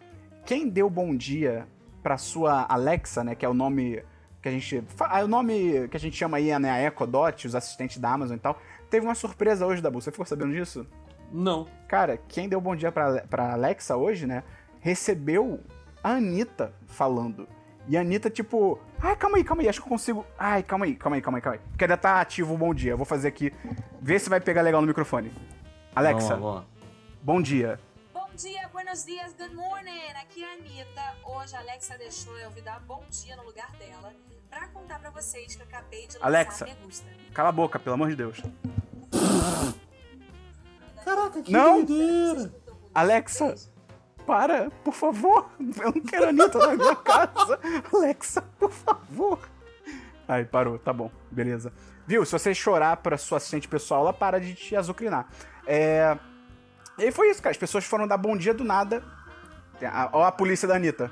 quem 0.46 0.68
deu 0.68 0.90
bom 0.90 1.16
dia 1.16 1.68
pra 2.02 2.18
sua 2.18 2.66
Alexa, 2.68 3.24
né, 3.24 3.36
que 3.36 3.46
é 3.46 3.50
o 3.50 3.54
nome 3.54 4.04
que 4.42 4.50
a 4.50 4.52
gente... 4.52 4.84
É 5.12 5.24
o 5.24 5.28
nome 5.28 5.88
que 5.88 5.98
a 5.98 6.00
gente 6.00 6.16
chama 6.16 6.38
aí, 6.38 6.58
né, 6.60 6.70
a 6.70 6.82
Echo 6.84 7.06
Dot, 7.08 7.48
os 7.48 7.56
assistentes 7.56 7.98
da 7.98 8.12
Amazon 8.12 8.38
e 8.38 8.40
tal, 8.40 8.60
teve 8.90 9.06
uma 9.06 9.16
surpresa 9.16 9.66
hoje, 9.66 9.82
Dabu. 9.82 10.02
Você 10.02 10.12
ficou 10.12 10.26
sabendo 10.26 10.54
disso? 10.54 10.86
Não. 11.32 11.68
Cara, 11.88 12.18
quem 12.28 12.48
deu 12.50 12.60
bom 12.62 12.76
dia 12.76 12.92
pra, 12.92 13.22
pra 13.30 13.54
Alexa 13.54 13.96
hoje, 13.96 14.26
né? 14.26 14.44
Recebeu 14.80 15.60
a 16.04 16.12
Anitta 16.12 16.74
falando. 16.88 17.48
E 17.88 17.96
a 17.98 18.02
Anitta, 18.02 18.30
tipo, 18.30 18.80
ai, 19.00 19.16
calma 19.16 19.38
aí, 19.38 19.44
calma 19.44 19.62
aí, 19.62 19.70
acho 19.70 19.80
que 19.80 19.86
eu 19.86 19.90
consigo. 19.90 20.26
Ai, 20.40 20.64
calma 20.64 20.86
aí, 20.86 20.96
calma 20.96 21.16
aí, 21.18 21.22
calma 21.22 21.38
aí, 21.38 21.42
calma 21.42 21.58
aí. 21.58 21.62
Porque 21.70 21.84
ainda 21.84 21.98
tá 21.98 22.20
ativo 22.20 22.54
o 22.54 22.58
bom 22.58 22.74
dia. 22.74 22.92
Eu 22.94 22.98
vou 22.98 23.06
fazer 23.06 23.28
aqui. 23.28 23.54
Vê 24.02 24.18
se 24.18 24.30
vai 24.30 24.40
pegar 24.40 24.62
legal 24.64 24.82
no 24.82 24.88
microfone. 24.88 25.32
Alexa, 25.96 26.30
Vamos 26.36 26.46
lá, 26.46 26.52
vamos 26.52 26.56
lá. 26.56 26.66
bom 27.22 27.42
dia. 27.42 27.80
Bom 28.14 28.28
dia, 28.36 28.68
buenos 28.74 29.06
dias, 29.06 29.34
good 29.38 29.56
morning. 29.56 29.92
Aqui 30.22 30.44
é 30.44 30.50
a 30.50 30.54
Anitta. 30.54 31.16
Hoje 31.24 31.56
a 31.56 31.60
Alexa 31.60 31.98
deixou 31.98 32.36
eu 32.40 32.50
vir 32.52 32.64
dar 32.64 32.80
bom 32.82 33.04
dia 33.10 33.36
no 33.36 33.44
lugar 33.44 33.72
dela 33.80 34.12
pra 34.50 34.68
contar 34.70 35.00
pra 35.00 35.10
vocês 35.12 35.56
que 35.56 35.62
eu 35.62 35.66
acabei 35.68 36.08
de 36.08 36.16
lançar 36.16 36.26
Alexa. 36.28 36.68
Cala 37.34 37.50
a 37.50 37.52
boca, 37.52 37.78
pelo 37.80 37.94
amor 37.94 38.10
de 38.10 38.16
Deus. 38.16 38.42
Caraca, 41.06 41.42
que 41.42 41.52
Não. 41.52 41.84
doideira. 41.86 42.54
Alexa, 42.94 43.56
para, 44.26 44.70
por 44.84 44.94
favor. 44.94 45.50
Eu 45.60 45.92
não 45.94 46.02
quero 46.02 46.26
a 46.26 46.30
Anitta 46.30 46.58
na 46.60 46.76
minha 46.76 46.96
casa. 46.96 47.60
Alexa, 47.94 48.42
por 48.60 48.72
favor. 48.72 49.40
Aí, 50.28 50.44
parou, 50.44 50.80
tá 50.80 50.92
bom, 50.92 51.12
beleza. 51.30 51.72
Viu? 52.08 52.26
Se 52.26 52.32
você 52.32 52.54
chorar 52.54 52.98
pra 52.98 53.18
sua 53.18 53.38
assistente 53.38 53.68
pessoal, 53.68 54.02
ela 54.02 54.14
para 54.14 54.40
de 54.40 54.54
te 54.56 54.76
azucrinar. 54.76 55.28
É. 55.68 56.18
E 56.98 57.12
foi 57.12 57.30
isso, 57.30 57.42
cara. 57.42 57.52
As 57.52 57.58
pessoas 57.58 57.86
foram 57.86 58.08
dar 58.08 58.18
bom 58.18 58.36
dia 58.36 58.54
do 58.54 58.64
nada. 58.64 59.04
A- 59.84 60.10
Ó 60.14 60.24
a 60.24 60.32
polícia 60.32 60.68
da 60.68 60.76
Anitta. 60.76 61.12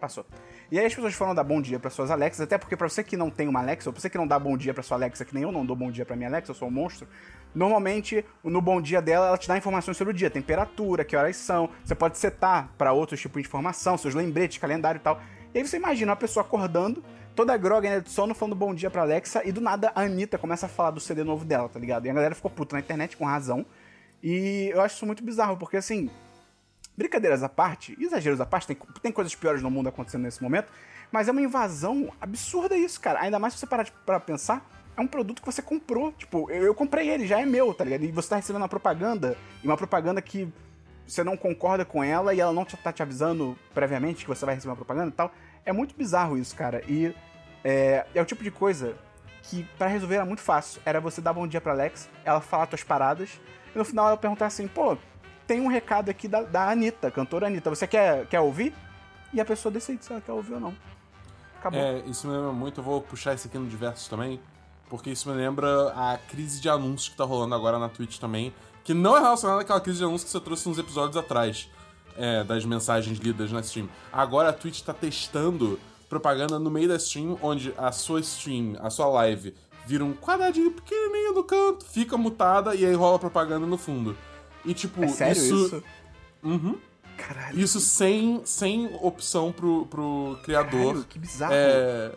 Passou. 0.00 0.26
E 0.70 0.78
aí 0.78 0.86
as 0.86 0.94
pessoas 0.94 1.14
foram 1.14 1.34
dar 1.34 1.44
bom 1.44 1.60
dia 1.60 1.78
para 1.78 1.90
suas 1.90 2.10
Alexas, 2.10 2.40
até 2.40 2.56
porque 2.56 2.76
pra 2.76 2.88
você 2.88 3.04
que 3.04 3.16
não 3.16 3.30
tem 3.30 3.46
uma 3.46 3.60
Alexa, 3.60 3.88
ou 3.88 3.92
pra 3.92 4.00
você 4.00 4.08
que 4.08 4.16
não 4.16 4.26
dá 4.26 4.38
bom 4.38 4.56
dia 4.56 4.72
pra 4.72 4.82
sua 4.82 4.96
Alexa, 4.96 5.24
que 5.24 5.34
nem 5.34 5.42
eu 5.42 5.52
não 5.52 5.64
dou 5.64 5.76
bom 5.76 5.90
dia 5.90 6.04
pra 6.04 6.16
minha 6.16 6.28
Alexa, 6.28 6.50
eu 6.50 6.54
sou 6.54 6.68
um 6.68 6.70
monstro, 6.70 7.06
normalmente 7.54 8.24
no 8.42 8.60
bom 8.60 8.80
dia 8.80 9.00
dela 9.02 9.28
ela 9.28 9.38
te 9.38 9.46
dá 9.46 9.56
informações 9.56 9.96
sobre 9.96 10.12
o 10.12 10.16
dia, 10.16 10.30
temperatura, 10.30 11.04
que 11.04 11.14
horas 11.14 11.36
são, 11.36 11.68
você 11.84 11.94
pode 11.94 12.18
setar 12.18 12.70
pra 12.78 12.92
outros 12.92 13.20
tipos 13.20 13.42
de 13.42 13.48
informação, 13.48 13.98
seus 13.98 14.14
lembretes, 14.14 14.58
calendário 14.58 14.98
e 14.98 15.02
tal. 15.02 15.20
E 15.54 15.58
aí 15.58 15.66
você 15.66 15.76
imagina 15.76 16.10
uma 16.10 16.16
pessoa 16.16 16.44
acordando, 16.44 17.04
toda 17.34 17.56
groga 17.56 17.88
né, 17.88 18.00
de 18.00 18.10
sono, 18.10 18.34
falando 18.34 18.56
bom 18.56 18.74
dia 18.74 18.90
pra 18.90 19.02
Alexa, 19.02 19.42
e 19.44 19.52
do 19.52 19.60
nada 19.60 19.92
a 19.94 20.02
Anitta 20.02 20.38
começa 20.38 20.66
a 20.66 20.68
falar 20.68 20.90
do 20.92 21.00
CD 21.00 21.22
novo 21.22 21.44
dela, 21.44 21.68
tá 21.68 21.78
ligado? 21.78 22.06
E 22.06 22.10
a 22.10 22.14
galera 22.14 22.34
ficou 22.34 22.50
puta 22.50 22.74
na 22.74 22.80
internet 22.80 23.16
com 23.16 23.24
razão. 23.24 23.66
E 24.22 24.70
eu 24.72 24.80
acho 24.80 24.96
isso 24.96 25.06
muito 25.06 25.22
bizarro, 25.22 25.56
porque 25.56 25.76
assim, 25.76 26.10
Brincadeiras 26.96 27.42
à 27.42 27.48
parte, 27.48 27.96
exageros 28.00 28.40
à 28.40 28.46
parte, 28.46 28.68
tem, 28.68 28.76
tem 29.02 29.10
coisas 29.12 29.34
piores 29.34 29.60
no 29.62 29.70
mundo 29.70 29.88
acontecendo 29.88 30.22
nesse 30.22 30.42
momento, 30.42 30.72
mas 31.10 31.26
é 31.28 31.32
uma 31.32 31.42
invasão 31.42 32.12
absurda 32.20 32.76
isso, 32.76 33.00
cara. 33.00 33.20
Ainda 33.20 33.38
mais 33.38 33.54
se 33.54 33.60
você 33.60 33.66
parar 33.66 33.86
pra 34.06 34.20
pensar, 34.20 34.64
é 34.96 35.00
um 35.00 35.06
produto 35.06 35.40
que 35.42 35.46
você 35.46 35.60
comprou. 35.60 36.12
Tipo, 36.12 36.48
eu, 36.50 36.62
eu 36.62 36.74
comprei 36.74 37.08
ele, 37.10 37.26
já 37.26 37.40
é 37.40 37.44
meu, 37.44 37.74
tá 37.74 37.82
ligado? 37.84 38.04
E 38.04 38.12
você 38.12 38.28
tá 38.28 38.36
recebendo 38.36 38.62
uma 38.62 38.68
propaganda, 38.68 39.36
e 39.62 39.66
uma 39.66 39.76
propaganda 39.76 40.22
que 40.22 40.48
você 41.06 41.22
não 41.24 41.36
concorda 41.36 41.84
com 41.84 42.02
ela 42.02 42.32
e 42.32 42.40
ela 42.40 42.52
não 42.52 42.64
te- 42.64 42.76
tá 42.76 42.92
te 42.92 43.02
avisando 43.02 43.58
previamente 43.74 44.24
que 44.24 44.28
você 44.28 44.46
vai 44.46 44.54
receber 44.54 44.70
uma 44.70 44.76
propaganda 44.76 45.08
e 45.08 45.12
tal. 45.12 45.32
É 45.66 45.72
muito 45.72 45.94
bizarro 45.96 46.38
isso, 46.38 46.54
cara. 46.54 46.82
E 46.88 47.14
é, 47.64 48.06
é 48.14 48.22
o 48.22 48.24
tipo 48.24 48.42
de 48.42 48.50
coisa 48.50 48.96
que 49.42 49.64
pra 49.76 49.88
resolver 49.88 50.14
era 50.14 50.24
muito 50.24 50.40
fácil. 50.42 50.80
Era 50.86 51.00
você 51.00 51.20
dar 51.20 51.32
bom 51.32 51.46
dia 51.46 51.60
pra 51.60 51.72
Alex, 51.72 52.08
ela 52.24 52.40
falar 52.40 52.66
tuas 52.66 52.82
paradas, 52.84 53.40
e 53.74 53.78
no 53.78 53.84
final 53.84 54.06
ela 54.06 54.16
perguntar 54.16 54.46
assim, 54.46 54.66
pô, 54.68 54.96
tem 55.46 55.60
um 55.60 55.68
recado 55.68 56.10
aqui 56.10 56.28
da, 56.28 56.42
da 56.42 56.70
Anitta, 56.70 57.10
cantora 57.10 57.46
Anitta. 57.46 57.70
Você 57.70 57.86
quer, 57.86 58.26
quer 58.26 58.40
ouvir? 58.40 58.74
E 59.32 59.40
a 59.40 59.44
pessoa 59.44 59.72
decide 59.72 60.04
se 60.04 60.12
ela 60.12 60.20
quer 60.20 60.32
ouvir 60.32 60.54
ou 60.54 60.60
não. 60.60 60.74
Acabou. 61.58 61.80
É, 61.80 61.98
isso 62.06 62.26
me 62.26 62.34
lembra 62.34 62.52
muito, 62.52 62.80
eu 62.80 62.84
vou 62.84 63.00
puxar 63.00 63.34
esse 63.34 63.48
aqui 63.48 63.58
no 63.58 63.66
diversos 63.66 64.06
também, 64.06 64.38
porque 64.88 65.10
isso 65.10 65.28
me 65.28 65.34
lembra 65.34 65.88
a 65.96 66.18
crise 66.28 66.60
de 66.60 66.68
anúncios 66.68 67.08
que 67.08 67.16
tá 67.16 67.24
rolando 67.24 67.54
agora 67.54 67.78
na 67.78 67.88
Twitch 67.88 68.18
também, 68.18 68.54
que 68.84 68.92
não 68.92 69.16
é 69.16 69.20
relacionada 69.20 69.62
àquela 69.62 69.80
crise 69.80 69.98
de 69.98 70.04
anúncio 70.04 70.26
que 70.26 70.30
você 70.30 70.40
trouxe 70.40 70.68
uns 70.68 70.78
episódios 70.78 71.16
atrás, 71.16 71.70
é, 72.16 72.44
das 72.44 72.64
mensagens 72.64 73.18
lidas 73.18 73.50
na 73.50 73.60
stream. 73.60 73.88
Agora 74.12 74.50
a 74.50 74.52
Twitch 74.52 74.82
tá 74.82 74.92
testando 74.92 75.80
propaganda 76.08 76.58
no 76.58 76.70
meio 76.70 76.88
da 76.88 76.96
stream, 76.96 77.38
onde 77.42 77.74
a 77.78 77.90
sua 77.90 78.20
stream, 78.20 78.76
a 78.80 78.90
sua 78.90 79.06
live, 79.06 79.54
vira 79.86 80.04
um 80.04 80.12
quadradinho 80.12 80.70
pequenininho 80.70 81.32
no 81.32 81.44
canto, 81.44 81.84
fica 81.84 82.16
mutada 82.16 82.74
e 82.74 82.84
aí 82.84 82.94
rola 82.94 83.18
propaganda 83.18 83.66
no 83.66 83.78
fundo. 83.78 84.16
E 84.64 84.72
tipo, 84.74 85.02
É 85.04 85.08
sério 85.08 85.32
isso? 85.42 85.54
isso. 85.66 85.82
Uhum. 86.42 86.76
Caralho. 87.16 87.58
Isso 87.60 87.78
sem, 87.80 88.42
sem 88.44 88.90
opção 89.00 89.52
pro, 89.52 89.86
pro 89.86 90.38
criador 90.42 90.80
Caralho, 90.86 91.04
que 91.04 91.18
bizarro. 91.18 91.52
é, 91.54 92.12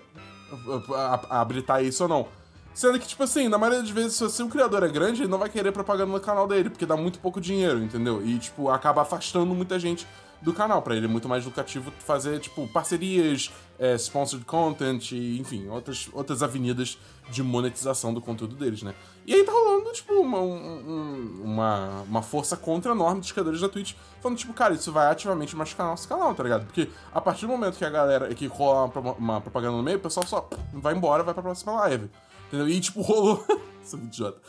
a- 0.96 1.22
a- 1.30 1.42
habilitar 1.42 1.84
isso 1.84 2.04
ou 2.04 2.10
não. 2.10 2.28
Sendo 2.74 3.00
que, 3.00 3.08
tipo 3.08 3.24
assim, 3.24 3.48
na 3.48 3.58
maioria 3.58 3.82
das 3.82 3.90
vezes, 3.92 4.14
se 4.18 4.24
você- 4.24 4.44
o 4.44 4.50
criador 4.50 4.84
é 4.84 4.88
grande, 4.88 5.22
ele 5.24 5.30
não 5.30 5.38
vai 5.40 5.50
querer 5.50 5.72
propaganda 5.72 6.12
no 6.12 6.20
canal 6.20 6.48
dele, 6.48 6.70
porque 6.70 6.86
dá 6.86 6.96
muito 6.96 7.20
pouco 7.20 7.40
dinheiro, 7.42 7.82
entendeu? 7.82 8.26
E, 8.26 8.38
tipo, 8.38 8.70
acaba 8.70 9.02
afastando 9.02 9.54
muita 9.56 9.80
gente 9.80 10.06
do 10.42 10.54
canal. 10.54 10.82
Pra 10.82 10.96
ele 10.96 11.06
é 11.06 11.10
muito 11.10 11.28
mais 11.28 11.46
lucrativo 11.46 11.92
fazer, 12.00 12.40
tipo, 12.40 12.68
parcerias, 12.68 13.52
é, 13.80 13.96
sponsored 13.98 14.46
content, 14.46 15.12
e, 15.12 15.40
enfim, 15.40 15.68
outras, 15.70 16.10
outras 16.14 16.42
avenidas 16.44 16.98
de 17.30 17.44
monetização 17.44 18.14
do 18.14 18.22
conteúdo 18.22 18.56
deles, 18.56 18.82
né? 18.84 18.94
E 19.26 19.34
aí 19.34 19.44
tá 19.44 19.52
rolando, 19.52 19.92
tipo, 19.92 20.14
uma, 20.14 20.40
um- 20.40 21.42
uma, 21.44 22.02
uma 22.04 22.22
força 22.22 22.56
contra 22.56 22.92
enorme 22.94 23.20
dos 23.20 23.32
criadores 23.32 23.60
da 23.60 23.68
Twitch, 23.68 23.94
falando, 24.22 24.38
tipo, 24.38 24.54
cara, 24.54 24.74
isso 24.74 24.92
vai 24.92 25.08
ativamente 25.12 25.56
machucar 25.56 25.86
nosso 25.88 26.08
canal, 26.08 26.34
tá 26.34 26.44
ligado? 26.44 26.66
Porque 26.66 26.90
a 27.14 27.20
partir 27.20 27.46
do 27.46 27.52
momento 27.52 27.78
que 27.78 27.84
a 27.86 27.90
galera, 27.90 28.34
que 28.34 28.48
rola 28.48 28.90
uma, 28.96 29.12
uma 29.14 29.42
propaganda 29.42 29.76
no 29.76 29.84
meio, 29.84 29.98
o 29.98 30.02
pessoal 30.02 30.26
só 30.26 30.50
vai 30.74 30.96
embora, 30.96 31.24
vai 31.24 31.34
pra 31.34 31.44
próxima 31.44 31.74
live. 31.74 32.10
Entendeu? 32.48 32.70
E, 32.70 32.80
tipo, 32.80 33.02
rolou. 33.04 33.46
Sou 33.84 34.00
idiota. 34.00 34.40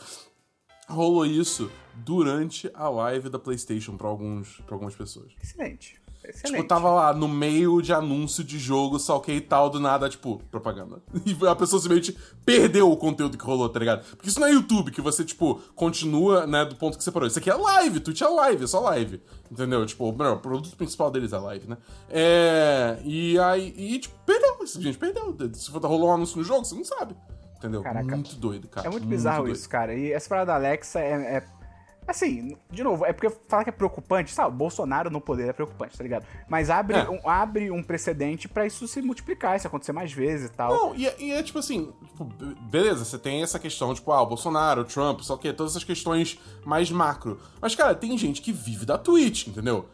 Rolou 0.89 1.25
isso 1.25 1.69
durante 1.95 2.69
a 2.73 2.89
live 2.89 3.29
da 3.29 3.39
PlayStation 3.39 3.95
pra, 3.95 4.07
alguns, 4.07 4.57
pra 4.65 4.75
algumas 4.75 4.95
pessoas. 4.95 5.31
Excelente. 5.41 5.99
Excelente. 6.23 6.57
Tipo, 6.57 6.67
tava 6.67 6.91
lá 6.91 7.13
no 7.13 7.27
meio 7.27 7.81
de 7.81 7.93
anúncio 7.93 8.43
de 8.43 8.59
jogo, 8.59 8.99
salquei 8.99 9.37
e 9.37 9.41
tal, 9.41 9.69
do 9.69 9.79
nada, 9.79 10.09
tipo, 10.09 10.41
propaganda. 10.51 11.01
E 11.25 11.47
a 11.47 11.55
pessoa 11.55 11.81
simplesmente 11.81 12.17
perdeu 12.45 12.91
o 12.91 12.97
conteúdo 12.97 13.37
que 13.37 13.43
rolou, 13.43 13.69
tá 13.69 13.79
ligado? 13.79 14.05
Porque 14.15 14.29
isso 14.29 14.39
não 14.39 14.47
é 14.47 14.51
YouTube, 14.51 14.91
que 14.91 15.01
você, 15.01 15.23
tipo, 15.23 15.61
continua, 15.75 16.45
né, 16.45 16.65
do 16.65 16.75
ponto 16.75 16.97
que 16.97 17.03
você 17.03 17.11
parou. 17.11 17.27
Isso 17.27 17.39
aqui 17.39 17.49
é 17.49 17.55
live, 17.55 17.99
Twitch 17.99 18.21
é 18.21 18.27
live, 18.27 18.63
é 18.63 18.67
só 18.67 18.79
live. 18.81 19.21
Entendeu? 19.49 19.85
Tipo, 19.85 20.11
melhor, 20.11 20.37
o 20.37 20.39
produto 20.39 20.75
principal 20.75 21.09
deles 21.09 21.33
é 21.33 21.37
live, 21.37 21.67
né? 21.67 21.77
É. 22.09 22.99
E 23.03 23.39
aí, 23.39 23.73
e, 23.77 23.99
tipo, 23.99 24.15
perdeu. 24.25 24.49
Gente 24.65 24.97
perdeu. 24.97 25.35
Se 25.53 25.71
rolou 25.71 26.09
um 26.09 26.13
anúncio 26.13 26.37
no 26.37 26.43
jogo, 26.43 26.65
você 26.65 26.75
não 26.75 26.85
sabe. 26.85 27.15
Entendeu? 27.59 27.83
Caraca. 27.83 28.15
Muito 28.15 28.35
doido, 28.37 28.67
cara. 28.67 28.87
É 28.87 28.89
muito 28.89 29.05
bizarro 29.05 29.43
doido. 29.43 29.55
isso, 29.55 29.69
cara. 29.69 29.93
E 29.93 30.11
essa 30.11 30.27
parada 30.27 30.47
da 30.47 30.55
Alexa 30.55 30.99
é, 30.99 31.11
é- 31.37 31.59
Assim, 32.07 32.57
de 32.71 32.83
novo, 32.83 33.05
é 33.05 33.13
porque 33.13 33.29
falar 33.47 33.63
que 33.63 33.69
é 33.69 33.71
preocupante, 33.73 34.31
sabe? 34.33 34.55
Bolsonaro 34.55 35.11
no 35.11 35.21
poder 35.21 35.47
é 35.49 35.53
preocupante, 35.53 35.95
tá 35.95 36.01
ligado? 36.03 36.25
Mas 36.47 36.71
abre, 36.71 36.95
É. 36.97 37.07
um, 37.07 37.29
abre 37.29 37.69
um 37.69 37.83
precedente 37.83 38.47
pra 38.47 38.65
isso 38.65 38.87
se 38.87 38.99
multiplicar, 38.99 39.55
isso 39.55 39.67
acontecer 39.67 39.91
mais 39.91 40.11
vezes 40.11 40.49
e 40.49 40.51
tal. 40.53 40.73
Não, 40.73 40.95
e, 40.95 41.05
é- 41.05 41.15
e 41.19 41.31
é 41.31 41.43
tipo 41.43 41.59
assim, 41.59 41.93
tipo, 42.07 42.23
be- 42.25 42.55
beleza, 42.61 43.05
você 43.05 43.19
tem 43.19 43.43
essa 43.43 43.59
questão, 43.59 43.93
tipo, 43.93 44.11
ah, 44.11 44.23
o 44.23 44.25
Bolsonaro, 44.25 44.81
o 44.81 44.85
Trump, 44.85 45.19
só 45.21 45.37
que 45.37 45.53
todas 45.53 45.73
essas 45.73 45.83
questões 45.83 46.39
mais 46.65 46.89
macro. 46.89 47.39
Mas, 47.61 47.75
cara, 47.75 47.93
tem 47.93 48.17
gente 48.17 48.41
que 48.41 48.51
vive 48.51 48.87
da 48.87 48.97
Twitch, 48.97 49.45
entendeu? 49.45 49.85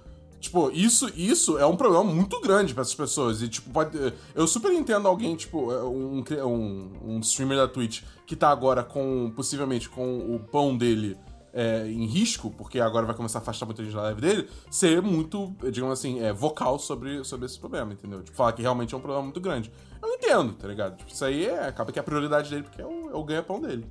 Tipo, 0.46 0.70
isso, 0.72 1.12
isso 1.16 1.58
é 1.58 1.66
um 1.66 1.76
problema 1.76 2.04
muito 2.04 2.40
grande 2.40 2.72
pra 2.74 2.82
essas 2.82 2.94
pessoas. 2.94 3.42
E, 3.42 3.50
tipo, 3.50 3.70
pode. 3.72 3.98
Eu 4.36 4.48
super 4.48 4.72
entendo 4.72 5.08
alguém, 5.08 5.36
tipo, 5.36 5.72
um, 5.74 6.22
cri- 6.22 6.42
um, 6.42 6.92
um 7.04 7.20
streamer 7.20 7.58
da 7.58 7.68
Twitch 7.68 8.04
que 8.28 8.36
tá 8.36 8.50
agora 8.50 8.84
com, 8.84 9.32
possivelmente, 9.36 9.90
com 9.90 10.20
o 10.36 10.40
pão 10.40 10.78
dele 10.78 11.18
é, 11.52 11.88
em 11.88 12.06
risco, 12.06 12.52
porque 12.52 12.80
agora 12.80 13.06
vai 13.08 13.16
começar 13.16 13.40
a 13.40 13.42
afastar 13.42 13.66
muita 13.66 13.84
gente 13.84 13.96
da 13.96 14.04
live 14.04 14.22
dele, 14.22 14.48
ser 14.70 15.02
muito, 15.02 15.56
digamos 15.72 15.98
assim, 15.98 16.20
é, 16.22 16.32
vocal 16.32 16.78
sobre, 16.78 17.24
sobre 17.24 17.48
esse 17.48 17.58
problema, 17.58 17.94
entendeu? 17.94 18.22
Tipo, 18.22 18.38
falar 18.38 18.54
que 18.54 18.62
realmente 18.62 18.94
é 18.94 18.98
um 18.98 19.02
problema 19.02 19.24
muito 19.24 19.40
grande. 19.42 19.72
Eu 20.04 20.10
entendo, 20.14 20.54
tá 20.54 20.68
ligado? 20.68 20.98
Tipo, 20.98 21.12
isso 21.12 21.26
aí 21.26 21.46
é, 21.48 21.68
acaba 21.68 21.92
que 21.92 21.98
é 21.98 22.02
a 22.02 22.04
prioridade 22.04 22.50
dele, 22.52 22.64
porque 22.64 22.82
é 22.82 22.86
o, 22.86 23.10
é 23.10 23.16
o 23.16 23.24
ganha-pão 23.24 23.60
dele. 23.60 23.86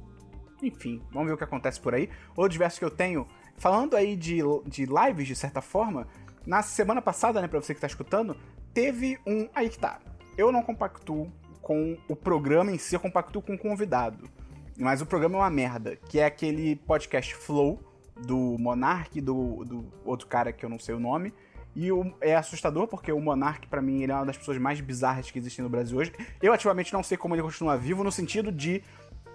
Enfim, 0.63 1.03
vamos 1.11 1.27
ver 1.29 1.35
o 1.35 1.37
que 1.37 1.45
acontece 1.45 1.81
por 1.81 1.95
aí. 1.95 2.09
Outro 2.37 2.57
verso 2.59 2.79
que 2.79 2.85
eu 2.85 2.91
tenho, 2.91 3.27
falando 3.57 3.95
aí 3.95 4.15
de, 4.17 4.39
de 4.67 4.87
lives, 4.87 5.27
de 5.27 5.35
certa 5.35 5.61
forma, 5.61 6.07
na 6.47 6.63
semana 6.63 7.01
passada, 7.03 7.41
né, 7.41 7.49
pra 7.49 7.61
você 7.61 7.75
que 7.75 7.81
tá 7.81 7.87
escutando, 7.87 8.37
teve 8.73 9.19
um. 9.27 9.49
Aí 9.55 9.69
que 9.69 9.79
tá. 9.79 9.99
Eu 10.37 10.51
não 10.53 10.63
compactuo 10.63 11.31
com 11.63 11.97
o 12.09 12.15
programa 12.17 12.71
em 12.71 12.79
si, 12.79 12.95
eu 12.95 13.01
compactuo 13.01 13.41
com 13.43 13.55
o 13.55 13.59
convidado. 13.59 14.29
Mas 14.77 15.01
o 15.01 15.07
programa 15.07 15.37
é 15.37 15.41
uma 15.41 15.51
merda, 15.51 15.97
que 15.97 16.19
é 16.19 16.25
aquele 16.27 16.77
podcast 16.77 17.35
Flow 17.35 17.81
do 18.27 18.57
Monark, 18.59 19.21
do, 19.21 19.65
do 19.65 19.93
outro 20.05 20.27
cara 20.27 20.53
que 20.53 20.65
eu 20.65 20.69
não 20.69 20.79
sei 20.79 20.95
o 20.95 21.01
nome. 21.01 21.33
E 21.77 21.91
o- 21.91 22.13
é 22.21 22.37
assustador 22.37 22.87
porque 22.87 23.11
o 23.11 23.21
Monark, 23.21 23.67
pra 23.69 23.81
mim, 23.83 24.03
ele 24.03 24.13
é 24.13 24.15
uma 24.15 24.27
das 24.27 24.37
pessoas 24.37 24.59
mais 24.59 24.81
bizarras 24.81 25.31
que 25.31 25.39
existem 25.39 25.63
no 25.63 25.69
Brasil 25.69 25.97
hoje. 25.99 26.13
Eu 26.43 26.53
ativamente 26.53 26.93
não 26.93 27.03
sei 27.03 27.17
como 27.17 27.35
ele 27.35 27.43
continua 27.43 27.77
vivo, 27.77 28.05
no 28.05 28.13
sentido 28.13 28.53
de 28.53 28.83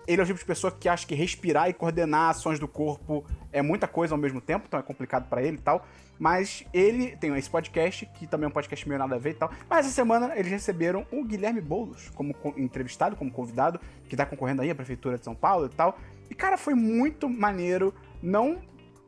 ele 0.09 0.21
é 0.21 0.23
o 0.23 0.25
tipo 0.25 0.39
de 0.39 0.45
pessoa 0.45 0.71
que 0.71 0.89
acha 0.89 1.05
que 1.05 1.13
respirar 1.13 1.69
e 1.69 1.73
coordenar 1.73 2.31
ações 2.31 2.57
do 2.57 2.67
corpo 2.67 3.23
é 3.51 3.61
muita 3.61 3.87
coisa 3.87 4.15
ao 4.15 4.17
mesmo 4.17 4.41
tempo, 4.41 4.65
então 4.67 4.79
é 4.79 4.83
complicado 4.83 5.29
pra 5.29 5.43
ele 5.43 5.57
e 5.57 5.61
tal. 5.61 5.85
Mas 6.17 6.65
ele 6.73 7.15
tem 7.15 7.33
esse 7.37 7.49
podcast, 7.49 8.07
que 8.15 8.25
também 8.25 8.45
é 8.45 8.47
um 8.49 8.51
podcast 8.51 8.87
meio 8.89 8.97
nada 8.97 9.15
a 9.15 9.19
ver 9.19 9.29
e 9.29 9.33
tal. 9.35 9.51
Mas 9.69 9.85
essa 9.85 9.93
semana 9.93 10.33
eles 10.35 10.51
receberam 10.51 11.05
o 11.11 11.23
Guilherme 11.23 11.61
Boulos 11.61 12.09
como 12.09 12.33
co- 12.33 12.55
entrevistado, 12.57 13.15
como 13.15 13.31
convidado, 13.31 13.79
que 14.09 14.15
tá 14.17 14.25
concorrendo 14.25 14.63
aí 14.63 14.71
à 14.71 14.75
Prefeitura 14.75 15.17
de 15.17 15.23
São 15.23 15.35
Paulo 15.35 15.67
e 15.67 15.69
tal. 15.69 15.97
E, 16.27 16.33
cara, 16.33 16.57
foi 16.57 16.73
muito 16.73 17.29
maneiro, 17.29 17.93
não 18.21 18.59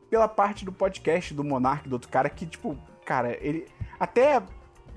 pela 0.08 0.28
parte 0.28 0.64
do 0.64 0.72
podcast 0.72 1.34
do 1.34 1.42
Monark, 1.42 1.88
do 1.88 1.94
outro 1.94 2.08
cara, 2.08 2.30
que, 2.30 2.46
tipo, 2.46 2.78
cara, 3.04 3.36
ele. 3.44 3.66
Até 3.98 4.40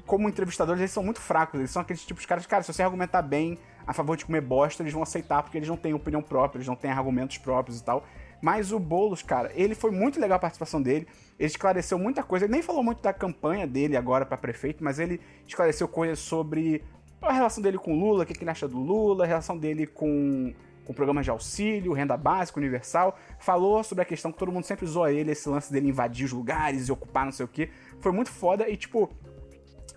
como 0.05 0.29
entrevistadores, 0.29 0.79
eles 0.79 0.91
são 0.91 1.03
muito 1.03 1.19
fracos. 1.19 1.59
Eles 1.59 1.71
são 1.71 1.81
aqueles 1.81 2.05
tipos 2.05 2.21
de 2.21 2.27
caras, 2.27 2.45
cara, 2.45 2.61
se 2.63 2.71
você 2.71 2.83
argumentar 2.83 3.23
bem 3.23 3.57
a 3.85 3.93
favor 3.93 4.17
de 4.17 4.25
comer 4.25 4.41
bosta, 4.41 4.81
eles 4.83 4.93
vão 4.93 5.03
aceitar, 5.03 5.43
porque 5.43 5.57
eles 5.57 5.69
não 5.69 5.77
têm 5.77 5.93
opinião 5.93 6.21
própria, 6.21 6.57
eles 6.57 6.67
não 6.67 6.75
têm 6.75 6.91
argumentos 6.91 7.37
próprios 7.37 7.79
e 7.79 7.83
tal. 7.83 8.05
Mas 8.41 8.71
o 8.71 8.79
Boulos, 8.79 9.23
cara, 9.23 9.51
ele 9.55 9.75
foi 9.75 9.91
muito 9.91 10.19
legal 10.19 10.35
a 10.35 10.39
participação 10.39 10.81
dele. 10.81 11.07
Ele 11.39 11.47
esclareceu 11.47 11.97
muita 11.97 12.23
coisa. 12.23 12.45
Ele 12.45 12.51
nem 12.51 12.61
falou 12.61 12.83
muito 12.83 13.01
da 13.01 13.13
campanha 13.13 13.65
dele 13.65 13.97
agora 13.97 14.25
pra 14.25 14.37
prefeito, 14.37 14.83
mas 14.83 14.99
ele 14.99 15.19
esclareceu 15.47 15.87
coisas 15.87 16.19
sobre 16.19 16.83
a 17.21 17.31
relação 17.31 17.63
dele 17.63 17.77
com 17.77 17.97
Lula, 17.97 18.23
o 18.23 18.25
que 18.25 18.33
que 18.33 18.43
ele 18.43 18.51
acha 18.51 18.67
do 18.67 18.77
Lula, 18.77 19.23
a 19.23 19.27
relação 19.27 19.57
dele 19.57 19.87
com, 19.87 20.53
com 20.85 20.93
programas 20.93 21.25
de 21.25 21.31
auxílio, 21.31 21.93
renda 21.93 22.15
básica, 22.15 22.59
universal. 22.59 23.17
Falou 23.39 23.83
sobre 23.83 24.03
a 24.03 24.05
questão 24.05 24.31
que 24.31 24.37
todo 24.37 24.51
mundo 24.51 24.65
sempre 24.65 24.85
zoa 24.85 25.11
ele, 25.11 25.31
esse 25.31 25.49
lance 25.49 25.71
dele 25.71 25.89
invadir 25.89 26.25
os 26.25 26.31
lugares 26.31 26.87
e 26.87 26.91
ocupar 26.91 27.25
não 27.25 27.31
sei 27.31 27.45
o 27.45 27.49
quê. 27.49 27.69
Foi 27.99 28.11
muito 28.11 28.29
foda 28.29 28.69
e, 28.69 28.77
tipo, 28.77 29.09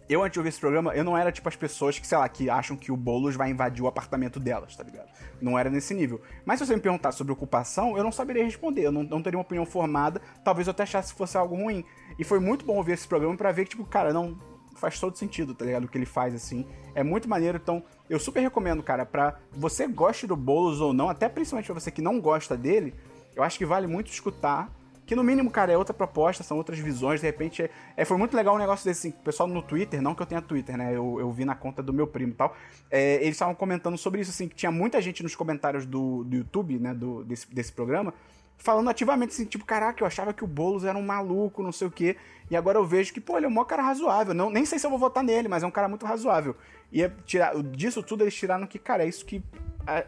eu, 0.09 0.23
antes 0.23 0.33
de 0.33 0.39
ouvir 0.39 0.49
esse 0.49 0.61
programa, 0.61 0.95
eu 0.95 1.05
não 1.05 1.17
era 1.17 1.31
tipo 1.31 1.49
as 1.49 1.57
pessoas 1.57 1.99
que, 1.99 2.07
sei 2.07 2.17
lá, 2.17 2.29
que 2.29 2.49
acham 2.49 2.77
que 2.77 2.91
o 2.91 2.97
Boulos 2.97 3.37
vai 3.37 3.51
invadir 3.51 3.83
o 3.83 3.87
apartamento 3.87 4.41
delas, 4.41 4.75
tá 4.75 4.83
ligado? 4.83 5.09
Não 5.41 5.59
era 5.59 5.69
nesse 5.69 5.93
nível. 5.95 6.21
Mas 6.47 6.59
se 6.59 6.67
você 6.67 6.75
me 6.75 6.81
perguntar 6.81 7.13
sobre 7.13 7.33
ocupação, 7.33 7.97
eu 7.97 8.03
não 8.03 8.11
saberia 8.11 8.45
responder, 8.45 8.87
eu 8.87 8.93
não, 8.93 9.03
não 9.03 9.23
teria 9.23 9.39
uma 9.39 9.43
opinião 9.45 9.67
formada, 9.67 10.21
talvez 10.43 10.67
eu 10.67 10.71
até 10.71 10.85
achasse 10.85 11.13
que 11.13 11.19
fosse 11.19 11.37
algo 11.37 11.55
ruim. 11.55 11.85
E 12.19 12.25
foi 12.25 12.41
muito 12.41 12.65
bom 12.65 12.77
ouvir 12.77 12.93
esse 12.93 13.07
programa 13.07 13.37
pra 13.37 13.53
ver 13.53 13.65
que, 13.65 13.71
tipo, 13.71 13.85
cara, 13.85 14.13
não 14.13 14.39
faz 14.77 14.99
todo 14.99 15.19
sentido, 15.19 15.55
tá 15.55 15.65
ligado? 15.65 15.85
O 15.85 15.89
que 15.89 15.99
ele 15.99 16.07
faz, 16.07 16.35
assim. 16.35 16.67
É 16.95 17.03
muito 17.03 17.29
maneiro, 17.29 17.59
então 17.63 17.83
eu 18.09 18.19
super 18.19 18.41
recomendo, 18.41 18.83
cara, 18.83 19.05
pra 19.05 19.39
você 19.53 19.87
goste 19.87 20.27
do 20.27 20.37
Boulos 20.37 20.81
ou 20.81 20.95
não, 20.95 21.09
até 21.09 21.29
principalmente 21.29 21.67
pra 21.67 21.75
você 21.75 21.91
que 21.91 22.01
não 22.01 22.21
gosta 22.21 22.57
dele, 22.57 22.95
eu 23.37 23.43
acho 23.43 23.59
que 23.59 23.67
vale 23.67 23.87
muito 23.87 24.11
escutar. 24.11 24.71
Que 25.09 25.17
no 25.17 25.25
mínimo, 25.25 25.51
cara, 25.51 25.73
é 25.73 25.77
outra 25.79 25.95
proposta, 25.95 26.43
são 26.45 26.59
outras 26.59 26.79
visões, 26.79 27.23
de 27.23 27.27
repente. 27.27 27.63
É, 27.63 27.71
é, 27.97 28.05
foi 28.05 28.19
muito 28.19 28.37
legal 28.37 28.55
um 28.55 28.59
negócio 28.59 28.85
desse, 28.85 29.09
assim, 29.09 29.17
o 29.19 29.23
pessoal 29.23 29.49
no 29.49 29.63
Twitter, 29.63 30.03
não 30.03 30.15
que 30.15 30.21
eu 30.21 30.27
tenha 30.27 30.43
Twitter, 30.43 30.77
né? 30.77 30.95
Eu, 30.95 31.19
eu 31.19 31.33
vi 31.33 31.47
na 31.47 31.55
conta 31.55 31.83
do 31.83 31.95
meu 31.95 32.07
primo 32.07 32.33
e 32.33 32.35
tal. 32.35 32.55
É, 32.91 33.15
eles 33.15 33.31
estavam 33.31 33.55
comentando 33.55 33.97
sobre 33.97 34.21
isso, 34.21 34.31
assim, 34.31 34.47
que 34.47 34.55
tinha 34.55 34.71
muita 34.71 35.01
gente 35.01 35.23
nos 35.23 35.35
comentários 35.35 35.87
do, 35.87 36.25
do 36.25 36.37
YouTube, 36.37 36.79
né? 36.79 36.93
Do, 36.93 37.25
desse, 37.25 37.51
desse 37.51 37.73
programa, 37.73 38.13
falando 38.59 38.91
ativamente 38.91 39.33
assim, 39.33 39.47
tipo, 39.47 39.65
caraca, 39.65 40.03
eu 40.03 40.07
achava 40.07 40.35
que 40.35 40.45
o 40.45 40.47
Boulos 40.47 40.85
era 40.85 40.99
um 40.99 41.07
maluco, 41.07 41.63
não 41.63 41.73
sei 41.73 41.89
o 41.89 41.91
quê. 41.91 42.15
E 42.51 42.55
agora 42.55 42.77
eu 42.77 42.85
vejo 42.85 43.11
que, 43.11 43.21
pô, 43.21 43.39
ele 43.39 43.47
é 43.47 43.49
um 43.49 43.53
maior 43.53 43.65
cara 43.65 43.83
razoável. 43.83 44.35
Não, 44.35 44.51
nem 44.51 44.67
sei 44.67 44.79
se 44.79 44.85
eu 44.85 44.91
vou 44.91 44.99
votar 44.99 45.25
nele, 45.25 45.49
mas 45.49 45.63
é 45.63 45.67
um 45.67 45.71
cara 45.71 45.89
muito 45.89 46.05
razoável. 46.05 46.55
E 46.93 47.03
é 47.03 47.11
tirar, 47.25 47.55
disso 47.63 48.03
tudo 48.03 48.25
eles 48.25 48.35
tiraram 48.35 48.67
que, 48.67 48.79
cara, 48.79 49.05
é 49.05 49.09
isso 49.09 49.25
que 49.25 49.43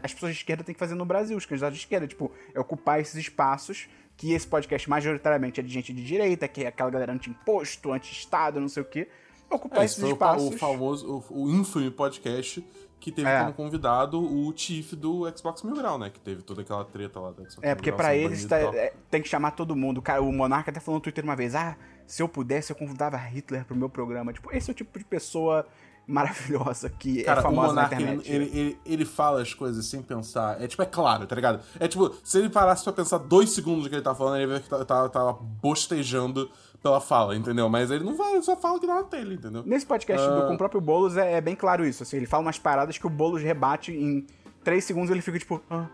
as 0.03 0.13
pessoas 0.13 0.33
de 0.33 0.37
esquerda 0.37 0.63
têm 0.63 0.75
que 0.75 0.79
fazer 0.79 0.93
no 0.93 1.05
Brasil, 1.05 1.35
os 1.35 1.45
candidatos 1.47 1.79
de 1.79 1.85
esquerda, 1.85 2.05
tipo, 2.05 2.31
é 2.53 2.59
ocupar 2.59 2.99
esses 2.99 3.15
espaços 3.15 3.89
que 4.21 4.33
esse 4.33 4.45
podcast 4.45 4.87
majoritariamente 4.87 5.59
é 5.59 5.63
de 5.63 5.69
gente 5.73 5.91
de 5.91 6.03
direita, 6.05 6.47
que 6.47 6.63
é 6.63 6.67
aquela 6.67 6.91
galera 6.91 7.11
anti-imposto, 7.11 7.91
anti-estado, 7.91 8.59
não 8.59 8.69
sei 8.69 8.83
o 8.83 8.85
quê. 8.85 9.07
Ocupar 9.49 9.81
É, 9.81 9.85
esses 9.85 9.97
esse 9.97 10.01
foi 10.01 10.11
o, 10.11 10.13
espaços. 10.13 10.47
o 10.53 10.57
famoso, 10.59 11.25
o, 11.31 11.45
o 11.45 11.49
infame 11.49 11.89
podcast 11.89 12.63
que 12.99 13.11
teve 13.11 13.27
É. 13.27 13.39
como 13.41 13.53
convidado 13.53 14.21
o 14.21 14.53
Chief 14.55 14.93
do 14.93 15.27
Xbox 15.35 15.63
Mil 15.63 15.75
Grau, 15.75 15.97
né? 15.97 16.11
Que 16.11 16.19
teve 16.19 16.43
toda 16.43 16.61
aquela 16.61 16.85
treta 16.85 17.19
lá 17.19 17.31
do 17.31 17.37
Xbox 17.49 17.57
É, 17.63 17.73
porque 17.73 17.89
sendo 17.89 18.03
eles 18.11 18.45
tá- 18.45 18.59
é, 18.59 18.93
tem 19.09 19.23
que 19.23 19.27
chamar 19.27 19.51
todo 19.51 19.75
mundo. 19.75 20.03
Cara, 20.03 20.21
o 20.21 20.31
Monarca 20.31 20.69
até 20.69 20.79
falou 20.79 20.99
no 20.99 21.01
Twitter 21.01 21.23
uma 21.23 21.35
vez: 21.35 21.55
ah, 21.55 21.75
se 22.05 22.21
eu 22.21 22.29
pudesse, 22.29 22.71
eu 22.71 22.75
convidava 22.75 23.17
Hitler 23.17 23.65
pro 23.65 23.75
meu 23.75 23.89
programa. 23.89 24.31
Tipo, 24.31 24.55
esse 24.55 24.69
é 24.69 24.71
o 24.71 24.75
tipo 24.75 24.99
de 24.99 25.03
pessoa 25.03 25.65
maravilhosa 26.07 26.89
que 26.89 27.23
Cara, 27.23 27.39
é 27.39 27.41
o 27.41 27.43
famosa 27.43 27.67
na 27.73 27.81
Monark, 27.83 27.95
ele, 27.95 28.03
internet. 28.03 28.31
ele, 28.31 28.59
ele, 28.59 28.79
ele 28.85 29.05
fala 29.05 29.41
as 29.41 29.53
coisas 29.53 29.85
sem 29.85 30.01
pensar. 30.01 30.61
É 30.61 30.67
tipo, 30.67 30.81
é 30.81 30.85
claro, 30.85 31.25
tá 31.25 31.35
ligado? 31.35 31.61
É 31.79 31.87
tipo, 31.87 32.13
se 32.23 32.37
ele 32.39 32.49
parasse 32.49 32.83
pra 32.83 32.93
pensar 32.93 33.17
dois 33.19 33.49
segundos 33.51 33.83
do 33.83 33.89
que 33.89 33.95
ele 33.95 34.01
tá 34.01 34.13
falando, 34.13 34.35
ele 34.37 34.43
ia 34.51 34.57
ver 34.57 34.61
que 34.63 34.69
tá- 34.69 34.83
tava, 34.85 35.09
tava 35.09 35.33
bostejando 35.33 36.49
pela 36.81 36.99
fala, 36.99 37.35
entendeu? 37.35 37.69
Mas 37.69 37.91
ele 37.91 38.03
não 38.03 38.15
vai, 38.17 38.33
ele 38.33 38.41
só 38.41 38.55
fala 38.55 38.79
que 38.79 38.87
não 38.87 38.99
é 38.99 39.03
dele, 39.03 39.35
entendeu? 39.35 39.63
Nesse 39.65 39.85
podcast 39.85 40.27
Ah. 40.27 40.31
do, 40.41 40.47
com 40.47 40.55
o 40.55 40.57
próprio 40.57 40.81
Boulos 40.81 41.15
é, 41.15 41.33
é 41.33 41.41
bem 41.41 41.55
claro 41.55 41.85
isso. 41.85 42.03
Assim, 42.03 42.17
ele 42.17 42.25
fala 42.25 42.41
umas 42.43 42.57
paradas 42.59 42.97
que 42.97 43.05
o 43.07 43.09
Boulos 43.09 43.41
rebate 43.41 43.91
em 43.91 44.25
três 44.63 44.83
segundos 44.83 45.11
ele 45.11 45.21
fica 45.21 45.37
tipo, 45.39 45.61
ah, 45.69 45.87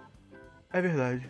é 0.72 0.82
verdade. 0.82 1.30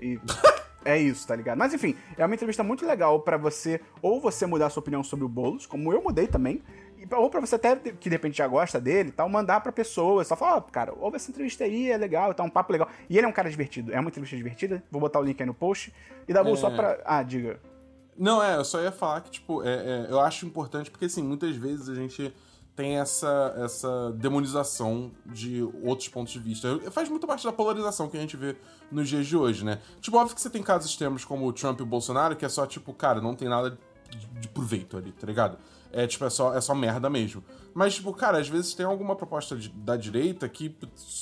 E 0.00 0.18
é 0.84 0.98
isso, 0.98 1.26
tá 1.26 1.34
ligado? 1.36 1.56
Mas 1.56 1.72
enfim, 1.72 1.96
é 2.18 2.24
uma 2.26 2.34
entrevista 2.34 2.62
muito 2.64 2.84
legal 2.84 3.20
pra 3.20 3.36
você, 3.36 3.80
ou 4.02 4.20
você 4.20 4.44
mudar 4.44 4.70
sua 4.70 4.80
opinião 4.80 5.02
sobre 5.04 5.24
o 5.24 5.28
Boulos, 5.28 5.66
como 5.66 5.92
eu 5.92 6.02
mudei 6.02 6.26
também, 6.26 6.60
ou 7.12 7.30
pra 7.30 7.40
você 7.40 7.54
até, 7.56 7.76
que 7.76 8.08
de 8.08 8.14
repente 8.16 8.36
já 8.38 8.46
gosta 8.48 8.80
dele 8.80 9.10
e 9.10 9.12
tal, 9.12 9.28
mandar 9.28 9.60
pra 9.60 9.70
pessoa, 9.72 10.24
só 10.24 10.34
falar, 10.36 10.56
ó, 10.56 10.60
cara, 10.60 10.92
ouve 10.98 11.16
essa 11.16 11.30
entrevista 11.30 11.64
aí, 11.64 11.90
é 11.90 11.96
legal, 11.96 12.32
tá 12.34 12.42
um 12.42 12.50
papo 12.50 12.72
legal. 12.72 12.88
E 13.08 13.16
ele 13.16 13.26
é 13.26 13.28
um 13.28 13.32
cara 13.32 13.48
divertido, 13.50 13.92
é 13.92 14.00
uma 14.00 14.08
entrevista 14.08 14.36
divertida, 14.36 14.82
vou 14.90 15.00
botar 15.00 15.20
o 15.20 15.22
link 15.22 15.40
aí 15.40 15.46
no 15.46 15.54
post. 15.54 15.92
E 16.28 16.32
dá 16.32 16.40
É. 16.48 16.56
só 16.56 16.70
pra. 16.70 16.98
Ah, 17.04 17.22
diga. 17.22 17.60
Não, 18.18 18.42
é, 18.42 18.56
eu 18.56 18.64
só 18.64 18.80
ia 18.80 18.90
falar 18.90 19.20
que, 19.20 19.30
tipo, 19.30 19.62
é, 19.62 19.74
é, 19.74 20.06
eu 20.08 20.18
acho 20.20 20.46
importante 20.46 20.90
porque, 20.90 21.04
assim, 21.04 21.22
muitas 21.22 21.54
vezes 21.54 21.88
a 21.88 21.94
gente 21.94 22.32
tem 22.74 22.98
essa, 22.98 23.54
essa 23.58 24.12
demonização 24.12 25.10
de 25.24 25.62
outros 25.82 26.08
pontos 26.08 26.32
de 26.32 26.38
vista. 26.38 26.78
Faz 26.90 27.08
muito 27.08 27.26
parte 27.26 27.44
da 27.44 27.52
polarização 27.52 28.08
que 28.08 28.16
a 28.16 28.20
gente 28.20 28.36
vê 28.36 28.54
nos 28.90 29.08
dias 29.08 29.26
de 29.26 29.36
hoje, 29.36 29.64
né? 29.64 29.78
Tipo, 30.00 30.18
óbvio 30.18 30.34
que 30.34 30.40
você 30.40 30.50
tem 30.50 30.62
casos 30.62 30.90
extremos 30.90 31.24
como 31.24 31.46
o 31.46 31.52
Trump 31.52 31.80
e 31.80 31.82
o 31.82 31.86
Bolsonaro, 31.86 32.36
que 32.36 32.44
é 32.44 32.48
só, 32.48 32.66
tipo, 32.66 32.92
cara, 32.92 33.20
não 33.20 33.34
tem 33.34 33.48
nada 33.48 33.78
de, 34.10 34.26
de 34.40 34.48
proveito 34.48 34.96
ali, 34.96 35.12
tá 35.12 35.26
ligado? 35.26 35.58
É, 35.92 36.06
tipo, 36.06 36.24
é 36.24 36.30
só, 36.30 36.54
é 36.54 36.60
só 36.60 36.74
merda 36.74 37.08
mesmo. 37.08 37.42
Mas, 37.74 37.94
tipo, 37.94 38.12
cara, 38.12 38.38
às 38.38 38.48
vezes 38.48 38.74
tem 38.74 38.86
alguma 38.86 39.14
proposta 39.14 39.54
de- 39.56 39.68
da 39.68 39.96
direita 39.96 40.48
que 40.48 40.74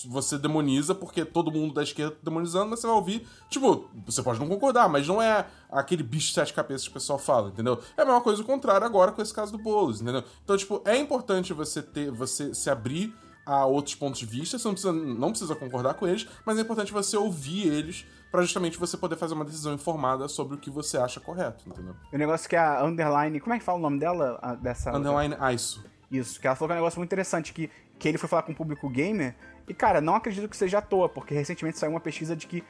você 0.06 0.38
demoniza 0.38 0.94
porque 0.94 1.24
todo 1.24 1.50
mundo 1.50 1.74
da 1.74 1.82
esquerda 1.82 2.12
tá 2.12 2.20
demonizando, 2.22 2.70
mas 2.70 2.80
você 2.80 2.86
vai 2.86 2.96
ouvir. 2.96 3.26
Tipo, 3.50 3.88
você 4.06 4.22
pode 4.22 4.38
não 4.38 4.48
concordar, 4.48 4.88
mas 4.88 5.06
não 5.08 5.20
é 5.20 5.46
aquele 5.70 6.02
bicho 6.02 6.28
de 6.28 6.34
sete 6.34 6.52
cabeças 6.52 6.84
que 6.84 6.90
o 6.90 6.94
pessoal 6.94 7.18
fala, 7.18 7.48
entendeu? 7.48 7.80
É 7.96 8.02
a 8.02 8.04
mesma 8.04 8.20
coisa 8.20 8.40
o 8.40 8.44
contrário 8.44 8.86
agora 8.86 9.10
com 9.12 9.20
esse 9.20 9.34
caso 9.34 9.50
do 9.52 9.58
Boulos, 9.58 10.00
entendeu? 10.00 10.22
Então, 10.44 10.56
tipo, 10.56 10.80
é 10.84 10.96
importante 10.96 11.52
você 11.52 11.82
ter, 11.82 12.10
você 12.10 12.54
se 12.54 12.70
abrir 12.70 13.12
a 13.46 13.66
outros 13.66 13.94
pontos 13.94 14.18
de 14.20 14.24
vista, 14.26 14.58
você 14.58 14.66
não 14.66 14.72
precisa, 14.74 14.92
não 14.92 15.30
precisa 15.30 15.54
concordar 15.54 15.94
com 15.94 16.06
eles, 16.06 16.26
mas 16.46 16.56
é 16.56 16.62
importante 16.62 16.92
você 16.92 17.16
ouvir 17.16 17.66
eles 17.68 18.06
pra 18.34 18.42
justamente 18.42 18.76
você 18.76 18.96
poder 18.96 19.14
fazer 19.14 19.32
uma 19.32 19.44
decisão 19.44 19.72
informada 19.72 20.26
sobre 20.26 20.56
o 20.56 20.58
que 20.58 20.68
você 20.68 20.98
acha 20.98 21.20
correto, 21.20 21.68
entendeu? 21.68 21.94
O 22.12 22.18
negócio 22.18 22.48
que 22.48 22.56
a 22.56 22.84
Underline. 22.84 23.38
Como 23.38 23.54
é 23.54 23.60
que 23.60 23.64
fala 23.64 23.78
o 23.78 23.80
nome 23.80 24.00
dela? 24.00 24.40
a- 24.42 24.56
dessa. 24.56 24.90
Underline 24.90 25.36
ISO. 25.54 25.84
Isso, 26.10 26.40
que 26.40 26.46
ela 26.48 26.56
falou 26.56 26.68
que 26.68 26.72
é 26.72 26.74
um 26.74 26.78
negócio 26.80 26.98
muito 26.98 27.10
interessante, 27.10 27.52
que, 27.52 27.70
que 27.96 28.08
ele 28.08 28.18
foi 28.18 28.28
falar 28.28 28.42
com 28.42 28.50
o 28.50 28.54
público 28.54 28.88
gamer. 28.88 29.36
E, 29.68 29.72
cara, 29.72 30.00
não 30.00 30.16
acredito 30.16 30.48
que 30.48 30.56
seja 30.56 30.78
à 30.78 30.82
toa, 30.82 31.08
porque 31.08 31.32
recentemente 31.32 31.78
saiu 31.78 31.92
uma 31.92 32.00
pesquisa 32.00 32.34
de 32.34 32.48
que. 32.48 32.64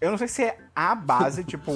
Eu 0.00 0.10
não 0.10 0.18
sei 0.18 0.26
se 0.26 0.42
é 0.42 0.58
a 0.74 0.96
base, 0.96 1.44
tipo. 1.46 1.70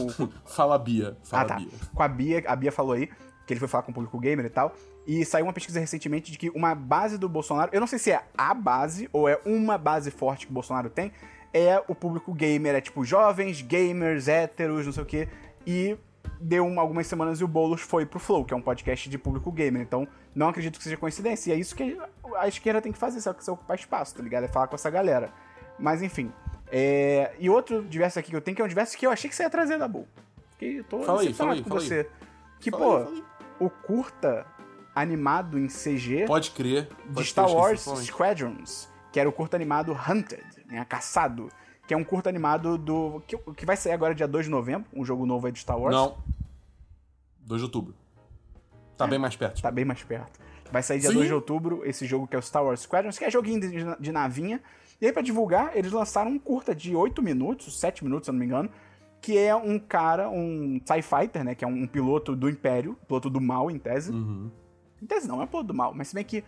Fala 0.45 0.76
Bia, 0.76 1.16
fala 1.22 1.43
ah, 1.45 1.47
tá. 1.47 1.55
Bia. 1.55 1.68
Com 1.95 2.03
a 2.03 2.09
Bia, 2.09 2.43
a 2.45 2.57
Bia 2.57 2.72
falou 2.72 2.95
aí, 2.95 3.09
que 3.47 3.53
ele 3.53 3.61
foi 3.61 3.68
falar 3.68 3.84
com 3.84 3.93
o 3.93 3.95
público 3.95 4.18
gamer 4.18 4.47
e 4.47 4.51
tal. 4.51 4.74
E 5.07 5.24
saiu 5.24 5.47
uma 5.47 5.53
pesquisa 5.53 5.78
recentemente 5.78 6.32
de 6.32 6.39
que 6.39 6.51
uma 6.51 6.74
base 6.74 7.16
do 7.16 7.28
Bolsonaro, 7.28 7.70
eu 7.72 7.78
não 7.78 7.86
sei 7.86 8.01
se 8.01 8.11
é 8.11 8.24
a 8.36 8.53
base 8.53 9.09
ou 9.12 9.28
é 9.28 9.41
uma 9.47 9.78
base 9.78 10.11
forte 10.11 10.45
que 10.45 10.51
o 10.51 10.55
Bolsonaro 10.55 10.91
tem, 10.91 11.12
é 11.53 11.82
o 11.88 11.94
público 11.94 12.32
gamer, 12.34 12.74
é 12.74 12.80
tipo 12.80 13.05
jovens, 13.05 13.62
gamers, 13.62 14.28
héteros, 14.28 14.86
não 14.86 14.92
sei 14.92 15.03
o 15.03 15.07
quê. 15.07 15.28
E 15.66 15.96
deu 16.40 16.64
um- 16.64 16.78
algumas 16.78 17.07
semanas 17.07 17.40
e 17.40 17.44
o 17.44 17.49
Boulos 17.49 17.80
foi 17.80 18.05
pro 18.07 18.18
Flow, 18.18 18.44
que 18.44 18.53
é 18.55 18.57
um 18.57 18.61
podcast 18.62 19.09
de 19.09 19.18
público 19.18 19.51
gamer. 19.51 19.82
Então, 19.82 20.07
não 20.34 20.49
acredito 20.49 20.76
que 20.78 20.84
seja 20.84 20.96
coincidência. 20.96 21.51
E 21.51 21.55
é 21.55 21.57
isso 21.59 21.74
que 21.74 21.99
a 22.36 22.46
esquerda 22.49 22.80
tem 22.80 22.92
que 22.92 22.99
fazer, 22.99 23.20
só 23.20 23.32
que 23.32 23.42
você 23.44 23.51
ocupar 23.51 23.76
espaço, 23.76 24.14
tá 24.14 24.22
ligado? 24.22 24.44
É 24.44 24.49
falar 24.49 24.66
com 24.68 24.74
essa 24.76 24.90
galera. 24.90 25.30
Mas 25.78 26.03
enfim. 26.03 26.32
É... 26.70 27.32
E 27.38 27.49
outro 27.49 27.82
diverso 27.84 28.18
aqui 28.18 28.30
que 28.30 28.36
eu 28.36 28.40
tenho, 28.40 28.55
que 28.55 28.61
é 28.62 28.64
um 28.64 28.68
diverso 28.68 28.96
que 28.96 29.07
eu 29.07 29.11
achei 29.11 29.28
que 29.30 29.34
você 29.34 29.42
ia 29.42 29.51
trazer, 29.51 29.78
Dabu. 29.78 30.07
Fiquei, 30.53 30.80
eu 30.80 30.84
tô 30.84 31.03
Fala 31.03 31.22
aí, 31.22 31.32
fala 31.32 31.53
aí, 31.55 31.62
com 31.62 31.68
fala 31.70 31.80
aí. 31.80 31.86
você. 31.86 32.09
Que, 32.61 32.70
Fala 32.70 32.82
pô, 32.84 32.96
aí, 32.99 33.05
fala 33.05 33.16
aí. 33.16 33.24
o 33.61 33.70
curta 33.70 34.46
animado 34.94 35.59
em 35.59 35.68
CG 35.68 36.24
Pode 36.26 36.51
crer. 36.51 36.88
de 37.07 37.14
pode 37.14 37.26
Star 37.28 37.44
crer, 37.46 37.57
Wars 37.57 37.86
aí. 37.88 37.96
Squadrons, 38.05 38.88
que 39.12 39.20
era 39.20 39.28
o 39.28 39.32
curta 39.32 39.57
animado 39.57 39.92
Hunted, 39.92 40.44
né, 40.69 40.85
Caçado, 40.85 41.49
que 41.87 41.95
é 41.95 41.97
um 41.97 42.05
curta 42.05 42.29
animado 42.29 42.77
do 42.77 43.23
que, 43.27 43.37
que 43.57 43.66
vai 43.66 43.77
sair 43.77 43.93
agora 43.93 44.14
dia 44.14 44.29
2 44.29 44.47
de 44.47 44.51
novembro, 44.51 44.89
um 44.95 45.05
jogo 45.05 45.27
novo 45.27 45.47
aí 45.47 45.53
de 45.53 45.59
Star 45.59 45.79
Wars. 45.79 45.95
Não. 45.95 46.19
2 47.41 47.61
de 47.61 47.64
outubro. 47.64 47.95
Tá 48.97 49.07
bem 49.07 49.19
mais 49.19 49.35
perto. 49.37 49.62
Tá 49.62 49.71
bem 49.71 49.85
mais 49.85 50.03
perto. 50.03 50.39
Vai 50.71 50.83
sair 50.83 51.01
dia 51.01 51.09
Sim. 51.09 51.16
2 51.16 51.29
de 51.29 51.35
outubro 51.35 51.83
esse 51.85 52.07
jogo 52.07 52.27
que 52.27 52.37
é 52.37 52.39
o 52.39 52.43
Star 52.43 52.64
Wars 52.64 52.81
Squadrons, 52.81 53.19
que 53.19 53.25
é 53.25 53.31
joguinho 53.31 53.61
de, 53.61 53.97
de 53.99 54.12
navinha. 54.12 54.61
E 55.01 55.07
aí, 55.07 55.12
pra 55.12 55.23
divulgar, 55.23 55.77
eles 55.77 55.93
lançaram 55.93 56.31
um 56.33 56.39
curta 56.39 56.75
de 56.75 56.95
8 56.95 57.23
minutos, 57.23 57.79
7 57.79 58.05
minutos, 58.05 58.27
se 58.27 58.31
eu 58.31 58.33
não 58.33 58.41
me 58.41 58.47
engano, 58.47 58.69
que 59.21 59.39
é 59.39 59.55
um 59.55 59.79
cara, 59.79 60.29
um 60.29 60.81
TIE 60.81 61.03
Fighter, 61.03 61.45
né? 61.45 61.55
Que 61.55 61.64
é 61.64 61.69
um 61.69 61.87
piloto 61.87 62.35
do 62.35 62.49
Império, 62.49 62.99
piloto 63.07 63.31
do 63.31 63.41
mal, 63.41 63.71
em 63.71 63.79
tese. 63.79 64.12
Uhum. 64.12 64.51
Em 65.01 65.07
tese 65.07 65.29
não, 65.29 65.41
é 65.41 65.47
piloto 65.47 65.69
do 65.69 65.75
mal, 65.75 65.95
mas 65.95 66.09
se 66.09 66.14
bem 66.14 66.25
que 66.25 66.45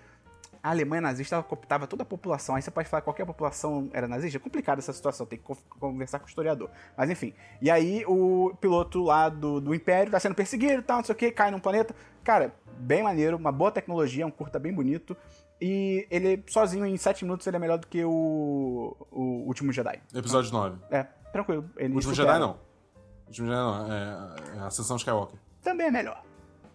a 0.63 0.71
Alemanha 0.71 1.01
nazista 1.01 1.43
cooptava 1.43 1.87
toda 1.87 2.03
a 2.03 2.07
população, 2.07 2.55
aí 2.55 2.63
você 2.63 2.71
pode 2.71 2.89
falar 2.89 3.01
que 3.01 3.05
qualquer 3.07 3.25
população 3.25 3.89
era 3.93 4.07
nazista. 4.07 4.37
É 4.37 4.41
complicado 4.41 4.79
essa 4.79 4.93
situação, 4.93 5.25
tem 5.27 5.39
que 5.39 5.45
co- 5.45 5.57
conversar 5.79 6.19
com 6.19 6.27
o 6.27 6.29
historiador. 6.29 6.69
Mas 6.97 7.09
enfim. 7.11 7.33
E 7.63 7.71
aí 7.71 8.05
o 8.07 8.55
piloto 8.61 9.03
lá 9.03 9.29
do, 9.29 9.61
do 9.61 9.75
Império 9.75 10.11
tá 10.13 10.21
sendo 10.21 10.35
perseguido 10.35 10.81
e 10.81 10.83
tal, 10.83 10.99
não 10.99 11.05
sei 11.05 11.15
o 11.15 11.17
que, 11.19 11.31
cai 11.31 11.51
num 11.51 11.59
planeta. 11.61 11.95
Cara, 12.23 12.55
bem 12.79 13.03
maneiro, 13.03 13.37
uma 13.37 13.51
boa 13.53 13.71
tecnologia, 13.73 14.27
um 14.27 14.31
curta 14.31 14.59
bem 14.59 14.73
bonito. 14.73 15.17
E 15.61 16.07
ele, 16.11 16.43
sozinho, 16.49 16.87
em 16.87 16.97
7 16.97 17.25
minutos, 17.25 17.47
ele 17.47 17.57
é 17.57 17.61
melhor 17.61 17.79
do 17.79 17.87
que 17.87 18.03
o, 18.05 18.97
o 19.11 19.45
Último 19.47 19.73
Jedi. 19.73 20.01
Episódio 20.15 20.51
9. 20.53 20.77
É, 20.91 21.03
tranquilo. 21.33 21.69
Ele 21.77 21.93
O 21.93 21.97
último 21.97 22.15
supera. 22.15 22.33
Jedi 22.35 22.41
não. 22.47 22.53
O 22.53 23.27
último 23.29 23.47
Jedi 23.47 23.59
não. 23.59 23.93
É, 23.93 24.57
é 24.57 24.61
a 24.61 24.67
Ascensão 24.67 24.97
Skywalker. 24.97 25.39
Também 25.63 25.87
é 25.89 25.91
melhor. 25.91 26.23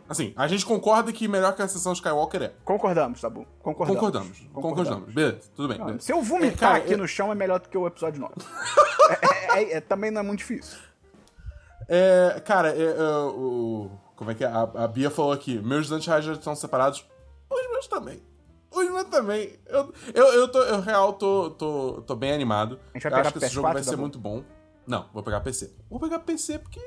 Assim, 0.07 0.33
a 0.35 0.47
gente 0.47 0.65
concorda 0.65 1.11
que 1.11 1.27
melhor 1.27 1.55
que 1.55 1.61
a 1.61 1.65
Ascensão 1.65 1.91
Skywalker 1.93 2.43
é. 2.43 2.53
Concordamos, 2.63 3.19
Tabu. 3.19 3.45
Concordamos. 3.61 3.97
Concordamos. 3.97 4.39
Concordamos. 4.53 5.13
Beleza, 5.13 5.39
tudo 5.55 5.67
bem. 5.69 5.77
Não, 5.79 5.85
beleza. 5.87 6.05
se 6.05 6.11
eu 6.13 6.21
vomitar 6.21 6.53
É, 6.53 6.57
cara, 6.57 6.77
aqui 6.77 6.93
eu- 6.93 6.97
no 6.97 7.07
chão 7.07 7.31
é 7.31 7.35
melhor 7.35 7.59
do 7.59 7.67
que 7.69 7.77
o 7.77 7.87
episódio 7.87 8.21
9. 8.21 8.33
É- 9.55 9.61
é- 9.61 9.73
é- 9.77 9.81
também 9.81 10.09
não 10.11 10.21
é 10.21 10.23
muito 10.23 10.39
difícil. 10.39 10.77
É, 11.87 12.41
cara, 12.45 12.69
é, 12.75 12.81
é, 12.83 13.03
o. 13.27 13.91
Como 14.15 14.31
é 14.31 14.35
que 14.35 14.43
é? 14.43 14.47
A, 14.47 14.61
a 14.61 14.87
Bia 14.87 15.09
falou 15.11 15.31
aqui: 15.31 15.59
meus 15.59 15.91
anti-hydrates 15.91 16.39
estão 16.39 16.55
separados. 16.55 17.05
Os 17.49 17.69
meus 17.71 17.87
também. 17.87 18.21
Os 18.71 18.89
meus 18.89 19.03
também. 19.05 19.57
Eu, 19.67 19.93
eu, 20.13 20.25
eu, 20.33 20.47
tô, 20.47 20.59
eu 20.63 20.79
real, 20.81 21.13
tô, 21.13 21.51
tô, 21.51 22.01
tô 22.05 22.15
bem 22.15 22.31
animado. 22.33 22.79
A 22.93 22.97
gente 22.97 23.03
vai 23.03 23.11
eu 23.11 23.15
pegar 23.17 23.21
acho 23.29 23.31
que 23.39 23.45
esse 23.45 23.53
jogo 23.53 23.67
PS4, 23.67 23.73
vai 23.73 23.83
ser 23.83 23.95
muito 23.97 24.17
bom. 24.19 24.43
Não, 24.87 25.07
vou 25.13 25.21
pegar 25.23 25.41
PC. 25.41 25.71
Vou 25.89 25.99
pegar 25.99 26.19
PC 26.19 26.59
porque 26.59 26.79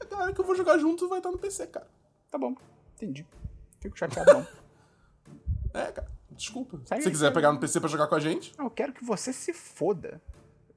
a 0.00 0.04
galera 0.04 0.32
que 0.32 0.40
eu 0.40 0.44
vou 0.44 0.54
jogar 0.54 0.76
junto 0.78 1.08
vai 1.08 1.18
estar 1.18 1.30
no 1.30 1.38
PC, 1.38 1.66
cara. 1.68 1.86
Tá 2.32 2.38
bom, 2.38 2.54
entendi. 2.96 3.24
Fico 3.78 3.96
chateado 3.96 4.32
não. 4.32 4.46
É, 5.74 5.92
cara. 5.92 6.10
Desculpa. 6.30 6.78
Segue 6.84 7.02
Se 7.02 7.10
quiser 7.10 7.32
pegar 7.32 7.50
no 7.52 7.58
PC 7.60 7.78
pra 7.80 7.88
jogar 7.88 8.06
com 8.06 8.14
a 8.14 8.20
gente, 8.20 8.52
Eu 8.58 8.68
quero 8.70 8.92
que 8.92 9.04
você 9.04 9.32
se 9.32 9.52
foda. 9.54 10.20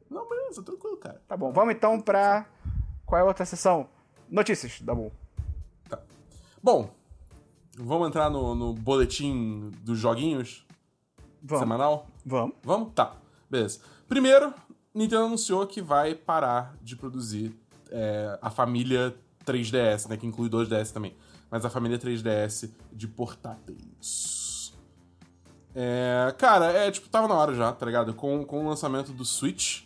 não, 0.10 0.28
beleza, 0.30 0.62
tranquilo, 0.64 0.96
cara. 0.98 1.22
Tá 1.28 1.36
bom, 1.36 1.52
vamos 1.52 1.74
então 1.76 2.00
pra... 2.00 2.46
Qual 3.06 3.20
é 3.20 3.24
a 3.24 3.26
outra 3.26 3.46
sessão? 3.46 3.90
Notícias, 4.30 4.80
tá 4.82 4.94
bom. 4.94 5.12
Bom, 6.64 6.90
vamos 7.78 8.08
entrar 8.08 8.30
no, 8.30 8.56
no 8.56 8.74
boletim 8.74 9.72
dos 9.82 10.00
joguinhos 10.00 10.66
Vamos, 11.42 11.60
semanal? 11.62 12.08
vamos. 12.26 12.56
Vamos? 12.64 12.94
Tá, 12.94 13.16
beleza. 13.50 13.80
Primeiro, 14.08 14.54
Nintendo 14.94 15.26
anunciou 15.26 15.68
que 15.68 15.82
vai 15.82 16.16
parar 16.16 16.76
de 16.82 16.96
produzir 16.96 17.54
é, 17.92 18.40
a 18.42 18.50
família 18.50 19.16
3DS, 19.46 20.08
né? 20.10 20.18
Que 20.18 20.26
inclui 20.26 20.50
2DS 20.50 20.92
também. 20.92 21.16
Mas 21.56 21.64
a 21.64 21.70
família 21.70 21.98
3DS 21.98 22.70
de 22.92 23.08
portáteis. 23.08 24.74
É, 25.74 26.36
cara, 26.38 26.66
é 26.66 26.92
tipo, 26.92 27.08
tava 27.08 27.30
na 27.30 27.34
hora 27.34 27.56
já, 27.56 27.72
tá 27.72 27.86
ligado? 27.86 28.14
Com, 28.14 28.44
com 28.44 28.66
o 28.66 28.68
lançamento 28.68 29.14
do 29.14 29.24
Switch, 29.24 29.84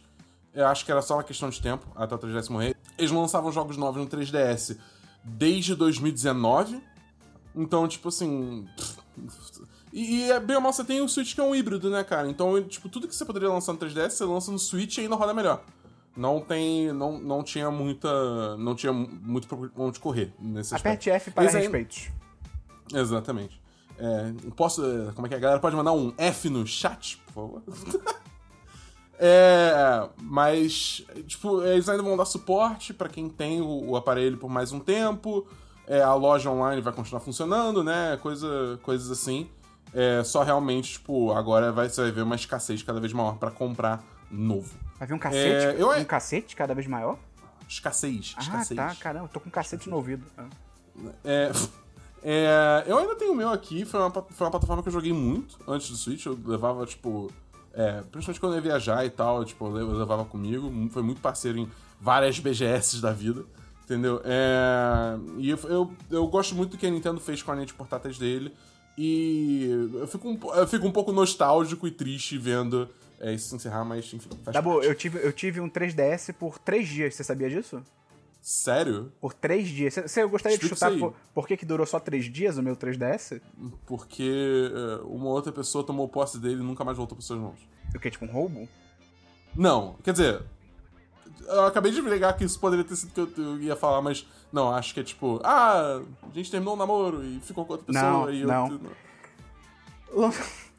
eu 0.52 0.66
acho 0.66 0.84
que 0.84 0.92
era 0.92 1.00
só 1.04 1.18
uma 1.18 1.24
questão 1.24 1.48
de 1.48 1.62
tempo 1.62 1.86
até 1.96 2.16
o 2.16 2.18
3DS 2.18 2.50
morrer. 2.50 2.76
Eles 2.98 3.12
lançavam 3.12 3.52
jogos 3.52 3.78
novos 3.78 4.02
no 4.02 4.10
3DS 4.10 4.80
desde 5.24 5.76
2019. 5.76 6.82
Então, 7.56 7.88
tipo 7.88 8.10
assim. 8.10 8.68
E, 9.94 10.22
e 10.22 10.32
é 10.32 10.40
bem 10.40 10.56
ou 10.56 10.64
mal, 10.64 10.74
você 10.74 10.84
tem 10.84 11.02
o 11.02 11.08
Switch 11.08 11.36
que 11.36 11.40
é 11.40 11.44
um 11.44 11.54
híbrido, 11.54 11.92
né, 11.92 12.04
cara? 12.04 12.28
Então, 12.28 12.64
tipo, 12.64 12.90
tudo 12.90 13.08
que 13.08 13.14
você 13.14 13.24
poderia 13.24 13.50
lançar 13.50 13.74
no 13.74 13.78
3DS, 13.78 14.10
você 14.10 14.26
lança 14.26 14.52
no 14.52 14.58
Switch 14.58 14.98
e 14.98 15.02
ainda 15.02 15.14
roda 15.14 15.36
melhor. 15.36 15.64
Não 16.20 16.42
tem. 16.42 16.92
Não, 16.92 17.18
não 17.18 17.42
tinha 17.42 17.72
muita. 17.72 18.58
Não 18.58 18.76
tinha 18.76 18.92
muito 18.92 19.48
pra 19.48 19.58
onde 19.78 20.02
correr 20.02 20.34
nesse 20.38 20.76
aspecto. 20.76 21.08
Aperte 21.08 21.10
F 21.10 21.32
para 21.32 21.44
Eles 21.46 21.54
respeitos. 21.54 22.10
Exatamente. 22.94 23.62
É, 23.98 24.34
posso. 24.54 24.82
Como 25.16 25.26
é 25.26 25.30
que 25.30 25.36
é? 25.36 25.38
A 25.38 25.40
galera 25.40 25.62
pode 25.62 25.78
mandar 25.78 25.94
um 25.94 26.14
F 26.18 26.50
no 26.50 26.68
chat, 26.68 27.22
por 27.28 27.34
favor? 27.34 27.64
é. 29.18 30.10
Mas, 30.22 31.06
tipo, 31.26 31.64
eles 31.64 31.88
ainda 31.88 32.04
vão 32.04 32.18
dar 32.18 32.26
suporte 32.26 32.94
pra 32.94 33.08
quem 33.08 33.30
tem 33.30 33.62
o, 33.62 33.92
o 33.92 33.96
aparelho 33.96 34.38
por 34.38 34.50
mais 34.50 34.74
um 34.74 34.80
tempo. 34.82 35.48
É, 35.88 36.02
a 36.02 36.14
loja 36.16 36.52
online 36.52 36.82
vai 36.82 36.92
continuar 36.92 37.22
funcionando, 37.22 37.82
né? 37.82 38.20
Coisa, 38.22 38.78
coisas 38.84 39.10
assim. 39.10 39.50
É, 39.94 40.22
só 40.26 40.44
realmente, 40.44 40.94
tipo, 40.94 41.32
agora 41.32 41.72
vai, 41.72 41.88
você 41.88 42.02
vai 42.02 42.12
ver 42.12 42.24
uma 42.24 42.36
escassez 42.36 42.84
cada 42.84 43.00
vez 43.00 43.14
maior 43.14 43.38
pra 43.38 43.50
comprar 43.50 44.04
novo. 44.30 44.89
Vai 45.00 45.08
vir 45.08 45.14
um 45.14 45.20
cacete? 45.20 45.66
É, 45.66 45.76
eu- 45.82 45.90
Um 45.90 46.06
cacete 46.06 46.56
cada 46.56 46.76
vez 46.76 46.86
maior? 46.86 47.18
Escassez, 47.68 48.34
Ah, 48.38 48.42
escassez. 48.42 48.76
tá, 48.76 48.96
caramba, 48.96 49.26
eu 49.26 49.30
tô 49.30 49.40
com 49.40 49.48
um 49.48 49.52
cacete 49.52 49.90
no 49.90 49.96
ouvido. 49.96 50.26
É, 51.24 51.52
é, 52.24 52.84
eu 52.88 52.98
ainda 52.98 53.16
tenho 53.16 53.32
o 53.32 53.36
meu 53.36 53.50
aqui, 53.50 53.86
foi 53.86 54.00
uma, 54.00 54.12
foi 54.12 54.46
uma 54.46 54.52
plataforma 54.52 54.82
que 54.84 54.90
eu 54.90 54.94
joguei 54.94 55.14
muito 55.14 55.58
antes 55.68 55.90
do 55.90 55.96
Switch, 55.96 56.26
eu 56.26 56.38
levava, 56.46 56.86
tipo, 56.86 57.32
é, 57.74 58.02
principalmente 58.12 58.40
quando 58.40 58.54
eu 58.54 58.58
ia 58.58 58.62
viajar 58.62 59.06
e 59.06 59.10
tal, 59.10 59.46
tipo, 59.46 59.66
eu 59.68 59.72
le- 59.72 59.82
eu 59.82 59.98
levava 59.98 60.26
comigo, 60.26 60.72
foi 60.92 61.02
muito 61.04 61.22
parceiro 61.22 61.60
em 61.60 61.70
várias 62.02 62.38
BGS 62.42 63.00
da 63.02 63.14
vida, 63.14 63.46
entendeu? 63.86 64.20
É, 64.26 65.18
e 65.38 65.50
eu, 65.52 65.60
eu, 65.66 65.94
eu 66.10 66.28
gosto 66.28 66.56
muito 66.56 66.72
do 66.72 66.78
que 66.78 66.88
a 66.88 66.90
Nintendo 66.92 67.20
fez 67.22 67.42
com 67.44 67.52
a 67.52 67.56
net 67.56 67.74
portáteis 67.74 68.18
dele, 68.18 68.52
e 68.98 69.70
eu 69.94 70.08
fico 70.08 70.28
um, 70.28 70.40
eu 70.56 70.68
fico 70.68 70.86
um 70.88 70.92
pouco 70.92 71.12
nostálgico 71.14 71.88
e 71.88 71.92
triste 71.92 72.38
vendo 72.38 72.90
é, 73.20 73.34
isso 73.34 73.50
se 73.50 73.56
encerrar, 73.56 73.84
mas 73.86 74.06
enfim, 74.14 74.30
faz 74.44 74.54
Tá 74.54 74.62
bom, 74.62 74.82
eu 74.82 74.96
tive, 74.96 75.20
eu 75.24 75.32
tive 75.34 75.60
um 75.60 75.70
3DS 75.70 76.34
por 76.34 76.58
três 76.60 76.88
dias, 76.88 77.16
você 77.16 77.24
sabia 77.24 77.50
disso? 77.50 77.84
Sério? 78.42 79.12
Por 79.20 79.34
três 79.34 79.68
dias. 79.68 79.94
Você- 79.96 80.26
gostaria 80.26 80.56
Explica 80.56 80.76
de 80.76 80.80
chutar 80.80 80.98
por, 80.98 81.14
por 81.34 81.46
que, 81.48 81.58
que 81.58 81.66
durou 81.66 81.86
só 81.86 82.00
três 82.00 82.26
dias 82.32 82.58
o 82.58 82.64
meu 82.64 82.76
3DS? 82.76 83.42
Porque 83.86 84.72
é, 84.74 85.04
uma 85.04 85.28
outra 85.28 85.52
pessoa 85.52 85.84
tomou 85.84 86.08
posse 86.08 86.40
dele 86.40 86.62
e 86.62 86.64
nunca 86.64 86.84
mais 86.86 86.98
voltou 86.98 87.18
para 87.18 87.26
suas 87.26 87.40
mãos. 87.40 87.60
O 87.94 88.00
que, 88.00 88.10
tipo 88.10 88.24
um 88.26 88.32
roubo? 88.32 88.68
Não, 89.56 89.96
quer 90.04 90.12
dizer. 90.14 90.42
Eu 91.48 91.66
acabei 91.66 91.92
de 91.92 92.02
brigar 92.02 92.36
que 92.38 92.44
isso 92.46 92.60
poderia 92.60 92.86
ter 92.86 92.96
sido 92.96 93.12
que 93.12 93.20
eu, 93.20 93.46
eu 93.46 93.60
ia 93.60 93.76
falar, 93.76 94.02
mas 94.02 94.26
não, 94.54 94.72
acho 94.72 94.94
que 94.94 95.00
é 95.00 95.04
tipo, 95.04 95.40
ah, 95.44 96.02
a 96.24 96.34
gente 96.34 96.50
terminou 96.52 96.76
o 96.76 96.78
namoro 96.78 97.24
e 97.24 97.40
ficou 97.42 97.66
com 97.66 97.74
outra 97.74 97.88
pessoa 97.88 98.12
Não, 98.12 98.32
e 98.32 98.42
eu. 98.42 98.48
não. 98.48 98.80
Lan- 100.14 100.34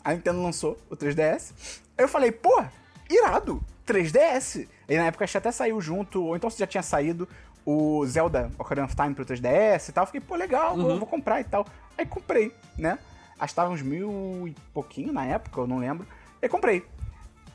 A 0.05 0.14
Nintendo 0.14 0.42
lançou 0.42 0.78
o 0.88 0.96
3DS. 0.96 1.53
Aí 1.96 2.05
eu 2.05 2.09
falei, 2.09 2.32
pô, 2.32 2.64
irado, 3.09 3.62
3DS. 3.86 4.66
Aí 4.88 4.96
na 4.96 5.07
época 5.07 5.24
acho 5.24 5.32
que 5.32 5.38
até 5.38 5.53
saiu 5.53 5.80
junto, 5.80 6.24
ou 6.24 6.36
então 6.36 6.48
se 6.48 6.59
já 6.59 6.66
tinha 6.66 6.82
saído 6.82 7.28
o 7.64 8.05
Zelda 8.07 8.51
Ocarina 8.59 8.86
of 8.86 8.96
Time 8.96 9.14
pro 9.14 9.24
3DS 9.24 9.88
e 9.88 9.92
tal. 9.92 10.07
Fiquei, 10.07 10.20
pô, 10.20 10.36
legal, 10.36 10.76
vou, 10.76 10.98
vou 10.98 11.07
comprar 11.07 11.40
e 11.40 11.44
tal. 11.44 11.66
Aí 11.96 12.07
comprei, 12.07 12.55
né? 12.76 12.98
Acho 13.38 13.53
que 13.53 13.57
tava 13.57 13.70
uns 13.70 13.82
mil 13.82 14.46
e 14.48 14.55
pouquinho 14.72 15.12
na 15.12 15.24
época, 15.24 15.61
eu 15.61 15.66
não 15.66 15.78
lembro. 15.78 16.07
Aí 16.42 16.48
comprei. 16.48 16.84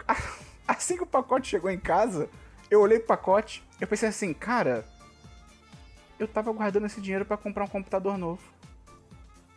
Assim 0.68 0.98
que 0.98 1.04
o 1.04 1.08
pacote 1.08 1.48
chegou 1.48 1.70
em 1.70 1.80
casa, 1.80 2.28
eu 2.72 2.82
olhei 2.82 2.98
pro 2.98 3.10
pacote, 3.10 3.64
eu 3.80 3.88
pensei 3.88 4.10
assim, 4.10 4.34
cara, 4.34 4.84
eu 6.18 6.28
tava 6.28 6.52
guardando 6.52 6.88
esse 6.88 7.00
dinheiro 7.00 7.24
pra 7.24 7.38
comprar 7.38 7.66
um 7.66 7.68
computador 7.68 8.18
novo. 8.18 8.42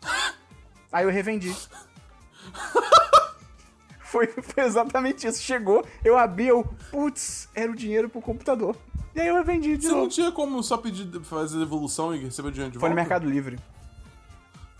Aí 0.92 1.04
eu 1.04 1.10
revendi. 1.10 1.54
Foi, 4.00 4.26
foi 4.26 4.64
exatamente 4.64 5.26
isso. 5.26 5.42
Chegou, 5.42 5.84
eu 6.02 6.16
abri, 6.16 6.46
eu, 6.46 6.64
putz, 6.90 7.46
era 7.54 7.70
o 7.70 7.76
dinheiro 7.76 8.08
pro 8.08 8.22
computador. 8.22 8.74
E 9.14 9.20
aí 9.20 9.28
eu 9.28 9.44
vendi 9.44 9.76
de 9.76 9.82
Você 9.84 9.90
não 9.90 9.98
novo. 9.98 10.10
tinha 10.10 10.32
como 10.32 10.62
só 10.62 10.78
pedir 10.78 11.06
fazer 11.24 11.58
devolução 11.58 12.14
e 12.14 12.18
receber 12.18 12.48
o 12.48 12.50
dinheiro 12.50 12.72
de 12.72 12.78
Foi 12.78 12.88
volta? 12.88 12.94
no 12.94 13.00
Mercado 13.06 13.28
Livre. 13.28 13.58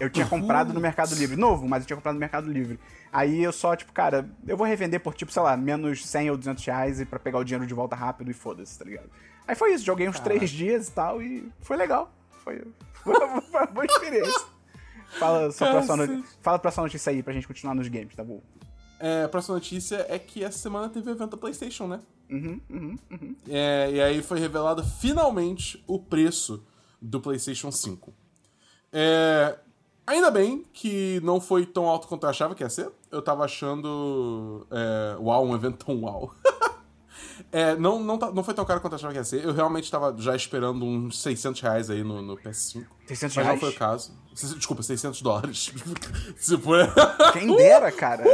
Eu 0.01 0.09
tinha 0.09 0.25
comprado 0.25 0.73
no 0.73 0.81
Mercado 0.81 1.15
Livre. 1.15 1.37
Novo, 1.37 1.69
mas 1.69 1.83
eu 1.83 1.87
tinha 1.89 1.97
comprado 1.97 2.15
no 2.15 2.21
Mercado 2.21 2.51
Livre. 2.51 2.81
Aí 3.13 3.43
eu 3.43 3.53
só, 3.53 3.77
tipo, 3.77 3.93
cara, 3.93 4.31
eu 4.47 4.57
vou 4.57 4.67
revender 4.67 4.99
por, 5.01 5.13
tipo, 5.13 5.31
sei 5.31 5.43
lá, 5.43 5.57
menos 5.59 6.07
100 6.07 6.31
ou 6.31 6.37
200 6.39 6.65
reais 6.65 7.01
e 7.01 7.05
pra 7.05 7.19
pegar 7.19 7.39
o 7.39 7.45
dinheiro 7.45 7.67
de 7.67 7.75
volta 7.75 7.95
rápido 7.97 8.31
e 8.31 8.35
foda-se, 8.35 8.79
tá 8.79 8.85
ligado? 8.87 9.11
Aí 9.47 9.55
foi 9.55 9.75
isso, 9.75 9.85
joguei 9.85 10.09
uns 10.09 10.21
três 10.21 10.49
dias 10.49 10.89
e 10.89 10.93
tal 10.93 11.21
e 11.21 11.53
foi 11.61 11.77
legal. 11.77 12.11
Foi, 12.45 12.63
foi 13.03 13.13
uma, 13.27 13.43
foi 13.43 13.61
uma 13.61 13.67
boa 13.67 13.85
experiência. 13.85 14.41
Fala 15.11 15.51
sua, 15.51 15.69
próxima 15.71 15.97
Cacete. 15.97 16.17
notícia, 16.17 16.39
fala 16.43 16.57
a 16.57 16.61
próxima 16.61 16.85
notícia 16.85 17.11
aí 17.11 17.23
pra 17.23 17.33
gente 17.33 17.47
continuar 17.49 17.75
nos 17.75 17.89
games, 17.89 18.15
tá 18.15 18.23
bom? 18.25 18.43
É, 19.01 19.25
a 19.25 19.29
próxima 19.29 19.55
notícia 19.55 20.05
é 20.09 20.19
que 20.19 20.43
essa 20.43 20.59
semana 20.59 20.89
teve 20.89 21.11
evento 21.11 21.31
da 21.31 21.37
PlayStation, 21.37 21.87
né? 21.87 22.01
Uhum, 22.31 22.61
uhum, 22.69 22.99
uhum. 23.11 23.37
É, 23.49 23.91
e 23.93 24.01
aí 24.01 24.23
foi 24.23 24.39
revelado 24.39 24.85
finalmente 24.85 25.83
o 25.87 25.99
preço 25.99 26.63
do 27.01 27.21
PlayStation 27.21 27.71
5. 27.71 28.13
É, 28.93 29.57
ainda 30.07 30.31
bem 30.31 30.65
que 30.73 31.21
não 31.23 31.41
foi 31.41 31.65
tão 31.65 31.87
alto 31.87 32.09
quanto 32.09 32.25
eu 32.25 32.31
achava 32.31 32.55
que 32.55 32.63
ia 32.63 32.69
ser. 32.69 32.91
Eu 33.11 33.23
tava 33.23 33.45
achando. 33.45 34.67
É, 34.71 35.17
uau, 35.19 35.47
um 35.47 35.55
evento 35.55 35.85
tão 35.87 36.03
uau. 36.03 36.35
É, 37.53 37.77
não, 37.77 37.99
não, 38.03 38.19
tá- 38.19 38.31
não 38.31 38.43
foi 38.43 38.55
tão 38.55 38.65
caro 38.65 38.81
quanto 38.81 38.93
eu 38.93 38.97
achava 38.97 39.13
que 39.13 39.19
ia 39.19 39.25
ser. 39.25 39.45
Eu 39.45 39.53
realmente 39.53 39.91
tava 39.91 40.15
já 40.19 40.35
esperando 40.35 40.85
uns 40.85 41.21
600 41.23 41.61
reais 41.61 41.91
aí 41.91 42.03
no, 42.03 42.21
no 42.23 42.37
PS5. 42.37 42.85
600 43.07 43.37
Mas 43.37 43.45
reais? 43.47 43.49
não 43.49 43.59
foi 43.59 43.71
o 43.71 43.79
caso. 43.79 44.13
Desculpa, 44.35 44.83
600 44.83 45.21
dólares. 45.23 45.73
Se 46.37 46.57
for. 46.59 46.79
Quem 47.33 47.55
dera, 47.57 47.91
cara. 47.93 48.25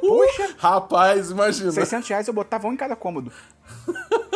Puxa. 0.00 0.54
Rapaz, 0.58 1.30
imagina. 1.30 1.70
600 1.72 2.08
reais 2.08 2.28
eu 2.28 2.34
botava 2.34 2.66
um 2.66 2.72
em 2.72 2.76
cada 2.76 2.96
cômodo. 2.96 3.30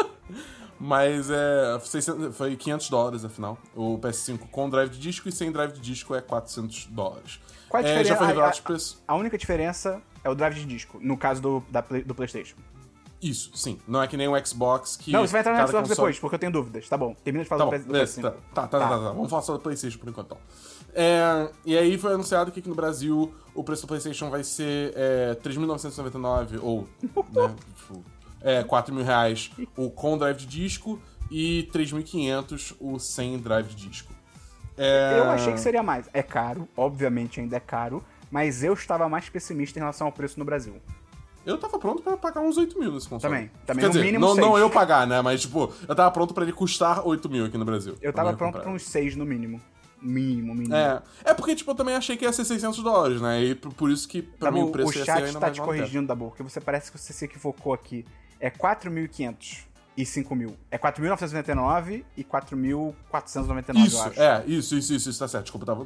Mas 0.78 1.30
é. 1.30 1.78
600 1.80 2.36
foi 2.36 2.56
500 2.56 2.90
dólares, 2.90 3.24
afinal. 3.24 3.56
O 3.74 3.98
PS5 3.98 4.48
com 4.50 4.68
drive 4.68 4.90
de 4.90 4.98
disco 4.98 5.28
e 5.28 5.32
sem 5.32 5.52
drive 5.52 5.72
de 5.72 5.80
disco 5.80 6.14
é 6.14 6.20
400 6.20 6.86
dólares. 6.86 7.38
Qual 7.68 7.80
a 7.82 7.86
É, 7.86 7.88
diferença? 7.88 8.08
já 8.10 8.16
foi 8.16 8.26
revelado 8.26 8.58
a, 8.58 8.62
preços. 8.62 9.02
a 9.06 9.14
única 9.14 9.38
diferença 9.38 10.02
é 10.24 10.28
o 10.28 10.34
drive 10.34 10.54
de 10.56 10.64
disco, 10.66 10.98
no 11.00 11.16
caso 11.16 11.40
do, 11.40 11.62
da 11.70 11.80
do 11.80 12.14
PlayStation. 12.14 12.56
Isso, 13.22 13.50
sim. 13.54 13.78
Não 13.86 14.02
é 14.02 14.08
que 14.08 14.16
nem 14.16 14.26
o 14.26 14.46
Xbox 14.46 14.96
que. 14.96 15.12
Não, 15.12 15.20
você 15.24 15.30
vai 15.32 15.40
entrar 15.42 15.52
no 15.52 15.58
Xbox 15.58 15.72
console- 15.88 15.88
depois, 15.96 16.18
porque 16.18 16.34
eu 16.34 16.38
tenho 16.40 16.50
dúvidas. 16.52 16.88
Tá 16.88 16.96
bom, 16.96 17.14
termina 17.22 17.44
de 17.44 17.48
falar 17.48 17.64
Tá 17.66 17.70
do, 17.70 17.78
bom, 17.78 17.86
do 17.86 17.92
beleza, 17.92 18.20
PS5. 18.20 18.22
tá, 18.22 18.30
tá, 18.30 18.66
tá, 18.66 18.78
tá, 18.80 18.88
tá. 18.88 18.96
Vamos 19.12 19.30
falar 19.30 19.42
só 19.42 19.52
do 19.52 19.60
PlayStation 19.60 19.98
por 19.98 20.08
enquanto, 20.08 20.26
então. 20.26 20.38
É, 20.94 21.48
e 21.64 21.78
aí 21.78 21.96
foi 21.96 22.12
anunciado 22.14 22.50
que 22.50 22.58
aqui 22.60 22.68
no 22.68 22.74
Brasil 22.74 23.32
o 23.54 23.62
preço 23.64 23.82
do 23.82 23.88
PlayStation 23.88 24.28
vai 24.28 24.42
ser 24.44 24.92
é, 24.96 25.34
3.999 25.36 26.58
ou, 26.62 26.88
né, 27.32 27.54
tipo, 27.76 28.04
é, 28.40 28.62
4 28.64 28.94
mil 28.94 29.04
reais 29.04 29.50
o 29.76 29.88
com 29.90 30.18
drive 30.18 30.36
de 30.38 30.46
disco 30.46 31.00
e 31.30 31.68
3.500 31.72 32.74
o 32.80 32.98
sem 32.98 33.38
drive 33.38 33.68
de 33.68 33.88
disco. 33.88 34.12
É, 34.76 35.18
Eu 35.18 35.30
achei 35.30 35.52
que 35.52 35.60
seria 35.60 35.82
mais. 35.82 36.08
É 36.12 36.22
caro, 36.22 36.68
obviamente 36.76 37.40
ainda 37.40 37.56
é 37.56 37.60
caro, 37.60 38.02
mas 38.30 38.62
eu 38.64 38.72
estava 38.72 39.08
mais 39.08 39.28
pessimista 39.28 39.78
em 39.78 39.80
relação 39.82 40.06
ao 40.08 40.12
preço 40.12 40.38
no 40.38 40.44
Brasil. 40.44 40.74
Eu 41.44 41.58
tava 41.58 41.78
pronto 41.78 42.02
pra 42.02 42.16
pagar 42.16 42.40
uns 42.40 42.56
8 42.56 42.78
mil 42.78 42.92
nesse 42.92 43.08
console. 43.08 43.32
Também, 43.34 43.50
também, 43.66 43.80
Quer 43.82 43.86
no 43.88 43.92
dizer, 43.92 44.04
mínimo 44.04 44.26
não, 44.26 44.34
não 44.36 44.50
seis. 44.52 44.60
eu 44.60 44.70
pagar, 44.70 45.06
né? 45.06 45.20
Mas, 45.22 45.40
tipo, 45.42 45.72
eu 45.88 45.94
tava 45.94 46.10
pronto 46.10 46.32
pra 46.32 46.44
ele 46.44 46.52
custar 46.52 47.06
8 47.06 47.28
mil 47.28 47.44
aqui 47.46 47.58
no 47.58 47.64
Brasil. 47.64 47.96
Eu 48.00 48.12
tava 48.12 48.32
pronto 48.34 48.52
comprar. 48.52 48.62
pra 48.62 48.70
uns 48.72 48.82
6 48.84 49.16
no 49.16 49.24
mínimo. 49.24 49.60
Mínimo, 50.00 50.52
mínimo. 50.54 50.74
É, 50.74 51.00
é 51.24 51.34
porque, 51.34 51.54
tipo, 51.54 51.70
eu 51.70 51.74
também 51.76 51.94
achei 51.94 52.16
que 52.16 52.24
ia 52.24 52.32
ser 52.32 52.44
600 52.44 52.82
dólares, 52.82 53.20
né? 53.20 53.40
E 53.42 53.54
por 53.54 53.90
isso 53.90 54.08
que, 54.08 54.20
pra 54.22 54.50
Tá 54.50 54.52
mim, 54.52 54.62
o 54.62 54.70
preço 54.72 54.88
o 54.90 54.92
ia 54.94 55.04
ser 55.04 55.04
chat 55.12 55.18
ainda 55.24 55.32
tá 55.34 55.40
mais 55.46 55.52
te 55.54 55.60
maluco. 55.60 55.76
corrigindo, 55.78 56.06
Dabu, 56.08 56.28
porque 56.30 56.42
você 56.42 56.60
parece 56.60 56.90
que 56.90 56.98
você 56.98 57.12
se 57.12 57.24
equivocou 57.24 57.72
aqui. 57.72 58.04
É 58.40 58.50
4.500 58.50 59.58
e 59.96 60.02
5.000. 60.04 60.54
É 60.70 60.78
4.999 60.78 62.04
e 62.16 62.24
4.499, 62.24 63.92
eu 63.92 64.02
acho. 64.02 64.20
é, 64.20 64.44
isso, 64.46 64.74
isso, 64.76 64.92
isso, 64.94 65.10
isso, 65.10 65.18
tá 65.18 65.28
certo. 65.28 65.44
Desculpa, 65.44 65.66
tava... 65.66 65.84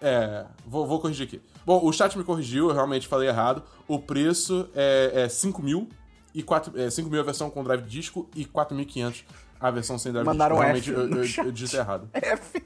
É, 0.00 0.44
vou, 0.66 0.86
vou 0.86 1.00
corrigir 1.00 1.26
aqui. 1.26 1.40
Bom, 1.66 1.84
o 1.84 1.92
chat 1.92 2.16
me 2.16 2.24
corrigiu, 2.24 2.68
eu 2.68 2.74
realmente 2.74 3.06
falei 3.06 3.28
errado. 3.28 3.62
O 3.86 3.98
preço 3.98 4.68
é, 4.74 5.24
é 5.24 5.28
5 5.28 5.62
mil, 5.62 5.88
e 6.34 6.42
4, 6.42 6.80
é, 6.80 6.90
5 6.90 7.10
mil 7.10 7.20
a 7.20 7.24
versão 7.24 7.50
com 7.50 7.64
drive 7.64 7.82
disco 7.82 8.28
e 8.34 8.44
4.500 8.44 9.24
a 9.60 9.70
versão 9.70 9.98
sem 9.98 10.12
drive 10.12 10.24
Mandaram 10.26 10.56
disco. 10.56 10.92
F 10.92 10.96
Realmente, 10.96 11.38
eu, 11.38 11.42
eu, 11.42 11.46
eu 11.48 11.52
disse 11.52 11.76
errado. 11.76 12.08
F. 12.14 12.60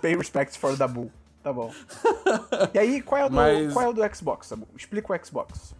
Pay 0.00 0.16
respects 0.16 0.56
for 0.56 0.76
Dabu. 0.76 1.10
Tá 1.42 1.52
bom. 1.52 1.72
E 2.74 2.78
aí, 2.78 3.00
qual 3.00 3.20
é 3.20 3.24
o 3.24 3.28
do, 3.28 3.34
Mas- 3.36 3.72
qual 3.72 3.84
é 3.84 3.88
o 3.88 3.92
do 3.92 4.14
Xbox, 4.14 4.50
Dabu? 4.50 4.68
Explica 4.76 5.12
o 5.14 5.24
Xbox. 5.24 5.74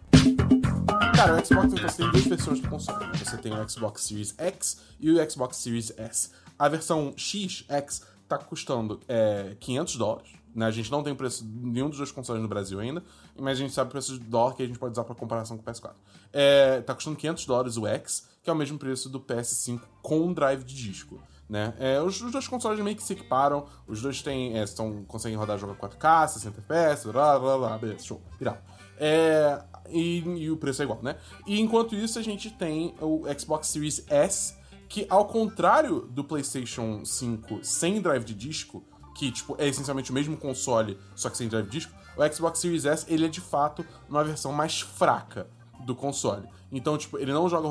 Cara, 1.14 1.34
o 1.34 1.44
Xbox 1.44 1.72
então, 1.72 1.88
você 1.88 1.96
tem 1.98 2.10
duas 2.10 2.24
versões 2.24 2.60
do 2.60 2.68
console. 2.68 3.06
né? 3.06 3.12
Você 3.22 3.36
tem 3.36 3.52
o 3.52 3.68
Xbox 3.68 4.02
Series 4.02 4.34
X 4.38 4.80
e 4.98 5.10
o 5.10 5.30
Xbox 5.30 5.56
Series 5.58 5.92
S. 5.98 6.30
A 6.58 6.68
versão 6.68 7.12
X, 7.16 7.64
X, 7.68 8.02
tá 8.28 8.38
custando 8.38 9.00
é, 9.06 9.54
500 9.60 9.96
dólares. 9.96 10.30
Né? 10.54 10.66
A 10.66 10.70
gente 10.70 10.90
não 10.90 11.02
tem 11.02 11.12
o 11.12 11.16
preço 11.16 11.44
de 11.44 11.66
nenhum 11.66 11.88
dos 11.88 11.98
dois 11.98 12.10
consoles 12.10 12.42
no 12.42 12.48
Brasil 12.48 12.78
ainda, 12.80 13.02
mas 13.38 13.58
a 13.58 13.60
gente 13.60 13.72
sabe 13.72 13.88
o 13.88 13.90
preço 13.90 14.18
de 14.18 14.24
dólar 14.24 14.54
que 14.54 14.62
a 14.62 14.66
gente 14.66 14.78
pode 14.78 14.92
usar 14.92 15.04
para 15.04 15.14
comparação 15.14 15.56
com 15.56 15.62
o 15.62 15.72
PS4. 15.72 15.92
É, 16.32 16.80
tá 16.80 16.94
custando 16.94 17.16
500 17.16 17.46
dólares 17.46 17.76
o 17.76 17.86
X, 17.86 18.28
que 18.42 18.50
é 18.50 18.52
o 18.52 18.56
mesmo 18.56 18.78
preço 18.78 19.08
do 19.08 19.20
PS5 19.20 19.80
com 20.02 20.32
drive 20.32 20.64
de 20.64 20.74
disco. 20.74 21.20
Né? 21.48 21.74
É, 21.78 22.00
os, 22.00 22.20
os 22.20 22.30
dois 22.30 22.46
consoles 22.46 22.78
meio 22.80 22.96
que 22.96 23.02
se 23.02 23.12
equiparam, 23.12 23.66
os 23.86 24.00
dois 24.00 24.22
têm, 24.22 24.56
é, 24.56 24.66
são, 24.66 25.04
conseguem 25.04 25.36
rodar 25.36 25.58
jogo 25.58 25.72
a 25.72 25.88
4K, 25.88 26.28
60 26.28 26.60
FPS, 26.60 27.10
blá 27.10 27.38
blá 27.38 27.58
blá, 27.58 27.78
beleza, 27.78 28.04
show, 28.04 28.22
irado. 28.40 28.60
É, 28.96 29.60
e, 29.88 30.18
e 30.18 30.50
o 30.50 30.56
preço 30.56 30.82
é 30.82 30.84
igual, 30.84 31.00
né? 31.02 31.16
E 31.46 31.60
enquanto 31.60 31.94
isso, 31.94 32.18
a 32.18 32.22
gente 32.22 32.50
tem 32.50 32.94
o 33.00 33.24
Xbox 33.36 33.66
Series 33.66 34.04
S, 34.08 34.54
que 34.88 35.06
ao 35.08 35.26
contrário 35.26 36.02
do 36.02 36.22
PlayStation 36.22 37.04
5 37.04 37.64
sem 37.64 38.00
drive 38.00 38.24
de 38.24 38.34
disco, 38.34 38.84
que 39.20 39.30
tipo, 39.30 39.54
é 39.58 39.68
essencialmente 39.68 40.10
o 40.10 40.14
mesmo 40.14 40.34
console, 40.34 40.98
só 41.14 41.28
que 41.28 41.36
sem 41.36 41.46
drive 41.46 41.68
disco, 41.68 41.92
o 42.16 42.34
Xbox 42.34 42.58
Series 42.58 42.86
S 42.86 43.04
ele 43.06 43.26
é 43.26 43.28
de 43.28 43.42
fato 43.42 43.84
uma 44.08 44.24
versão 44.24 44.50
mais 44.50 44.80
fraca 44.80 45.46
do 45.80 45.94
console. 45.94 46.48
Então, 46.72 46.96
tipo, 46.96 47.18
ele 47.18 47.30
não 47.30 47.46
joga 47.46 47.68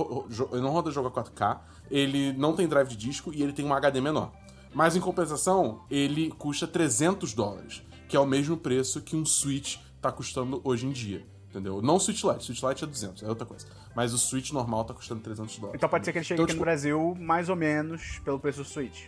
ele 0.51 0.61
não 0.61 0.69
roda 0.69 0.91
jogo 0.91 1.07
a 1.07 1.11
4K, 1.11 1.57
ele 1.89 2.33
não 2.33 2.55
tem 2.55 2.67
drive 2.67 2.89
de 2.89 2.95
disco 2.95 3.33
e 3.33 3.41
ele 3.41 3.51
tem 3.51 3.65
um 3.65 3.73
HD 3.73 3.99
menor. 3.99 4.31
Mas 4.75 4.95
em 4.95 4.99
compensação, 4.99 5.81
ele 5.89 6.29
custa 6.37 6.67
300 6.67 7.33
dólares. 7.33 7.81
que 8.07 8.15
é 8.15 8.19
o 8.19 8.25
mesmo 8.25 8.57
preço 8.57 9.01
que 9.01 9.15
um 9.15 9.23
Switch 9.25 9.77
tá 10.01 10.11
custando 10.11 10.61
hoje 10.63 10.85
em 10.85 10.91
dia. 10.91 11.25
Entendeu? 11.49 11.81
Não 11.81 11.95
o 11.95 11.99
Switch 11.99 12.23
Lite, 12.23 12.39
o 12.39 12.41
Switch 12.43 12.61
Lite 12.61 12.83
é 12.83 12.87
200, 12.87 13.23
é 13.23 13.27
outra 13.27 13.45
coisa. 13.45 13.65
Mas 13.95 14.13
o 14.13 14.19
Switch 14.19 14.51
normal 14.51 14.85
tá 14.85 14.93
custando 14.93 15.21
300 15.21 15.57
dólares. 15.57 15.79
Então 15.79 15.89
pode 15.89 16.05
ser 16.05 16.11
que 16.11 16.19
ele 16.19 16.25
chegue 16.25 16.35
Então, 16.35 16.45
aqui 16.45 16.53
tipo, 16.53 16.59
no 16.59 16.65
Brasil 16.65 17.15
mais 17.19 17.49
ou 17.49 17.55
menos 17.55 18.19
pelo 18.23 18.39
preço 18.39 18.59
do 18.59 18.65
Switch. 18.67 19.05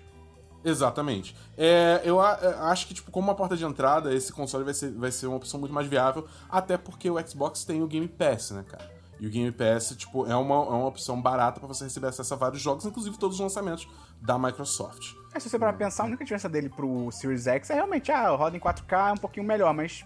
Exatamente. 0.64 1.36
É, 1.58 2.02
eu 2.04 2.20
a- 2.22 2.38
é, 2.42 2.48
acho 2.72 2.88
que, 2.88 2.94
tipo, 2.94 3.12
como 3.12 3.28
uma 3.28 3.36
porta 3.36 3.58
de 3.58 3.66
entrada, 3.66 4.14
esse 4.14 4.32
console 4.32 4.64
vai 4.64 4.74
ser, 4.74 4.92
vai 4.92 5.12
ser 5.12 5.28
uma 5.28 5.38
opção 5.38 5.60
muito 5.60 5.74
mais 5.74 5.88
viável, 5.88 6.28
até 6.50 6.78
porque 6.78 7.10
o 7.10 7.20
Xbox 7.28 7.64
tem 7.64 7.82
o 7.82 7.88
Game 7.88 8.08
Pass, 8.08 8.52
né, 8.52 8.64
cara? 8.68 8.90
E 9.20 9.28
o 9.28 9.30
Game 9.30 9.52
Pass, 9.52 9.94
tipo, 9.96 10.26
é 10.26 10.36
uma, 10.36 10.56
é 10.56 10.70
uma 10.70 10.88
opção 10.88 11.22
barata 11.22 11.60
pra 11.60 11.68
você 11.68 11.84
receber 11.84 12.08
acesso 12.08 12.34
a 12.34 12.38
vários 12.38 12.60
jogos, 12.62 12.86
inclusive 12.86 13.18
todos 13.18 13.36
os 13.36 13.42
lançamentos 13.42 13.88
da 14.20 14.38
Microsoft. 14.38 15.14
É, 15.34 15.40
se 15.40 15.48
você 15.50 15.60
parar 15.60 15.74
pra 15.74 15.86
pensar, 15.86 16.04
a 16.04 16.06
única 16.08 16.24
diferença 16.24 16.50
dele 16.50 16.70
pro 16.70 17.12
Series 17.12 17.46
X 17.48 17.70
é 17.70 17.76
realmente, 17.76 18.12
ah, 18.12 18.30
roda 18.30 18.58
em 18.58 18.60
4K 18.60 19.10
é 19.10 19.14
um 19.14 19.18
pouquinho 19.18 19.46
melhor, 19.46 19.74
mas 19.76 20.04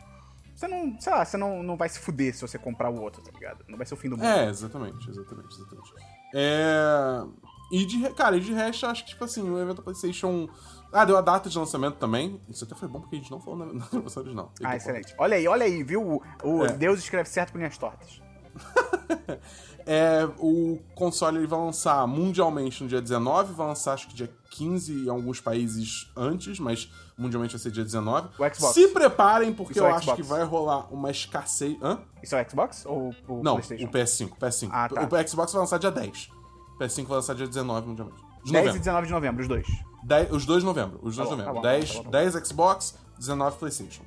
você 0.54 0.68
não, 0.68 1.00
sei 1.00 1.14
lá, 1.14 1.24
você 1.26 1.38
não, 1.38 1.64
não 1.64 1.78
vai 1.78 1.88
se 1.90 2.00
fuder 2.00 2.34
se 2.36 2.42
você 2.42 2.58
comprar 2.58 2.90
o 2.90 3.02
outro, 3.02 3.22
tá 3.22 3.32
ligado? 3.32 3.64
Não 3.70 3.78
vai 3.78 3.86
ser 3.86 3.94
o 3.94 3.98
fim 3.98 4.10
do 4.10 4.18
mundo. 4.18 4.26
É, 4.26 4.50
exatamente, 4.50 5.10
exatamente, 5.10 5.56
exatamente. 5.56 5.94
É... 6.34 7.24
E 7.72 7.86
de, 7.86 8.10
cara, 8.14 8.38
e 8.38 8.40
de 8.40 8.54
resto, 8.54 8.86
acho 8.86 9.04
que, 9.04 9.10
tipo 9.12 9.24
assim, 9.24 9.50
o 9.50 9.60
evento 9.60 9.82
PlayStation. 9.82 10.48
Ah, 10.94 11.04
deu 11.04 11.18
a 11.18 11.22
data 11.22 11.50
de 11.50 11.58
lançamento 11.58 11.96
também. 11.96 12.40
Isso 12.48 12.64
até 12.64 12.76
foi 12.76 12.88
bom 12.88 13.02
porque 13.02 13.16
a 13.16 13.20
gente 13.20 13.32
não 13.32 13.40
falou 13.40 13.60
na, 13.60 13.74
na 13.74 13.86
gravação 13.92 14.22
original. 14.24 14.52
Ah, 14.64 14.76
excelente. 14.76 15.14
Olha 15.18 15.36
aí, 15.36 15.48
olha 15.48 15.66
aí, 15.66 15.84
viu? 15.84 16.22
O, 16.44 16.66
É. 16.66 16.72
Deus 16.72 17.00
escreve 17.00 17.28
certo 17.28 17.52
com 17.52 17.58
linhas 17.58 17.78
tortas. 17.78 18.22
É, 19.88 20.28
o 20.40 20.80
console 20.96 21.38
ele 21.38 21.46
vai 21.46 21.60
lançar 21.60 22.08
mundialmente 22.08 22.82
no 22.82 22.90
dia 22.90 23.00
19, 23.00 23.54
vai 23.54 23.68
lançar 23.68 23.94
acho 23.94 24.08
que 24.08 24.16
dia 24.16 24.32
15 24.50 25.06
em 25.06 25.10
alguns 25.10 25.40
países 25.40 26.10
antes, 26.18 26.60
mas 26.60 26.92
mundialmente 27.16 27.54
vai 27.54 27.60
ser 27.62 27.70
dia 27.70 27.84
19. 27.84 28.30
O 28.30 28.54
Xbox. 28.56 28.74
Se 28.74 28.88
preparem, 28.88 29.54
porque 29.54 29.78
é 29.78 29.82
eu 29.84 29.94
acho 29.94 30.16
que 30.16 30.24
vai 30.24 30.44
rolar 30.44 30.92
uma 30.92 31.12
escassez. 31.12 31.78
Hã? 31.84 32.00
Isso 32.24 32.36
é 32.36 32.42
o 32.44 32.50
Xbox 32.50 32.84
ou 32.88 33.14
o 33.28 33.44
Não, 33.44 33.58
PlayStation? 33.62 33.86
o 33.86 33.92
PS5. 33.92 34.30
PS5. 34.40 34.70
Ah, 34.72 34.90
tá. 34.90 35.04
O 35.04 35.28
Xbox 35.28 35.52
vai 35.54 35.62
lançar 35.62 35.78
dia 35.78 35.92
10. 35.92 36.30
O 36.76 36.80
PS5 36.80 37.06
vai 37.06 37.16
lançar 37.18 37.36
dia 37.36 37.48
19 37.48 37.88
mundialmente. 37.88 38.20
De 38.44 38.52
10 38.52 38.64
e 38.64 38.68
novembro. 38.68 38.80
19 38.80 39.08
de 39.08 39.14
novembro, 39.14 39.42
os 39.42 39.48
dois. 39.48 39.68
10 40.04 40.32
os 40.32 40.46
dois 40.46 40.60
de 40.62 40.66
novembro. 40.66 41.00
Os 41.02 41.16
dois 41.16 41.28
Tá 41.30 41.36
de 41.36 41.42
bom, 41.42 41.48
novembro. 41.48 41.54
tá 41.54 41.54
bom, 41.54 41.62
10, 41.62 41.88
tá 41.90 41.94
bom, 41.94 42.00
tá 42.00 42.04
bom. 42.06 42.12
10 42.12 42.48
Xbox, 42.48 42.96
19 43.18 43.58
PlayStation. 43.58 44.04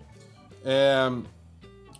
É, 0.64 1.10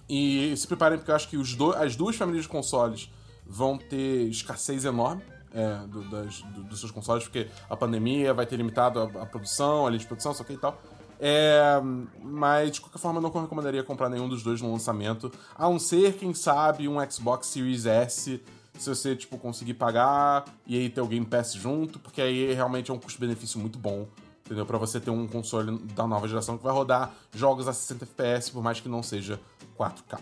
e 0.08 0.54
se 0.56 0.66
preparem, 0.66 0.98
porque 0.98 1.10
eu 1.10 1.16
acho 1.16 1.28
que 1.28 1.36
os 1.36 1.54
do- 1.54 1.72
as 1.74 1.96
duas 1.96 2.16
famílias 2.16 2.44
de 2.44 2.48
consoles 2.48 3.10
vão 3.46 3.76
ter 3.78 4.28
escassez 4.28 4.84
enorme 4.84 5.22
é, 5.52 5.78
do- 5.86 6.04
das- 6.10 6.42
do- 6.42 6.64
dos 6.64 6.78
seus 6.78 6.92
consoles, 6.92 7.24
porque 7.24 7.48
a 7.70 7.74
pandemia 7.76 8.34
vai 8.34 8.44
ter 8.44 8.56
limitado 8.56 9.00
a, 9.00 9.04
a 9.22 9.26
produção, 9.26 9.86
a 9.86 9.90
linha 9.90 9.98
de 9.98 10.06
produção, 10.06 10.34
só 10.34 10.44
que 10.44 10.52
e 10.52 10.58
tal. 10.58 10.78
É, 11.18 11.80
mas, 12.22 12.70
de 12.72 12.80
qualquer 12.82 12.98
forma, 12.98 13.18
eu 13.18 13.22
não 13.22 13.30
recomendaria 13.30 13.82
comprar 13.82 14.08
nenhum 14.10 14.28
dos 14.28 14.42
dois 14.42 14.60
no 14.60 14.70
lançamento, 14.70 15.32
a 15.56 15.64
não 15.64 15.78
ser, 15.78 16.12
quem 16.14 16.32
sabe, 16.34 16.86
um 16.86 16.96
Xbox 17.10 17.46
Series 17.48 17.86
S, 17.86 18.40
se 18.82 18.88
você, 18.88 19.16
tipo, 19.16 19.38
conseguir 19.38 19.74
pagar 19.74 20.44
e 20.66 20.76
aí 20.78 20.88
ter 20.88 21.00
o 21.00 21.06
Game 21.06 21.26
Pass 21.26 21.52
junto, 21.54 21.98
porque 21.98 22.20
aí 22.20 22.52
realmente 22.52 22.90
é 22.90 22.94
um 22.94 22.98
custo-benefício 22.98 23.58
muito 23.58 23.78
bom, 23.78 24.06
entendeu? 24.44 24.64
Pra 24.64 24.78
você 24.78 25.00
ter 25.00 25.10
um 25.10 25.26
console 25.26 25.78
da 25.94 26.06
nova 26.06 26.26
geração 26.28 26.56
que 26.56 26.64
vai 26.64 26.72
rodar 26.72 27.12
jogos 27.34 27.68
a 27.68 27.72
60 27.72 28.04
FPS, 28.04 28.50
por 28.50 28.62
mais 28.62 28.80
que 28.80 28.88
não 28.88 29.02
seja 29.02 29.40
4K. 29.78 30.18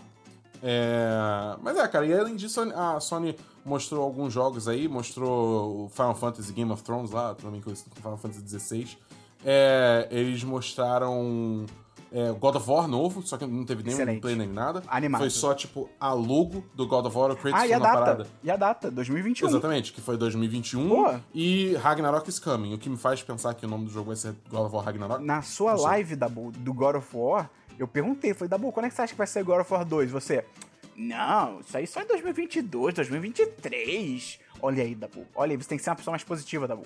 É... 0.61 1.55
Mas 1.61 1.77
é, 1.77 1.87
cara, 1.87 2.05
e 2.05 2.13
além 2.13 2.35
disso, 2.35 2.61
a 2.75 2.99
Sony 2.99 3.35
mostrou 3.63 4.03
alguns 4.03 4.33
jogos 4.33 4.67
aí, 4.67 4.87
mostrou 4.87 5.85
o 5.85 5.89
Final 5.89 6.15
Fantasy 6.15 6.53
Game 6.53 6.71
of 6.71 6.83
Thrones 6.83 7.11
lá, 7.11 7.35
também 7.35 7.61
conhecido 7.61 7.89
como 7.89 8.01
Final 8.01 8.17
Fantasy 8.17 8.59
XVI. 8.59 8.97
É, 9.45 10.07
eles 10.09 10.43
mostraram 10.43 11.65
é, 12.11 12.31
God 12.31 12.55
of 12.55 12.69
War 12.69 12.87
novo, 12.87 13.21
só 13.21 13.37
que 13.37 13.45
não 13.45 13.65
teve 13.65 13.83
nenhum 13.83 13.95
Excelente. 13.95 14.21
gameplay 14.21 14.35
nem 14.35 14.47
nada. 14.47 14.81
Animado. 14.87 15.21
Foi 15.21 15.29
só, 15.29 15.53
tipo, 15.53 15.89
a 15.99 16.13
logo 16.13 16.63
do 16.73 16.87
God 16.87 17.05
of 17.05 17.17
War, 17.17 17.31
o 17.31 17.35
Kratos 17.35 17.59
Ah, 17.61 17.67
e 17.67 17.73
a 17.73 17.79
na 17.79 17.85
data? 17.85 17.99
parada. 17.99 18.27
E 18.43 18.51
a 18.51 18.55
data? 18.55 18.89
2021. 18.91 19.47
Exatamente, 19.49 19.91
que 19.93 20.01
foi 20.01 20.17
2021 20.17 20.87
Pô. 20.89 21.15
e 21.33 21.73
Ragnarok 21.75 22.29
is 22.29 22.39
Coming, 22.39 22.73
o 22.73 22.77
que 22.77 22.89
me 22.89 22.97
faz 22.97 23.21
pensar 23.21 23.53
que 23.53 23.65
o 23.65 23.69
nome 23.69 23.85
do 23.85 23.91
jogo 23.91 24.07
vai 24.07 24.15
ser 24.15 24.35
God 24.49 24.67
of 24.67 24.75
War 24.75 24.85
Ragnarok. 24.85 25.23
Na 25.23 25.41
sua 25.41 25.73
Não 25.73 25.81
live, 25.83 26.15
Dabu, 26.15 26.51
do 26.51 26.73
God 26.73 26.95
of 26.95 27.07
War, 27.15 27.49
eu 27.77 27.87
perguntei, 27.87 28.33
falei, 28.33 28.49
Dabu, 28.49 28.71
quando 28.71 28.85
é 28.85 28.89
que 28.89 28.95
você 28.95 29.01
acha 29.03 29.13
que 29.13 29.17
vai 29.17 29.27
ser 29.27 29.43
God 29.43 29.61
of 29.61 29.71
War 29.73 29.85
2? 29.85 30.09
Você, 30.11 30.43
não, 30.95 31.59
isso 31.59 31.77
aí 31.77 31.85
só 31.85 32.01
em 32.01 32.07
2022, 32.07 32.93
2023. 32.95 34.39
Olha 34.61 34.83
aí, 34.83 34.95
Dabu, 34.95 35.25
olha 35.35 35.51
aí, 35.51 35.57
você 35.57 35.69
tem 35.69 35.77
que 35.77 35.83
ser 35.83 35.89
uma 35.91 35.95
pessoa 35.95 36.13
mais 36.13 36.23
positiva, 36.23 36.67
Dabu. 36.67 36.85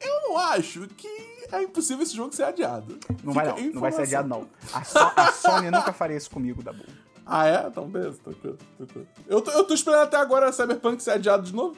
Eu 0.00 0.36
acho 0.36 0.86
que 0.88 1.08
é 1.52 1.62
impossível 1.62 2.02
esse 2.02 2.16
jogo 2.16 2.34
ser 2.34 2.44
adiado. 2.44 2.98
Não 3.22 3.32
Fica 3.32 3.52
vai 3.52 3.62
não, 3.62 3.72
não 3.74 3.80
vai 3.80 3.92
ser 3.92 4.02
adiado 4.02 4.28
não. 4.28 4.46
A, 4.72 4.84
So- 4.84 5.12
a 5.16 5.32
Sony 5.32 5.70
nunca 5.70 5.92
faria 5.92 6.16
isso 6.16 6.30
comigo, 6.30 6.62
Dabu. 6.62 6.84
Ah, 7.24 7.46
é? 7.46 7.66
Então, 7.66 7.88
beleza, 7.88 8.18
tranquilo, 8.22 8.58
tranquilo. 8.76 9.06
Eu 9.28 9.40
tô, 9.40 9.50
eu 9.52 9.64
tô 9.64 9.74
esperando 9.74 10.02
até 10.02 10.16
agora 10.16 10.48
a 10.48 10.52
Cyberpunk 10.52 11.02
ser 11.02 11.12
adiado 11.12 11.44
de 11.44 11.54
novo. 11.54 11.76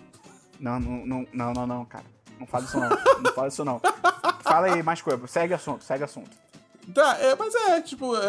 Não, 0.59 0.81
não, 0.81 1.07
não, 1.07 1.27
não, 1.33 1.53
não, 1.53 1.67
não, 1.67 1.85
cara. 1.85 2.05
Não 2.39 2.47
fala 2.47 2.65
isso 2.65 2.81
não, 2.81 2.89
não 2.89 3.33
fala 3.33 3.49
isso 3.49 3.65
não. 3.65 3.81
Fala 4.41 4.67
aí 4.67 4.83
mais 4.83 5.01
coisa, 5.03 5.27
segue 5.27 5.55
assunto, 5.55 5.85
segue 5.85 6.05
assunto. 6.05 6.31
Tá, 6.93 7.17
é, 7.19 7.35
mas 7.35 7.55
é, 7.55 7.81
tipo, 7.81 8.15
é, 8.17 8.29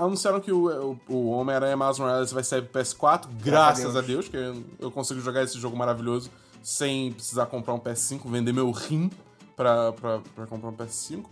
anunciaram 0.00 0.40
que 0.40 0.52
o, 0.52 0.92
o, 0.92 1.00
o 1.08 1.30
Homem-Aranha 1.30 1.76
Miles 1.76 1.98
Morales 1.98 2.30
vai 2.30 2.44
sair 2.44 2.62
pro 2.62 2.80
PS4, 2.80 3.26
graças 3.42 3.96
a 3.96 3.98
a 3.98 4.02
Deus, 4.02 4.28
que 4.28 4.36
eu 4.78 4.90
consigo 4.90 5.20
jogar 5.20 5.42
esse 5.42 5.58
jogo 5.58 5.76
maravilhoso 5.76 6.30
sem 6.62 7.12
precisar 7.12 7.46
comprar 7.46 7.74
um 7.74 7.80
PS5, 7.80 8.20
vender 8.26 8.52
meu 8.52 8.70
rim 8.70 9.10
pra, 9.58 9.92
pra, 9.92 10.20
pra 10.36 10.46
comprar 10.46 10.68
um 10.68 10.76
PS5. 10.76 11.24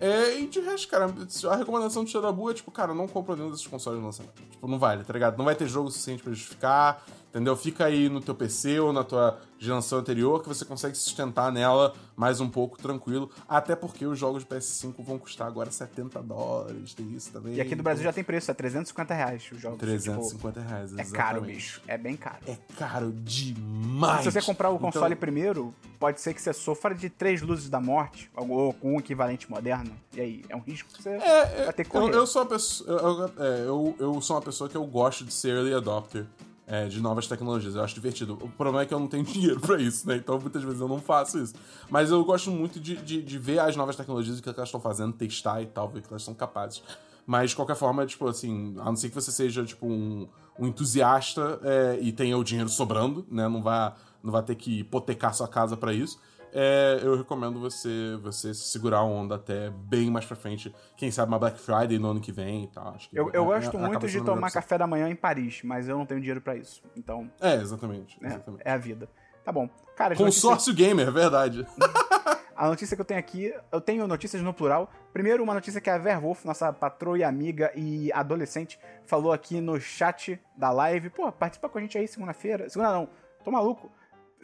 É, 0.00 0.40
e 0.40 0.46
de 0.46 0.58
resto, 0.60 0.88
cara, 0.88 1.12
a 1.50 1.56
recomendação 1.56 2.02
do 2.02 2.10
Xerabu 2.10 2.50
é, 2.50 2.54
tipo, 2.54 2.70
cara, 2.70 2.94
não 2.94 3.06
compra 3.06 3.36
nenhum 3.36 3.50
desses 3.50 3.66
consoles 3.66 4.00
no 4.00 4.06
lançamento. 4.06 4.42
Tipo, 4.50 4.66
não 4.66 4.78
vale, 4.78 5.04
tá 5.04 5.12
ligado? 5.12 5.36
Não 5.36 5.44
vai 5.44 5.54
ter 5.54 5.68
jogo 5.68 5.90
suficiente 5.90 6.22
pra 6.22 6.32
justificar, 6.32 7.04
entendeu? 7.34 7.56
Fica 7.56 7.86
aí 7.86 8.08
no 8.08 8.20
teu 8.20 8.34
PC 8.34 8.78
ou 8.78 8.92
na 8.92 9.02
tua 9.02 9.38
geração 9.58 9.98
anterior 9.98 10.40
que 10.42 10.48
você 10.48 10.64
consegue 10.64 10.94
sustentar 10.96 11.50
nela 11.50 11.94
mais 12.16 12.40
um 12.40 12.48
pouco 12.48 12.76
tranquilo. 12.78 13.28
Até 13.48 13.74
porque 13.74 14.06
os 14.06 14.16
jogos 14.18 14.44
de 14.44 14.48
PS5 14.50 14.94
vão 15.02 15.18
custar 15.18 15.48
agora 15.48 15.70
70 15.70 16.22
dólares, 16.22 16.94
tem 16.94 17.10
isso 17.14 17.32
também. 17.32 17.54
E 17.54 17.60
aqui 17.60 17.74
no 17.74 17.82
Brasil 17.82 18.04
já 18.04 18.12
tem 18.12 18.22
preço, 18.22 18.50
é 18.50 18.54
350 18.54 19.12
reais 19.14 19.42
os 19.50 19.60
jogos. 19.60 19.78
350 19.78 20.60
reais, 20.60 20.90
Tipo, 20.90 21.00
é 21.00 21.02
exatamente. 21.02 21.12
caro, 21.12 21.40
bicho. 21.42 21.80
É 21.88 21.98
bem 21.98 22.16
caro. 22.16 22.36
É 22.46 22.56
caro 22.78 23.12
demais. 23.12 24.22
Se 24.22 24.30
você 24.30 24.42
comprar 24.42 24.70
o 24.70 24.76
Então- 24.76 24.90
console 24.92 25.16
primeiro, 25.16 25.74
pode 25.98 26.20
ser 26.20 26.34
que 26.34 26.40
você 26.42 26.52
sofra 26.52 26.94
de 26.94 27.08
três 27.08 27.42
luzes 27.42 27.68
da 27.68 27.80
morte, 27.80 28.30
ou 28.36 28.72
com 28.74 28.94
um 28.94 28.98
equivalente 29.00 29.50
moderno. 29.50 29.90
E 30.14 30.20
aí, 30.20 30.44
é 30.48 30.54
um 30.54 30.60
risco 30.60 30.88
que 30.92 31.02
você 31.02 31.08
É, 31.10 31.64
vai 31.64 31.72
ter 31.72 31.84
que 31.84 31.96
eu, 31.96 32.00
correr. 32.02 32.14
eu 32.14 32.26
sou 32.26 32.42
uma 32.42 32.48
pessoa. 32.48 32.90
Eu, 32.90 32.98
eu- 33.08 33.44
é, 33.44 33.60
eu, 33.66 33.96
eu 33.98 34.20
sou 34.20 34.36
uma 34.36 34.42
pessoa 34.42 34.68
que 34.70 34.76
eu 34.76 34.84
gosto 34.84 35.24
de 35.24 35.32
ser 35.32 35.54
early 35.56 35.74
adopter 35.74 36.26
é, 36.66 36.86
de 36.86 37.00
novas 37.00 37.26
tecnologias. 37.26 37.74
Eu 37.74 37.82
acho 37.82 37.94
divertido. 37.94 38.34
O 38.34 38.48
problema 38.48 38.82
é 38.82 38.86
que 38.86 38.94
eu 38.94 39.00
não 39.00 39.06
tenho 39.06 39.24
dinheiro 39.24 39.60
pra 39.60 39.80
isso, 39.80 40.06
né? 40.08 40.16
Então 40.16 40.38
muitas 40.38 40.62
vezes 40.62 40.80
eu 40.80 40.88
não 40.88 41.00
faço 41.00 41.38
isso. 41.38 41.54
Mas 41.90 42.10
eu 42.10 42.24
gosto 42.24 42.50
muito 42.50 42.80
de, 42.80 42.96
de, 42.96 43.22
de 43.22 43.38
ver 43.38 43.58
as 43.58 43.76
novas 43.76 43.96
tecnologias, 43.96 44.38
o 44.38 44.42
que 44.42 44.48
elas 44.48 44.68
estão 44.68 44.80
fazendo, 44.80 45.12
testar 45.12 45.62
e 45.62 45.66
tal, 45.66 45.88
ver 45.88 46.00
o 46.00 46.02
que 46.02 46.08
elas 46.10 46.22
são 46.22 46.34
capazes. 46.34 46.82
Mas 47.26 47.50
de 47.50 47.56
qualquer 47.56 47.76
forma, 47.76 48.04
tipo 48.04 48.28
assim, 48.28 48.74
a 48.78 48.84
não 48.84 48.96
ser 48.96 49.08
que 49.08 49.14
você 49.14 49.32
seja, 49.32 49.64
tipo, 49.64 49.86
um, 49.86 50.28
um 50.58 50.66
entusiasta 50.66 51.58
é, 51.62 51.98
e 52.00 52.12
tenha 52.12 52.36
o 52.36 52.44
dinheiro 52.44 52.68
sobrando, 52.68 53.26
né? 53.30 53.48
Não 53.48 53.62
vá, 53.62 53.94
não 54.22 54.30
vá 54.30 54.42
ter 54.42 54.54
que 54.54 54.80
hipotecar 54.80 55.34
sua 55.34 55.48
casa 55.48 55.76
pra 55.76 55.92
isso. 55.92 56.18
É, 56.56 57.00
eu 57.02 57.16
recomendo 57.16 57.58
você 57.58 58.16
você 58.22 58.54
segurar 58.54 58.98
a 58.98 59.02
onda 59.04 59.34
até 59.34 59.70
bem 59.70 60.08
mais 60.10 60.24
pra 60.24 60.36
frente. 60.36 60.72
Quem 60.96 61.10
sabe 61.10 61.32
uma 61.32 61.38
Black 61.38 61.58
Friday 61.58 61.98
no 61.98 62.08
ano 62.10 62.20
que 62.20 62.30
vem 62.30 62.64
e 62.64 62.68
tal. 62.68 62.88
Acho 62.94 63.10
que 63.10 63.18
Eu, 63.18 63.28
eu 63.32 63.42
é- 63.42 63.46
gosto 63.56 63.68
acaba 63.76 63.88
muito 63.88 64.06
de 64.06 64.20
tomar 64.22 64.50
café 64.52 64.78
da 64.78 64.86
manhã 64.86 65.08
em 65.08 65.16
Paris, 65.16 65.62
mas 65.64 65.88
eu 65.88 65.98
não 65.98 66.06
tenho 66.06 66.20
dinheiro 66.20 66.40
pra 66.40 66.54
isso. 66.56 66.80
Então, 66.96 67.28
É, 67.40 67.54
exatamente. 67.56 68.16
é, 68.22 68.26
exatamente. 68.28 68.62
é 68.64 68.70
a 68.70 68.76
vida. 68.76 69.08
Tá 69.44 69.50
bom. 69.50 69.68
Cara, 69.96 70.14
notícias- 70.14 70.42
Consórcio 70.42 70.72
Gamer, 70.74 71.10
verdade. 71.10 71.66
A 72.56 72.68
notícia 72.68 72.94
que 72.96 73.00
eu 73.00 73.04
tenho 73.04 73.18
aqui, 73.18 73.52
eu 73.72 73.80
tenho 73.80 74.06
notícias 74.06 74.40
no 74.40 74.54
plural. 74.54 74.88
Primeiro, 75.12 75.42
uma 75.42 75.54
notícia 75.54 75.80
que 75.80 75.90
a 75.90 75.98
Verwolf, 75.98 76.44
nossa 76.44 76.72
patroa 76.72 77.18
e 77.18 77.24
amiga 77.24 77.72
e 77.74 78.12
adolescente, 78.12 78.78
falou 79.04 79.32
aqui 79.32 79.60
no 79.60 79.80
chat 79.80 80.40
da 80.56 80.70
live. 80.70 81.10
Pô, 81.10 81.32
participa 81.32 81.68
com 81.68 81.78
a 81.78 81.80
gente 81.80 81.98
aí 81.98 82.06
segunda-feira. 82.06 82.68
Segunda 82.70 82.92
não, 82.92 83.08
tô 83.44 83.50
maluco. 83.50 83.90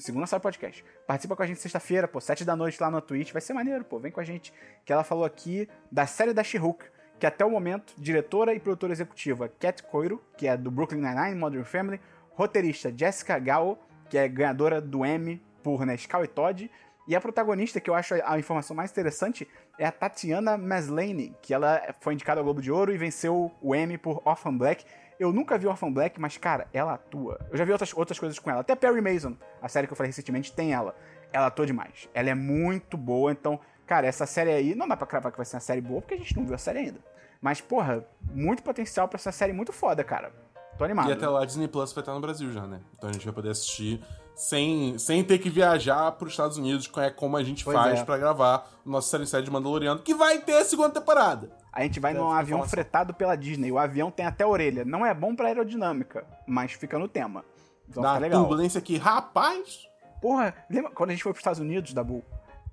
Segunda 0.00 0.26
sai 0.26 0.38
o 0.38 0.42
podcast. 0.42 0.82
Participa 1.06 1.36
com 1.36 1.42
a 1.42 1.46
gente 1.46 1.60
sexta-feira, 1.60 2.08
pô, 2.08 2.20
sete 2.20 2.44
da 2.44 2.56
noite 2.56 2.80
lá 2.80 2.90
na 2.90 3.00
Twitch. 3.00 3.32
Vai 3.32 3.42
ser 3.42 3.52
maneiro, 3.52 3.84
pô. 3.84 3.98
Vem 3.98 4.10
com 4.10 4.20
a 4.20 4.24
gente. 4.24 4.52
Que 4.84 4.92
ela 4.92 5.04
falou 5.04 5.24
aqui 5.24 5.68
da 5.92 6.06
série 6.06 6.32
da 6.32 6.42
She-Hulk, 6.42 6.86
que 7.18 7.26
até 7.26 7.44
o 7.44 7.50
momento, 7.50 7.92
diretora 7.98 8.54
e 8.54 8.58
produtora 8.58 8.92
executiva 8.92 9.48
Cat 9.48 9.82
Coiro, 9.82 10.24
que 10.38 10.48
é 10.48 10.56
do 10.56 10.70
Brooklyn 10.70 11.00
Nine-Nine, 11.00 11.34
Modern 11.36 11.64
Family. 11.64 12.00
Roteirista 12.30 12.90
Jessica 12.96 13.38
Gao, 13.38 13.78
que 14.08 14.16
é 14.16 14.26
ganhadora 14.26 14.80
do 14.80 15.04
Emmy 15.04 15.42
por 15.62 15.84
Nescau 15.84 16.24
e 16.24 16.28
Todd. 16.28 16.70
E 17.06 17.14
a 17.14 17.20
protagonista, 17.20 17.80
que 17.80 17.90
eu 17.90 17.94
acho 17.94 18.14
a 18.14 18.32
a 18.32 18.38
informação 18.38 18.74
mais 18.74 18.90
interessante, 18.90 19.46
é 19.78 19.84
a 19.84 19.92
Tatiana 19.92 20.56
Maslany, 20.56 21.34
que 21.42 21.52
ela 21.52 21.94
foi 22.00 22.14
indicada 22.14 22.40
ao 22.40 22.44
Globo 22.44 22.62
de 22.62 22.72
Ouro 22.72 22.92
e 22.92 22.96
venceu 22.96 23.52
o 23.60 23.74
Emmy 23.74 23.98
por 23.98 24.22
Orphan 24.24 24.56
Black. 24.56 24.84
Eu 25.20 25.34
nunca 25.34 25.58
vi 25.58 25.66
Orphan 25.66 25.92
Black, 25.92 26.18
mas, 26.18 26.38
cara, 26.38 26.66
ela 26.72 26.94
atua. 26.94 27.38
Eu 27.50 27.58
já 27.58 27.62
vi 27.62 27.72
outras, 27.72 27.92
outras 27.94 28.18
coisas 28.18 28.38
com 28.38 28.50
ela. 28.50 28.62
Até 28.62 28.74
Perry 28.74 29.02
Mason, 29.02 29.36
a 29.60 29.68
série 29.68 29.86
que 29.86 29.92
eu 29.92 29.96
falei 29.96 30.08
recentemente, 30.08 30.50
tem 30.50 30.72
ela. 30.72 30.96
Ela 31.30 31.48
atua 31.48 31.66
demais. 31.66 32.08
Ela 32.14 32.30
é 32.30 32.34
muito 32.34 32.96
boa, 32.96 33.30
então, 33.30 33.60
cara, 33.86 34.06
essa 34.06 34.24
série 34.24 34.50
aí, 34.50 34.74
não 34.74 34.88
dá 34.88 34.96
pra 34.96 35.06
cravar 35.06 35.30
que 35.30 35.36
vai 35.36 35.44
ser 35.44 35.56
uma 35.56 35.60
série 35.60 35.82
boa, 35.82 36.00
porque 36.00 36.14
a 36.14 36.16
gente 36.16 36.34
não 36.34 36.46
viu 36.46 36.54
a 36.54 36.58
série 36.58 36.78
ainda. 36.78 37.00
Mas, 37.38 37.60
porra, 37.60 38.02
muito 38.32 38.62
potencial 38.62 39.06
pra 39.08 39.18
essa 39.18 39.30
série 39.30 39.52
muito 39.52 39.74
foda, 39.74 40.02
cara. 40.02 40.32
Tô 40.78 40.84
animado. 40.84 41.10
E 41.10 41.12
até 41.12 41.28
lá 41.28 41.42
a 41.42 41.44
Disney 41.44 41.68
Plus 41.68 41.92
vai 41.92 42.00
estar 42.00 42.14
no 42.14 42.20
Brasil 42.20 42.50
já, 42.50 42.66
né? 42.66 42.80
Então 42.96 43.10
a 43.10 43.12
gente 43.12 43.26
vai 43.26 43.34
poder 43.34 43.50
assistir 43.50 44.02
sem, 44.34 44.96
sem 44.98 45.22
ter 45.22 45.36
que 45.36 45.50
viajar 45.50 46.12
pros 46.12 46.32
Estados 46.32 46.56
Unidos, 46.56 46.86
que 46.86 46.98
é 46.98 47.10
como 47.10 47.36
a 47.36 47.44
gente 47.44 47.62
Pois 47.62 47.76
faz 47.76 48.00
é. 48.00 48.04
pra 48.04 48.16
gravar 48.16 48.66
o 48.86 48.90
nosso 48.90 49.10
série 49.10 49.26
7 49.26 49.44
de 49.44 49.50
Mandaloriano, 49.50 50.00
que 50.00 50.14
vai 50.14 50.38
ter 50.38 50.56
a 50.56 50.64
segunda 50.64 50.88
temporada. 50.88 51.50
A 51.72 51.82
gente 51.82 52.00
vai 52.00 52.12
É, 52.12 52.14
num 52.14 52.28
avião 52.30 52.58
informação. 52.58 52.68
fretado 52.70 53.14
pela 53.14 53.36
Disney. 53.36 53.70
O 53.70 53.78
avião 53.78 54.10
tem 54.10 54.26
até 54.26 54.44
orelha. 54.44 54.84
Não 54.84 55.06
é 55.06 55.14
bom 55.14 55.34
pra 55.36 55.46
aerodinâmica, 55.48 56.26
mas 56.46 56.72
fica 56.72 56.98
no 56.98 57.06
tema. 57.08 57.44
Então 57.88 58.02
Dá 58.02 58.18
legal. 58.18 58.40
turbulência 58.40 58.78
aqui, 58.78 58.96
rapaz! 58.96 59.86
Porra, 60.20 60.54
lembra 60.68 60.90
quando 60.90 61.10
a 61.10 61.12
gente 61.12 61.22
foi 61.22 61.32
pros 61.32 61.40
Estados 61.40 61.60
Unidos, 61.60 61.92
Dabu? 61.94 62.24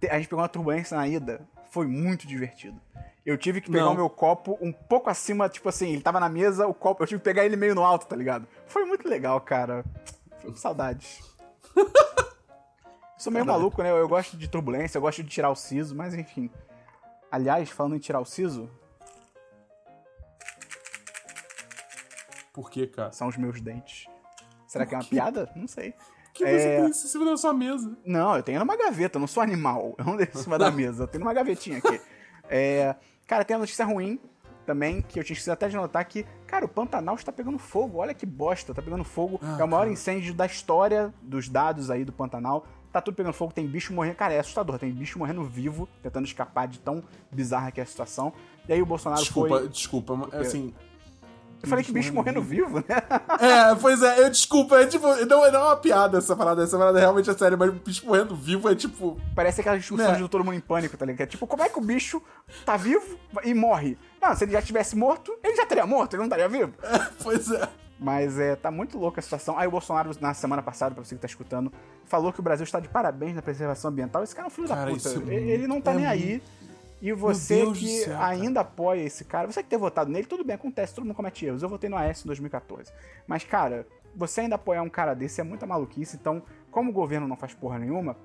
A 0.10 0.16
gente 0.18 0.28
pegou 0.28 0.42
uma 0.42 0.50
turbulência 0.50 0.98
na 0.98 1.08
ida. 1.08 1.42
Foi 1.70 1.86
muito 1.88 2.28
divertido. 2.28 2.80
Eu 3.26 3.38
tive 3.38 3.60
que 3.62 3.70
pegar 3.70 3.86
Não. 3.86 3.92
o 3.94 3.96
meu 3.96 4.10
copo 4.10 4.58
um 4.62 4.72
pouco 4.72 5.10
acima, 5.10 5.50
tipo 5.50 5.68
assim, 5.68 5.92
ele 5.92 6.02
tava 6.02 6.20
na 6.20 6.30
mesa, 6.30 6.66
o 6.66 6.74
copo, 6.74 7.04
eu 7.04 7.08
tive 7.08 7.20
que 7.20 7.26
pegar 7.26 7.46
ele 7.46 7.56
meio 7.58 7.76
no 7.76 7.84
alto, 7.84 8.08
tá 8.08 8.16
ligado? 8.16 8.48
Foi 8.68 8.86
muito 8.86 9.08
legal, 9.08 9.40
cara. 9.42 9.84
Foi 10.40 10.56
saudades. 10.56 11.20
Sou 13.18 13.34
meio 13.34 13.46
maluco, 13.46 13.82
né? 13.82 13.90
Eu 13.92 14.08
gosto 14.08 14.38
de 14.38 14.48
turbulência, 14.48 14.98
eu 14.98 15.02
gosto 15.02 15.24
de 15.24 15.30
tirar 15.30 15.50
o 15.50 15.56
siso, 15.56 15.96
mas 15.96 16.14
enfim. 16.14 16.50
Aliás, 17.32 17.70
falando 17.70 17.96
em 17.96 18.00
tirar 18.00 18.20
o 18.22 18.26
siso, 18.26 18.70
Por 22.58 22.72
que, 22.72 22.88
cara? 22.88 23.12
são 23.12 23.28
os 23.28 23.38
meus 23.38 23.62
dentes. 23.62 24.08
Será 24.66 24.84
que 24.84 24.96
é 24.96 24.98
uma 24.98 25.04
piada? 25.04 25.48
Não 25.56 25.68
sei. 25.68 25.94
que 26.34 26.44
É. 26.44 26.58
você 26.60 26.78
tem 26.82 26.90
isso 26.90 27.06
em 27.06 27.10
cima 27.10 27.26
da 27.26 27.38
sua 27.38 27.54
mesa? 27.54 27.96
Não, 28.04 28.36
eu 28.36 28.42
tenho 28.42 28.58
numa 28.60 28.76
gaveta, 28.76 29.18
eu 29.18 29.20
não 29.20 29.28
sou 29.28 29.44
animal. 29.44 29.94
Eu 29.98 30.06
não 30.06 30.18
deixo 30.18 30.38
em 30.40 30.42
cima 30.42 30.58
da 30.58 30.70
mesa, 30.72 31.04
eu 31.04 31.08
tenho 31.08 31.24
numa 31.24 31.34
gavetinha 31.34 31.78
aqui. 31.78 32.02
É, 32.50 32.96
cara, 33.28 33.46
tem 33.46 33.56
uma 33.56 33.62
notícia 33.62 33.86
ruim 33.86 34.20
também, 34.66 35.02
que 35.04 35.20
eu 35.20 35.24
tinha 35.24 35.34
esquecido 35.36 35.54
até 35.54 35.70
de 35.70 35.76
notar 35.76 36.04
que, 36.06 36.26
cara, 36.48 36.66
o 36.66 36.68
Pantanal 36.68 37.16
está 37.16 37.32
pegando 37.32 37.58
fogo. 37.60 38.00
Olha 38.00 38.14
que 38.14 38.26
bosta, 38.26 38.74
tá 38.74 38.82
pegando 38.82 39.04
fogo. 39.04 39.40
Ah, 39.42 39.58
é 39.60 39.64
o 39.64 39.68
maior 39.68 39.82
cara. 39.84 39.92
incêndio 39.92 40.34
da 40.34 40.46
história 40.48 41.14
dos 41.22 41.48
dados 41.48 41.90
aí 41.92 42.04
do 42.04 42.12
Pantanal. 42.12 42.66
Tá 42.92 43.02
tudo 43.02 43.16
pegando 43.16 43.34
fogo, 43.34 43.54
tem 43.54 43.68
bicho 43.68 43.94
morrendo. 43.94 44.16
Cara, 44.16 44.34
é 44.34 44.40
assustador, 44.40 44.80
tem 44.80 44.92
bicho 44.92 45.20
morrendo 45.20 45.44
vivo, 45.44 45.88
tentando 46.02 46.26
escapar 46.26 46.68
de 46.68 46.80
tão 46.80 47.04
bizarra 47.32 47.72
que 47.72 47.80
é 47.80 47.84
a 47.84 47.86
situação. 47.86 48.34
E 48.68 48.74
aí 48.74 48.82
o 48.82 48.86
Bolsonaro 48.86 49.22
Desculpa, 49.22 49.60
foi. 49.60 49.70
desculpa, 49.70 50.16
mas, 50.16 50.34
assim. 50.34 50.74
Eu 51.64 51.70
falei 51.70 51.84
que 51.84 51.92
bicho 51.92 52.14
morrendo 52.14 52.42
vivo, 52.42 52.78
né? 52.80 52.86
É, 53.40 53.76
pois 53.76 54.02
é, 54.04 54.24
eu 54.24 54.30
desculpa, 54.30 54.80
é 54.80 54.86
tipo, 54.86 55.08
não, 55.26 55.26
não 55.52 55.60
é 55.60 55.64
uma 55.66 55.76
piada 55.78 56.18
essa 56.20 56.36
parada, 56.36 56.64
essa 56.64 56.78
parada 56.78 57.00
realmente 57.00 57.30
é 57.30 57.34
séria, 57.34 57.58
mas 57.58 57.72
bicho 57.74 58.06
morrendo 58.06 58.36
vivo 58.36 58.70
é 58.70 58.76
tipo. 58.76 59.20
Parece 59.36 59.62
aquelas 59.62 59.80
discussões 59.80 60.14
Né? 60.14 60.18
do 60.20 60.30
Todo 60.30 60.44
Mundo 60.44 60.56
em 60.56 60.60
Pânico, 60.60 60.96
tá 60.96 61.06
ligado? 61.06 61.22
É 61.22 61.26
tipo, 61.26 61.48
como 61.48 61.64
é 61.64 61.70
que 61.70 61.78
o 61.78 61.82
bicho 61.82 62.22
tá 62.66 62.78
vivo 62.78 63.18
e 63.44 63.54
morre? 63.54 63.98
Não, 64.22 64.36
se 64.36 64.44
ele 64.46 64.52
já 64.52 64.62
tivesse 64.62 64.96
morto, 64.96 65.34
ele 65.44 65.56
já 65.56 65.66
teria 65.66 65.86
morto, 65.86 66.14
ele 66.14 66.20
não 66.20 66.26
estaria 66.28 66.48
vivo. 66.48 66.74
Pois 67.24 67.50
é. 67.52 67.68
Mas 68.00 68.38
é, 68.40 68.56
tá 68.56 68.70
muito 68.70 68.96
louca 69.00 69.20
a 69.20 69.24
situação. 69.24 69.58
Aí 69.58 69.68
o 69.68 69.72
Bolsonaro, 69.72 70.12
na 70.22 70.32
semana 70.36 70.62
passada, 70.62 70.94
pra 70.94 71.04
você 71.04 71.16
que 71.16 71.22
tá 71.22 71.26
escutando, 71.26 71.74
falou 72.06 72.32
que 72.32 72.40
o 72.40 72.44
Brasil 72.44 72.64
está 72.64 72.80
de 72.80 72.88
parabéns 72.88 73.34
na 73.36 73.42
preservação 73.42 73.90
ambiental. 73.90 74.24
Esse 74.24 74.36
cara 74.36 74.48
é 74.48 74.50
um 74.50 74.52
filho 74.52 74.68
da 74.68 74.76
Cara, 74.76 74.92
puta. 74.92 75.10
isso 75.10 75.24
é 75.28 75.34
Ele 75.34 75.50
ele 75.52 75.68
não 75.68 75.82
tá 75.82 75.92
é 75.92 75.96
nem 75.96 76.06
muito- 76.06 76.24
aí. 76.24 76.44
E 77.02 77.14
você 77.14 77.66
que 77.72 77.88
céu, 77.88 78.18
cara. 78.18 78.28
ainda 78.28 78.62
apoia 78.62 79.02
esse 79.02 79.24
cara, 79.24 79.52
você 79.52 79.62
que 79.62 79.70
ter 79.70 79.78
votado 79.78 80.12
nele, 80.12 80.26
tudo 80.26 80.44
bem, 80.44 80.56
acontece, 80.56 80.96
todo 80.96 81.06
mundo 81.06 81.16
comete 81.16 81.46
erros. 81.46 81.62
Eu 81.62 81.70
votei 81.70 81.90
no 81.90 81.98
AS 81.98 82.24
em 82.24 82.28
2014. 82.28 82.92
Mas, 83.28 83.44
cara, 83.44 83.88
você 84.16 84.42
ainda 84.42 84.56
apoiar 84.56 84.82
um 84.82 84.90
cara 84.90 85.14
desse 85.14 85.40
é 85.40 85.44
muita 85.44 85.66
maluquice. 85.68 86.18
Então, 86.20 86.42
como 86.72 86.90
o 86.90 86.94
governo 86.94 87.28
não 87.28 87.36
faz 87.36 87.54
porra 87.54 87.78
nenhuma, 87.78 88.18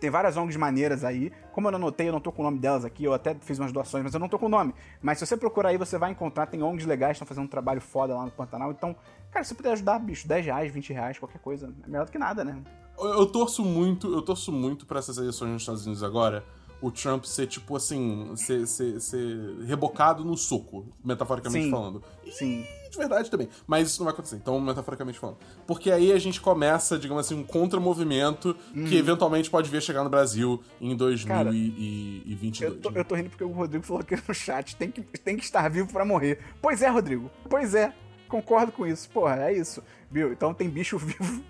tem 0.00 0.08
várias 0.08 0.36
ONGs 0.36 0.56
maneiras 0.56 1.04
aí. 1.04 1.30
Como 1.52 1.68
eu 1.68 1.72
não 1.72 1.76
anotei, 1.76 2.08
eu 2.08 2.12
não 2.12 2.20
tô 2.20 2.32
com 2.32 2.40
o 2.40 2.44
nome 2.44 2.58
delas 2.58 2.86
aqui, 2.86 3.04
eu 3.04 3.12
até 3.12 3.34
fiz 3.34 3.58
umas 3.58 3.70
doações, 3.70 4.02
mas 4.02 4.14
eu 4.14 4.18
não 4.18 4.28
tô 4.28 4.38
com 4.38 4.46
o 4.46 4.48
nome. 4.48 4.74
Mas 5.02 5.18
se 5.18 5.26
você 5.26 5.36
procurar 5.36 5.68
aí, 5.68 5.76
você 5.76 5.98
vai 5.98 6.10
encontrar, 6.10 6.46
tem 6.46 6.62
ONGs 6.62 6.86
legais, 6.86 7.12
estão 7.12 7.26
fazendo 7.26 7.44
um 7.44 7.48
trabalho 7.48 7.82
foda 7.82 8.14
lá 8.14 8.24
no 8.24 8.30
Pantanal. 8.30 8.70
Então, 8.70 8.96
cara, 9.30 9.44
se 9.44 9.50
você 9.50 9.54
puder 9.54 9.72
ajudar, 9.72 9.98
bicho, 9.98 10.26
10 10.26 10.46
reais, 10.46 10.72
20 10.72 10.92
reais, 10.94 11.18
qualquer 11.18 11.40
coisa, 11.40 11.72
é 11.84 11.88
melhor 11.88 12.06
do 12.06 12.12
que 12.12 12.18
nada, 12.18 12.42
né? 12.42 12.62
Eu, 12.98 13.10
eu 13.10 13.26
torço 13.26 13.62
muito, 13.62 14.10
eu 14.10 14.22
torço 14.22 14.50
muito 14.50 14.86
pra 14.86 14.98
essas 15.00 15.18
eleições 15.18 15.50
nos 15.50 15.62
Estados 15.62 15.84
Unidos 15.84 16.02
agora. 16.02 16.44
O 16.82 16.90
Trump 16.90 17.24
ser, 17.24 17.46
tipo 17.46 17.76
assim, 17.76 18.32
ser, 18.36 18.66
ser, 18.66 19.00
ser 19.00 19.36
rebocado 19.66 20.24
no 20.24 20.36
soco, 20.36 20.86
metaforicamente 21.04 21.64
Sim. 21.66 21.70
falando. 21.70 22.02
E 22.24 22.32
Sim. 22.32 22.64
de 22.90 22.96
verdade 22.96 23.30
também. 23.30 23.48
Mas 23.66 23.88
isso 23.88 24.00
não 24.00 24.06
vai 24.06 24.14
acontecer, 24.14 24.36
então, 24.36 24.58
metaforicamente 24.60 25.18
falando. 25.18 25.36
Porque 25.66 25.90
aí 25.90 26.10
a 26.10 26.18
gente 26.18 26.40
começa, 26.40 26.98
digamos 26.98 27.26
assim, 27.26 27.34
um 27.38 27.44
contra-movimento 27.44 28.56
Uhum. 28.74 28.86
que 28.86 28.96
eventualmente 28.96 29.50
pode 29.50 29.68
vir 29.70 29.76
a 29.76 29.80
chegar 29.80 30.02
no 30.02 30.08
Brasil 30.10 30.62
em 30.80 30.96
2022. 30.96 32.72
Eu 32.72 32.80
tô, 32.80 32.90
eu 32.90 33.04
tô 33.04 33.14
rindo 33.14 33.30
porque 33.30 33.44
o 33.44 33.50
Rodrigo 33.52 33.84
falou 33.84 34.00
aqui 34.00 34.16
no 34.26 34.34
chat, 34.34 34.74
tem 34.76 34.90
que, 34.90 35.02
tem 35.02 35.36
que 35.36 35.44
estar 35.44 35.68
vivo 35.68 35.92
pra 35.92 36.04
morrer. 36.04 36.38
Pois 36.60 36.82
é, 36.82 36.88
Rodrigo, 36.88 37.30
pois 37.48 37.74
é, 37.74 37.92
concordo 38.28 38.72
com 38.72 38.86
isso. 38.86 39.08
Porra, 39.10 39.50
é 39.50 39.52
isso, 39.56 39.82
viu? 40.10 40.32
Então 40.32 40.54
tem 40.54 40.68
bicho 40.68 40.96
vivo 40.98 41.42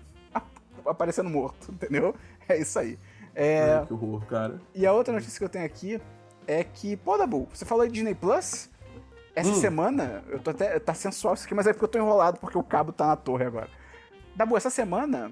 aparecendo 0.85 1.29
morto, 1.29 1.71
entendeu? 1.71 2.15
É 2.49 2.59
isso 2.59 2.77
aí. 2.79 2.97
É, 3.35 3.75
Ai, 3.79 3.85
que 3.85 3.93
horror, 3.93 4.25
cara. 4.25 4.59
E 4.75 4.85
a 4.85 4.91
outra 4.93 5.13
notícia 5.13 5.37
que 5.37 5.43
eu 5.43 5.49
tenho 5.49 5.65
aqui 5.65 6.01
é 6.47 6.63
que, 6.63 6.97
pô, 6.97 7.17
Dabu, 7.17 7.47
você 7.53 7.63
falou 7.65 7.85
de 7.87 7.93
Disney 7.93 8.13
Plus? 8.15 8.69
Essa 9.33 9.49
Hum. 9.51 9.55
semana, 9.55 10.23
eu 10.29 10.39
tô 10.39 10.51
até. 10.51 10.77
Tá 10.79 10.93
sensual 10.93 11.33
isso 11.35 11.45
aqui, 11.45 11.55
mas 11.55 11.65
é 11.65 11.71
porque 11.71 11.85
eu 11.85 11.89
tô 11.89 11.97
enrolado 11.97 12.39
porque 12.39 12.57
o 12.57 12.63
cabo 12.63 12.91
tá 12.91 13.07
na 13.07 13.15
torre 13.15 13.45
agora. 13.45 13.69
Dabu, 14.35 14.57
essa 14.57 14.69
semana 14.69 15.31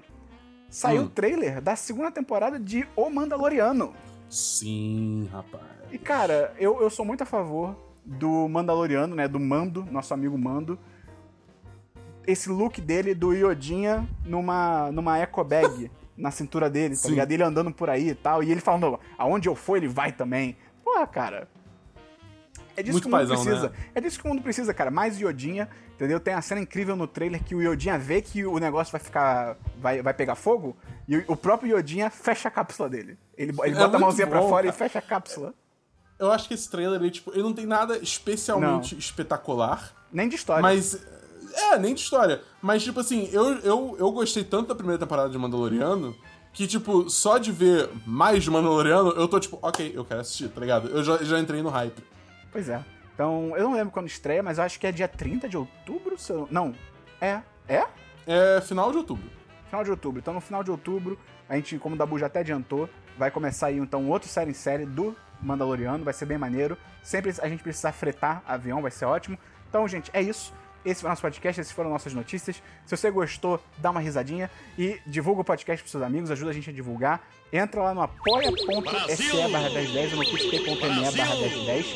saiu 0.70 1.02
Hum. 1.02 1.06
o 1.06 1.08
trailer 1.10 1.60
da 1.60 1.76
segunda 1.76 2.10
temporada 2.10 2.58
de 2.58 2.86
O 2.96 3.10
Mandaloriano. 3.10 3.92
Sim, 4.30 5.28
rapaz. 5.32 5.62
E, 5.90 5.98
cara, 5.98 6.54
eu, 6.58 6.80
eu 6.80 6.88
sou 6.88 7.04
muito 7.04 7.22
a 7.22 7.26
favor 7.26 7.76
do 8.04 8.48
Mandaloriano, 8.48 9.14
né? 9.14 9.28
Do 9.28 9.38
Mando, 9.38 9.84
nosso 9.90 10.14
amigo 10.14 10.38
Mando. 10.38 10.78
Esse 12.26 12.48
look 12.48 12.80
dele 12.80 13.14
do 13.14 13.34
Iodinha 13.34 14.06
numa, 14.24 14.90
numa 14.92 15.18
eco 15.18 15.42
bag 15.42 15.90
na 16.20 16.30
cintura 16.30 16.68
dele, 16.70 16.94
tá 16.94 17.02
Sim. 17.02 17.10
ligado? 17.10 17.32
Ele 17.32 17.42
andando 17.42 17.72
por 17.72 17.88
aí 17.90 18.10
e 18.10 18.14
tal. 18.14 18.42
E 18.42 18.50
ele 18.50 18.60
falando, 18.60 18.98
aonde 19.18 19.48
eu 19.48 19.54
for, 19.54 19.76
ele 19.76 19.88
vai 19.88 20.12
também. 20.12 20.56
Porra, 20.84 21.06
cara. 21.06 21.48
É 22.76 22.82
disso 22.82 22.92
Muito 22.94 23.02
que 23.04 23.08
o 23.08 23.10
mundo 23.16 23.28
paizão, 23.28 23.44
precisa. 23.44 23.68
né? 23.68 23.74
É 23.94 24.00
disso 24.00 24.18
que 24.20 24.24
o 24.24 24.28
mundo 24.28 24.42
precisa, 24.42 24.72
cara. 24.72 24.90
Mais 24.90 25.18
Iodinha, 25.20 25.68
entendeu? 25.94 26.18
Tem 26.20 26.32
a 26.34 26.40
cena 26.40 26.60
incrível 26.60 26.96
no 26.96 27.06
trailer 27.06 27.42
que 27.42 27.54
o 27.54 27.60
Iodinha 27.60 27.98
vê 27.98 28.22
que 28.22 28.44
o 28.46 28.58
negócio 28.58 28.92
vai 28.92 29.00
ficar. 29.00 29.56
vai, 29.78 30.00
vai 30.00 30.14
pegar 30.14 30.34
fogo. 30.34 30.76
E 31.06 31.18
o- 31.26 31.36
próprio 31.36 31.70
Iodinha 31.70 32.08
fecha 32.10 32.48
a 32.48 32.50
cápsula 32.50 32.88
dele. 32.88 33.18
Ele, 33.36 33.52
ele 33.64 33.74
É 33.74 33.78
bota 33.78 33.96
a 33.96 34.00
mãozinha 34.00 34.26
pra 34.26 34.40
bom, 34.40 34.48
fora 34.48 34.66
e 34.66 34.70
cara. 34.70 34.78
fecha 34.78 34.98
a 34.98 35.02
cápsula. 35.02 35.52
Eu 36.18 36.30
acho 36.30 36.46
que 36.48 36.54
esse 36.54 36.70
trailer, 36.70 37.00
ele, 37.00 37.10
tipo, 37.10 37.32
ele 37.32 37.42
não 37.42 37.52
tem 37.52 37.66
nada 37.66 37.98
especialmente 37.98 38.96
espetacular. 38.96 39.92
Nem 40.12 40.28
de 40.28 40.36
história. 40.36 40.62
Mas. 40.62 40.94
É, 41.54 41.78
nem 41.78 41.94
de 41.94 42.00
história. 42.00 42.42
Mas, 42.60 42.82
tipo 42.82 43.00
assim, 43.00 43.28
eu, 43.32 43.58
eu, 43.58 43.96
eu 43.98 44.12
gostei 44.12 44.44
tanto 44.44 44.68
da 44.68 44.74
primeira 44.74 44.98
temporada 44.98 45.28
de 45.28 45.38
Mandaloriano 45.38 46.16
que, 46.52 46.66
tipo, 46.66 47.08
só 47.08 47.38
de 47.38 47.52
ver 47.52 47.88
mais 48.06 48.42
de 48.42 48.50
Mandaloriano, 48.50 49.10
eu 49.10 49.28
tô 49.28 49.38
tipo, 49.38 49.58
ok, 49.62 49.92
eu 49.94 50.04
quero 50.04 50.20
assistir, 50.20 50.48
tá 50.48 50.60
ligado? 50.60 50.88
Eu 50.88 51.02
já, 51.02 51.18
já 51.18 51.38
entrei 51.38 51.62
no 51.62 51.68
hype. 51.68 52.02
Pois 52.50 52.68
é. 52.68 52.84
Então, 53.14 53.56
eu 53.56 53.64
não 53.64 53.74
lembro 53.74 53.92
quando 53.92 54.06
estreia, 54.06 54.42
mas 54.42 54.58
eu 54.58 54.64
acho 54.64 54.80
que 54.80 54.86
é 54.86 54.92
dia 54.92 55.06
30 55.06 55.48
de 55.48 55.56
outubro. 55.56 56.18
Se 56.18 56.32
eu... 56.32 56.48
Não. 56.50 56.74
É. 57.20 57.40
É? 57.68 57.86
É 58.26 58.60
final 58.60 58.90
de 58.90 58.98
outubro. 58.98 59.30
Final 59.66 59.84
de 59.84 59.90
outubro. 59.90 60.18
Então, 60.20 60.34
no 60.34 60.40
final 60.40 60.64
de 60.64 60.70
outubro, 60.70 61.18
a 61.48 61.54
gente, 61.54 61.78
como 61.78 61.94
o 61.94 61.98
Dabu 61.98 62.18
já 62.18 62.26
até 62.26 62.40
adiantou, 62.40 62.88
vai 63.16 63.30
começar 63.30 63.66
aí, 63.68 63.76
então, 63.76 64.08
outro 64.08 64.28
série 64.28 64.50
em 64.50 64.54
série 64.54 64.86
do 64.86 65.14
Mandaloriano. 65.40 66.02
Vai 66.02 66.14
ser 66.14 66.26
bem 66.26 66.38
maneiro. 66.38 66.76
Sempre 67.02 67.32
a 67.40 67.48
gente 67.48 67.62
precisar 67.62 67.92
fretar 67.92 68.42
avião, 68.46 68.82
vai 68.82 68.90
ser 68.90 69.04
ótimo. 69.04 69.38
Então, 69.68 69.86
gente, 69.86 70.10
é 70.12 70.20
isso. 70.22 70.52
Esse 70.84 71.00
foi 71.02 71.08
o 71.08 71.10
nosso 71.10 71.22
podcast, 71.22 71.60
essas 71.60 71.72
foram 71.72 71.90
nossas 71.90 72.14
notícias. 72.14 72.62
Se 72.86 72.96
você 72.96 73.10
gostou, 73.10 73.62
dá 73.78 73.90
uma 73.90 74.00
risadinha 74.00 74.50
e 74.78 74.98
divulga 75.06 75.42
o 75.42 75.44
podcast 75.44 75.82
pros 75.82 75.90
seus 75.90 76.02
amigos, 76.02 76.30
ajuda 76.30 76.50
a 76.50 76.54
gente 76.54 76.70
a 76.70 76.72
divulgar. 76.72 77.20
Entra 77.52 77.82
lá 77.82 77.94
no 77.94 78.00
apoia.se 78.02 79.48
barra 79.50 79.70
1010 79.70 80.12
ou 80.12 80.18
no 80.18 80.24
picpay.me 80.24 81.16
barra 81.16 81.34
1010 81.36 81.86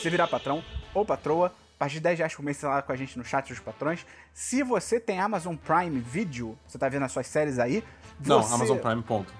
você 0.00 0.08
virar 0.08 0.26
patrão 0.28 0.64
ou 0.94 1.04
patroa, 1.04 1.48
a 1.48 1.78
partir 1.78 1.94
de 1.96 2.00
10 2.00 2.18
reais 2.18 2.34
por 2.34 2.42
mês 2.42 2.56
você 2.56 2.66
tá 2.66 2.74
lá 2.76 2.82
com 2.82 2.92
a 2.92 2.96
gente 2.96 3.18
no 3.18 3.24
chat 3.24 3.48
dos 3.48 3.58
patrões. 3.60 4.06
Se 4.32 4.62
você 4.62 4.98
tem 4.98 5.18
Amazon 5.20 5.54
Prime 5.56 6.00
Video, 6.00 6.58
você 6.66 6.78
tá 6.78 6.88
vendo 6.88 7.04
as 7.04 7.12
suas 7.12 7.26
séries 7.26 7.58
aí. 7.58 7.84
Não, 8.24 8.42
você- 8.42 8.54
Amazon 8.54 8.78
Prime, 8.78 9.02
ponto. 9.02 9.32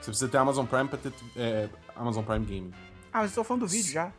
Você 0.00 0.10
precisa 0.10 0.28
ter 0.30 0.38
Amazon 0.38 0.64
Prime 0.64 0.88
pra 0.88 0.96
ter 0.98 1.12
é, 1.36 1.68
Amazon 1.94 2.24
Prime 2.24 2.44
Gaming. 2.46 2.72
Ah, 3.12 3.18
mas 3.20 3.30
eu 3.30 3.34
tô 3.36 3.44
falando 3.44 3.62
do 3.62 3.68
vídeo 3.68 3.92
já. 3.92 4.12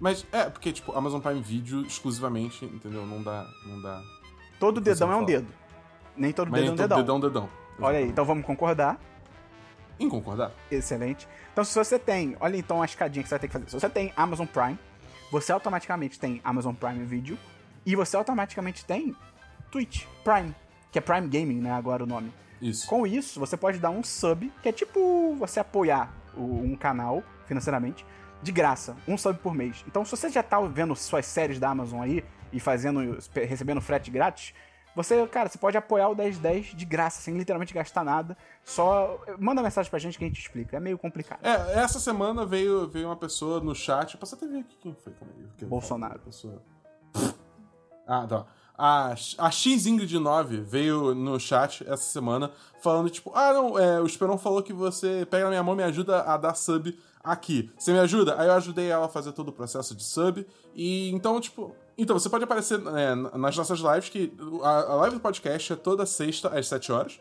Mas 0.00 0.26
é, 0.32 0.44
porque, 0.50 0.72
tipo, 0.72 0.92
Amazon 0.92 1.20
Prime 1.20 1.40
Video 1.40 1.82
exclusivamente, 1.82 2.64
entendeu? 2.64 3.06
Não 3.06 3.22
dá. 3.22 3.46
Não 3.64 3.80
dá. 3.80 4.02
Todo 4.58 4.80
dedão 4.80 5.12
é 5.12 5.16
um 5.16 5.24
dedo. 5.24 5.48
Nem 6.16 6.32
todo 6.32 6.50
Mas 6.50 6.60
dedo 6.60 6.68
é 6.68 6.70
um 6.70 6.74
então, 6.74 6.88
dedão. 6.88 7.20
dedão, 7.20 7.20
dedão. 7.20 7.48
Olha 7.78 7.98
aí, 7.98 8.08
então 8.08 8.24
vamos 8.24 8.44
concordar. 8.44 8.98
Em 9.98 10.08
concordar? 10.08 10.52
Excelente. 10.70 11.26
Então, 11.52 11.64
se 11.64 11.74
você 11.74 11.98
tem, 11.98 12.36
olha 12.40 12.56
então 12.56 12.82
a 12.82 12.84
escadinha 12.84 13.22
que 13.22 13.28
você 13.28 13.34
vai 13.34 13.40
ter 13.40 13.46
que 13.48 13.52
fazer. 13.52 13.66
Se 13.68 13.80
você 13.80 13.88
tem 13.88 14.12
Amazon 14.16 14.46
Prime, 14.46 14.78
você 15.30 15.52
automaticamente 15.52 16.18
tem 16.18 16.40
Amazon 16.44 16.74
Prime 16.74 17.04
Video 17.04 17.38
e 17.84 17.96
você 17.96 18.16
automaticamente 18.16 18.84
tem 18.84 19.14
Twitch 19.70 20.04
Prime, 20.22 20.54
que 20.92 20.98
é 20.98 21.00
Prime 21.00 21.28
Gaming, 21.28 21.60
né? 21.60 21.72
Agora 21.72 22.04
o 22.04 22.06
nome. 22.06 22.32
Isso. 22.60 22.86
Com 22.86 23.06
isso, 23.06 23.38
você 23.38 23.56
pode 23.56 23.78
dar 23.78 23.90
um 23.90 24.02
sub, 24.02 24.52
que 24.62 24.68
é 24.68 24.72
tipo 24.72 25.34
você 25.38 25.60
apoiar 25.60 26.12
um 26.36 26.76
canal 26.76 27.22
financeiramente. 27.46 28.04
De 28.42 28.52
graça, 28.52 28.96
um 29.06 29.16
sub 29.16 29.38
por 29.38 29.54
mês. 29.54 29.84
Então, 29.86 30.04
se 30.04 30.10
você 30.10 30.28
já 30.30 30.42
tá 30.42 30.60
vendo 30.60 30.94
suas 30.94 31.26
séries 31.26 31.58
da 31.58 31.70
Amazon 31.70 32.00
aí 32.00 32.24
e 32.52 32.60
fazendo, 32.60 33.18
recebendo 33.34 33.80
frete 33.80 34.10
grátis, 34.10 34.54
você, 34.96 35.26
cara, 35.26 35.46
você 35.50 35.58
pode 35.58 35.76
apoiar 35.76 36.08
o 36.08 36.16
1010 36.16 36.68
de 36.74 36.86
graça, 36.86 37.20
sem 37.20 37.36
literalmente 37.36 37.74
gastar 37.74 38.02
nada. 38.02 38.34
Só 38.64 39.22
manda 39.38 39.62
mensagem 39.62 39.90
pra 39.90 39.98
gente 39.98 40.16
que 40.16 40.24
a 40.24 40.26
gente 40.26 40.40
explica. 40.40 40.78
É 40.78 40.80
meio 40.80 40.96
complicado. 40.96 41.44
É, 41.44 41.80
essa 41.82 42.00
semana 42.00 42.46
veio, 42.46 42.88
veio 42.88 43.08
uma 43.08 43.16
pessoa 43.16 43.60
no 43.60 43.74
chat. 43.74 44.16
Posso 44.16 44.34
até 44.34 44.46
ver 44.46 44.60
aqui 44.60 44.74
quem 44.80 44.94
foi 44.94 45.12
comigo. 45.12 45.50
Bolsonaro. 45.66 46.18
Pessoa... 46.20 46.62
Ah, 48.06 48.26
tá. 48.26 48.46
A, 48.78 49.14
a 49.38 49.50
X 49.50 49.86
Ingrid 49.86 50.18
9 50.18 50.58
veio 50.60 51.14
no 51.14 51.40
chat 51.40 51.82
essa 51.88 52.04
semana 52.04 52.50
falando, 52.80 53.08
tipo, 53.08 53.32
ah, 53.34 53.52
não, 53.52 53.78
é, 53.78 54.00
o 54.00 54.06
Esperon 54.06 54.36
falou 54.36 54.62
que 54.62 54.72
você 54.72 55.26
pega 55.30 55.44
na 55.44 55.50
minha 55.50 55.62
mão 55.62 55.74
e 55.74 55.78
me 55.78 55.82
ajuda 55.82 56.22
a 56.22 56.36
dar 56.36 56.54
sub 56.54 56.96
aqui. 57.26 57.70
Você 57.76 57.92
me 57.92 57.98
ajuda? 57.98 58.38
Aí 58.38 58.46
eu 58.46 58.52
ajudei 58.52 58.88
ela 58.88 59.06
a 59.06 59.08
fazer 59.08 59.32
todo 59.32 59.48
o 59.48 59.52
processo 59.52 59.94
de 59.94 60.04
sub. 60.04 60.46
E 60.74 61.10
então, 61.10 61.40
tipo. 61.40 61.74
Então, 61.98 62.18
você 62.18 62.28
pode 62.28 62.44
aparecer 62.44 62.78
é, 62.94 63.14
nas 63.14 63.56
nossas 63.56 63.80
lives, 63.80 64.10
que 64.10 64.30
a, 64.62 64.68
a, 64.68 64.94
live 64.96 65.16
do 65.16 65.20
podcast 65.20 65.72
é 65.72 65.76
toda 65.76 66.04
sexta 66.04 66.50
às 66.50 66.68
7 66.68 66.92
horas. 66.92 67.18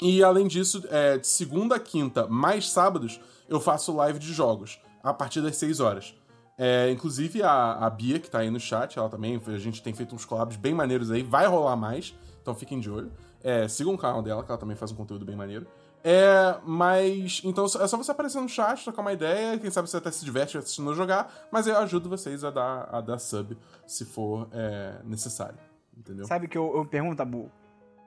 E 0.00 0.22
além 0.22 0.46
disso, 0.46 0.84
é, 0.88 1.18
de 1.18 1.26
segunda 1.26 1.74
a 1.74 1.80
quinta, 1.80 2.28
mais 2.28 2.70
sábados, 2.70 3.20
eu 3.48 3.60
faço 3.60 3.94
live 3.96 4.20
de 4.20 4.32
jogos, 4.32 4.80
a 5.02 5.12
partir 5.12 5.40
das 5.40 5.56
6 5.56 5.80
horas. 5.80 6.14
É, 6.58 6.90
inclusive 6.90 7.42
a, 7.42 7.72
a 7.74 7.90
Bia, 7.90 8.18
que 8.18 8.30
tá 8.30 8.40
aí 8.40 8.50
no 8.50 8.60
chat, 8.60 8.98
ela 8.98 9.08
também, 9.08 9.40
a 9.46 9.58
gente 9.58 9.82
tem 9.82 9.92
feito 9.92 10.14
uns 10.14 10.24
collabs 10.24 10.56
bem 10.56 10.74
maneiros 10.74 11.10
aí, 11.10 11.22
vai 11.22 11.46
rolar 11.46 11.76
mais, 11.76 12.14
então 12.40 12.54
fiquem 12.54 12.78
de 12.78 12.90
olho. 12.90 13.10
É, 13.42 13.66
sigam 13.66 13.94
o 13.94 13.98
canal 13.98 14.22
dela, 14.22 14.44
que 14.44 14.50
ela 14.50 14.58
também 14.58 14.76
faz 14.76 14.92
um 14.92 14.94
conteúdo 14.94 15.24
bem 15.24 15.34
maneiro. 15.34 15.66
É, 16.04 16.58
mas. 16.64 17.40
Então 17.44 17.64
é 17.64 17.68
só 17.68 17.96
você 17.96 18.10
aparecer 18.10 18.40
no 18.40 18.48
chat, 18.48 18.82
trocar 18.82 19.02
uma 19.02 19.12
ideia, 19.12 19.58
quem 19.58 19.70
sabe 19.70 19.88
você 19.88 19.96
até 19.96 20.10
se 20.10 20.24
diverte 20.24 20.58
assistindo 20.58 20.94
jogar, 20.94 21.32
mas 21.50 21.66
eu 21.66 21.76
ajudo 21.78 22.08
vocês 22.08 22.42
a 22.42 22.50
dar, 22.50 22.88
a 22.90 23.00
dar 23.00 23.18
sub 23.18 23.56
se 23.86 24.04
for 24.04 24.48
é, 24.52 25.00
necessário. 25.04 25.58
Entendeu? 25.96 26.26
Sabe 26.26 26.48
que 26.48 26.58
eu, 26.58 26.76
eu 26.76 26.84
pergunto, 26.84 27.22
Abu? 27.22 27.50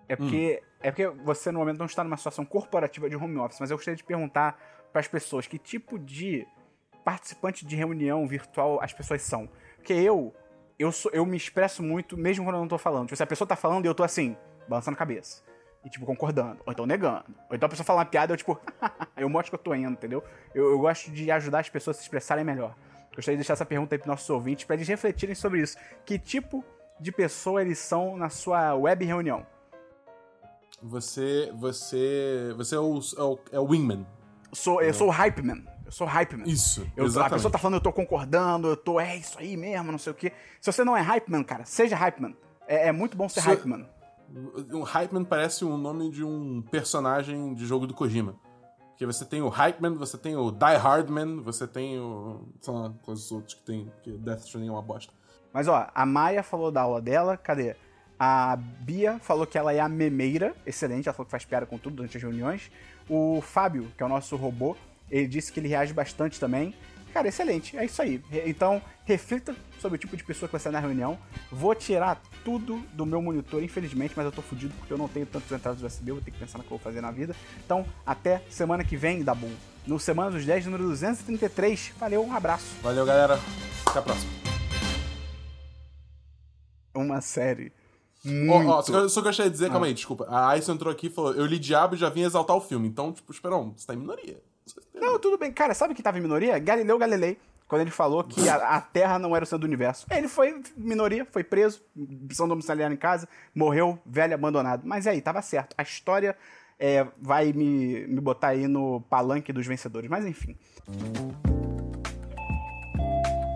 É 0.08 0.16
porque, 0.16 0.62
hum. 0.62 0.68
é 0.82 0.92
porque 0.92 1.08
você 1.24 1.52
no 1.52 1.60
momento 1.60 1.80
não 1.80 1.86
está 1.86 2.04
numa 2.04 2.18
situação 2.18 2.46
corporativa 2.46 3.10
de 3.10 3.16
home 3.16 3.38
office, 3.38 3.60
mas 3.60 3.72
eu 3.72 3.78
gostaria 3.78 3.96
de 3.96 4.04
perguntar 4.04 4.60
para 4.92 5.00
as 5.00 5.08
pessoas 5.08 5.48
que 5.48 5.58
tipo 5.58 5.98
de 5.98 6.46
participante 7.06 7.66
de 7.66 7.76
reunião 7.76 8.28
virtual 8.28 8.82
as 8.82 8.92
pessoas 8.92 9.22
são. 9.22 9.48
Porque 9.78 9.94
eu, 9.94 10.34
eu, 10.78 10.92
sou, 10.92 11.12
eu 11.14 11.24
me 11.26 11.38
expresso 11.38 11.84
muito, 11.84 12.18
mesmo 12.18 12.44
quando 12.44 12.56
eu 12.56 12.62
não 12.62 12.68
tô 12.68 12.80
falando. 12.80 13.06
Tipo, 13.06 13.16
se 13.16 13.24
a 13.24 13.28
pessoa 13.28 13.48
tá 13.48 13.56
falando 13.56 13.86
e 13.86 13.88
eu 13.88 13.94
tô 13.94 14.04
assim, 14.04 14.36
balançando 14.68 14.96
a 14.96 14.98
cabeça. 14.98 15.44
E, 15.86 15.90
tipo, 15.90 16.04
concordando. 16.04 16.62
Ou 16.66 16.74
então 16.74 16.88
negando. 16.88 17.26
Ou 17.48 17.56
então 17.56 17.68
a 17.68 17.70
pessoa 17.70 17.86
fala 17.86 18.00
uma 18.00 18.06
piada 18.06 18.34
eu, 18.34 18.38
tipo, 18.38 18.60
eu 19.16 19.30
mostro 19.30 19.52
que 19.52 19.56
eu 19.56 19.64
tô 19.64 19.76
indo, 19.76 19.92
entendeu? 19.92 20.24
Eu, 20.54 20.72
eu 20.72 20.80
gosto 20.80 21.12
de 21.12 21.30
ajudar 21.30 21.60
as 21.60 21.70
pessoas 21.70 21.98
a 21.98 22.00
se 22.00 22.06
expressarem 22.06 22.44
melhor. 22.44 22.76
Gostaria 23.16 23.38
de 23.38 23.42
deixar 23.42 23.54
essa 23.54 23.66
pergunta 23.66 23.94
aí 23.94 24.00
pros 24.00 24.08
nossos 24.08 24.30
ouvintes, 24.30 24.66
para 24.66 24.76
eles 24.76 24.88
refletirem 24.88 25.36
sobre 25.36 25.62
isso. 25.62 25.78
Que 26.04 26.18
tipo 26.18 26.66
de 27.00 27.12
pessoa 27.12 27.62
eles 27.62 27.78
são 27.78 28.18
na 28.18 28.30
sua 28.30 28.74
web 28.74 29.06
reunião? 29.06 29.46
Você. 30.82 31.52
Você. 31.56 32.52
Você 32.58 32.76
é 32.76 32.80
o, 32.80 33.00
é 33.18 33.22
o, 33.22 33.40
é 33.52 33.60
o 33.60 33.68
wingman. 33.68 34.06
Sou, 34.52 34.82
eu 34.82 34.94
sou 34.94 35.08
o 35.08 35.12
hype 35.12 35.42
man. 35.44 35.75
Eu 35.86 35.92
sou 35.92 36.08
hype 36.08 36.36
man. 36.36 36.46
Isso. 36.46 36.86
Eu, 36.96 37.06
exatamente. 37.06 37.34
A 37.34 37.36
pessoa 37.36 37.52
tá 37.52 37.58
falando, 37.58 37.76
eu 37.76 37.82
tô 37.82 37.94
concordando, 37.94 38.70
eu 38.70 38.78
tô, 38.78 39.00
é 39.00 39.16
isso 39.16 39.38
aí 39.38 39.56
mesmo, 39.56 39.92
não 39.92 40.00
sei 40.00 40.12
o 40.12 40.16
quê. 40.16 40.32
Se 40.60 40.72
você 40.72 40.84
não 40.84 40.98
é 40.98 41.02
hype 41.02 41.30
man, 41.30 41.44
cara, 41.44 41.66
seja 41.66 41.96
hype 41.96 42.20
man. 42.20 42.34
É, 42.68 42.88
é 42.88 42.92
muito 42.92 43.16
bom 43.16 43.30
ser 43.30 43.42
Se... 43.42 43.48
hype 43.48 43.66
man. 43.66 43.86
Um 44.74 44.82
hype 44.82 45.14
man 45.14 45.24
parece 45.24 45.64
o 45.64 45.78
nome 45.78 46.10
de 46.10 46.24
um 46.24 46.62
personagem 46.64 47.54
de 47.54 47.66
jogo 47.66 47.86
do 47.86 47.94
Kojima. 47.94 48.36
Porque 48.96 49.06
você 49.06 49.26
tem 49.26 49.42
o 49.42 49.50
Hype 49.50 49.82
Man, 49.82 49.96
você 49.96 50.18
tem 50.18 50.38
o 50.38 50.50
Die 50.50 50.78
Hard 50.78 51.10
Man, 51.10 51.42
você 51.42 51.68
tem 51.68 52.00
o. 52.00 52.48
sei 52.62 52.74
lá, 52.74 52.94
coisas 53.04 53.30
outras 53.30 53.54
que 53.54 53.62
tem. 53.62 53.86
Porque 53.88 54.12
Death 54.12 54.46
Stranding 54.46 54.70
é 54.70 54.72
uma 54.72 54.82
bosta. 54.82 55.12
Mas 55.52 55.68
ó, 55.68 55.90
a 55.94 56.06
Maia 56.06 56.42
falou 56.42 56.72
da 56.72 56.82
aula 56.82 57.02
dela, 57.02 57.36
cadê? 57.36 57.76
A 58.18 58.56
Bia 58.56 59.20
falou 59.20 59.46
que 59.46 59.58
ela 59.58 59.74
é 59.74 59.82
a 59.82 59.90
memeira, 59.90 60.56
excelente, 60.66 61.10
ela 61.10 61.14
falou 61.14 61.26
que 61.26 61.32
faz 61.32 61.44
piada 61.44 61.66
com 61.66 61.78
tudo 61.78 61.98
durante 61.98 62.16
as 62.16 62.24
reuniões. 62.24 62.72
O 63.10 63.42
Fábio, 63.42 63.92
que 63.98 64.02
é 64.02 64.06
o 64.06 64.10
nosso 64.10 64.38
robô, 64.38 64.78
ele 65.10 65.28
disse 65.28 65.52
que 65.52 65.60
ele 65.60 65.68
reage 65.68 65.94
bastante 65.94 66.40
também. 66.40 66.74
Cara, 67.14 67.30
excelente. 67.30 67.78
É 67.78 67.86
isso 67.86 68.02
aí. 68.02 68.22
Então, 68.46 68.82
reflita 69.06 69.56
sobre 69.80 69.96
o 69.96 70.00
tipo 70.00 70.18
de 70.18 70.24
pessoa 70.26 70.50
que 70.50 70.60
você 70.60 70.68
é 70.68 70.72
na 70.72 70.82
reunião. 70.82 71.18
Vou 71.50 71.74
tirar 71.74 72.22
tudo 72.44 72.84
do 72.92 73.06
meu 73.06 73.22
monitor, 73.22 73.64
infelizmente, 73.64 74.14
mas 74.18 74.26
eu 74.26 74.34
tô 74.34 74.42
fudido 74.42 74.74
porque 74.78 74.92
eu 74.92 74.98
não 74.98 75.08
tenho 75.08 75.26
tantas 75.26 75.50
entradas 75.50 75.82
USB, 75.82 76.12
vou 76.12 76.20
ter 76.20 76.32
que 76.32 76.38
pensar 76.38 76.58
no 76.58 76.66
que 76.66 76.68
eu 76.68 76.78
vou 76.78 76.84
fazer 76.84 77.00
na 77.00 77.12
vida. 77.12 77.34
Então, 77.66 77.86
até 78.06 78.42
semana 78.50 78.84
que 78.84 78.98
vem, 78.98 79.24
Dabu. 79.24 79.50
No 79.88 79.98
Semana 79.98 80.32
dos 80.32 80.46
10, 80.46 80.66
número 80.66 80.84
233. 80.90 81.94
Valeu, 81.98 82.22
um 82.22 82.36
abraço. 82.36 82.66
Valeu, 82.82 83.06
galera. 83.06 83.40
Até 83.86 84.00
a 84.00 84.02
próxima. 84.02 84.32
Uma 86.94 87.22
série. 87.22 87.72
Muito... 88.26 88.68
Oh, 88.68 88.80
oh, 88.80 88.82
só, 88.82 89.08
só 89.08 89.22
gostaria 89.22 89.50
de 89.50 89.56
dizer, 89.56 89.68
ah. 89.68 89.70
calma 89.70 89.86
aí, 89.86 89.94
desculpa. 89.94 90.26
A 90.28 90.50
Aice 90.50 90.72
entrou 90.72 90.92
aqui 90.92 91.08
e 91.08 91.10
falou: 91.10 91.34
Eu 91.34 91.46
li 91.46 91.60
Diabo 91.60 91.96
e 91.96 91.98
já 91.98 92.10
vim 92.10 92.24
exaltar 92.24 92.58
o 92.58 92.62
filme. 92.62 92.88
Então, 92.88 93.14
tipo, 93.14 93.32
esperão, 93.32 93.74
você 93.78 93.86
tá 93.86 93.94
em 93.94 93.98
minoria. 93.98 94.42
Não, 94.94 95.20
tudo 95.20 95.38
bem. 95.38 95.52
Cara, 95.52 95.74
sabe 95.74 95.94
que 95.94 96.02
tava 96.04 96.18
em 96.18 96.22
minoria? 96.22 96.58
Galileu 96.60 96.98
Galilei. 96.98 97.38
Quando 97.68 97.82
ele 97.82 97.92
falou 97.92 98.24
que 98.24 98.48
a, 98.48 98.56
a, 98.56 98.82
Terra 98.82 99.18
não 99.18 99.36
era 99.36 99.44
o 99.44 99.46
centro 99.46 99.62
do 99.62 99.68
universo. 99.68 100.06
Ele 100.12 100.28
foi 100.28 100.62
minoria, 100.78 101.26
foi 101.26 101.44
preso, 101.44 101.82
prisão 102.28 102.48
domiciliar 102.48 102.92
em 102.92 102.96
casa, 102.96 103.28
morreu 103.56 103.98
velho, 104.06 104.36
abandonado. 104.36 104.84
Mas 104.86 105.08
aí, 105.08 105.20
tava 105.20 105.42
certo. 105.42 105.74
A 105.76 105.82
história 105.82 106.38
é, 106.80 107.08
vai 107.20 107.54
me, 107.54 108.06
me 108.08 108.22
botar 108.22 108.50
aí 108.50 108.68
no 108.68 109.02
palanque 109.10 109.52
dos 109.52 109.66
vencedores. 109.66 110.10
Mas 110.10 110.26
enfim. 110.26 110.56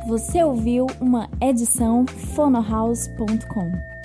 Você 0.07 0.43
ouviu 0.43 0.87
uma 0.99 1.29
edição 1.39 2.03
fonohouse.com. 2.35 3.98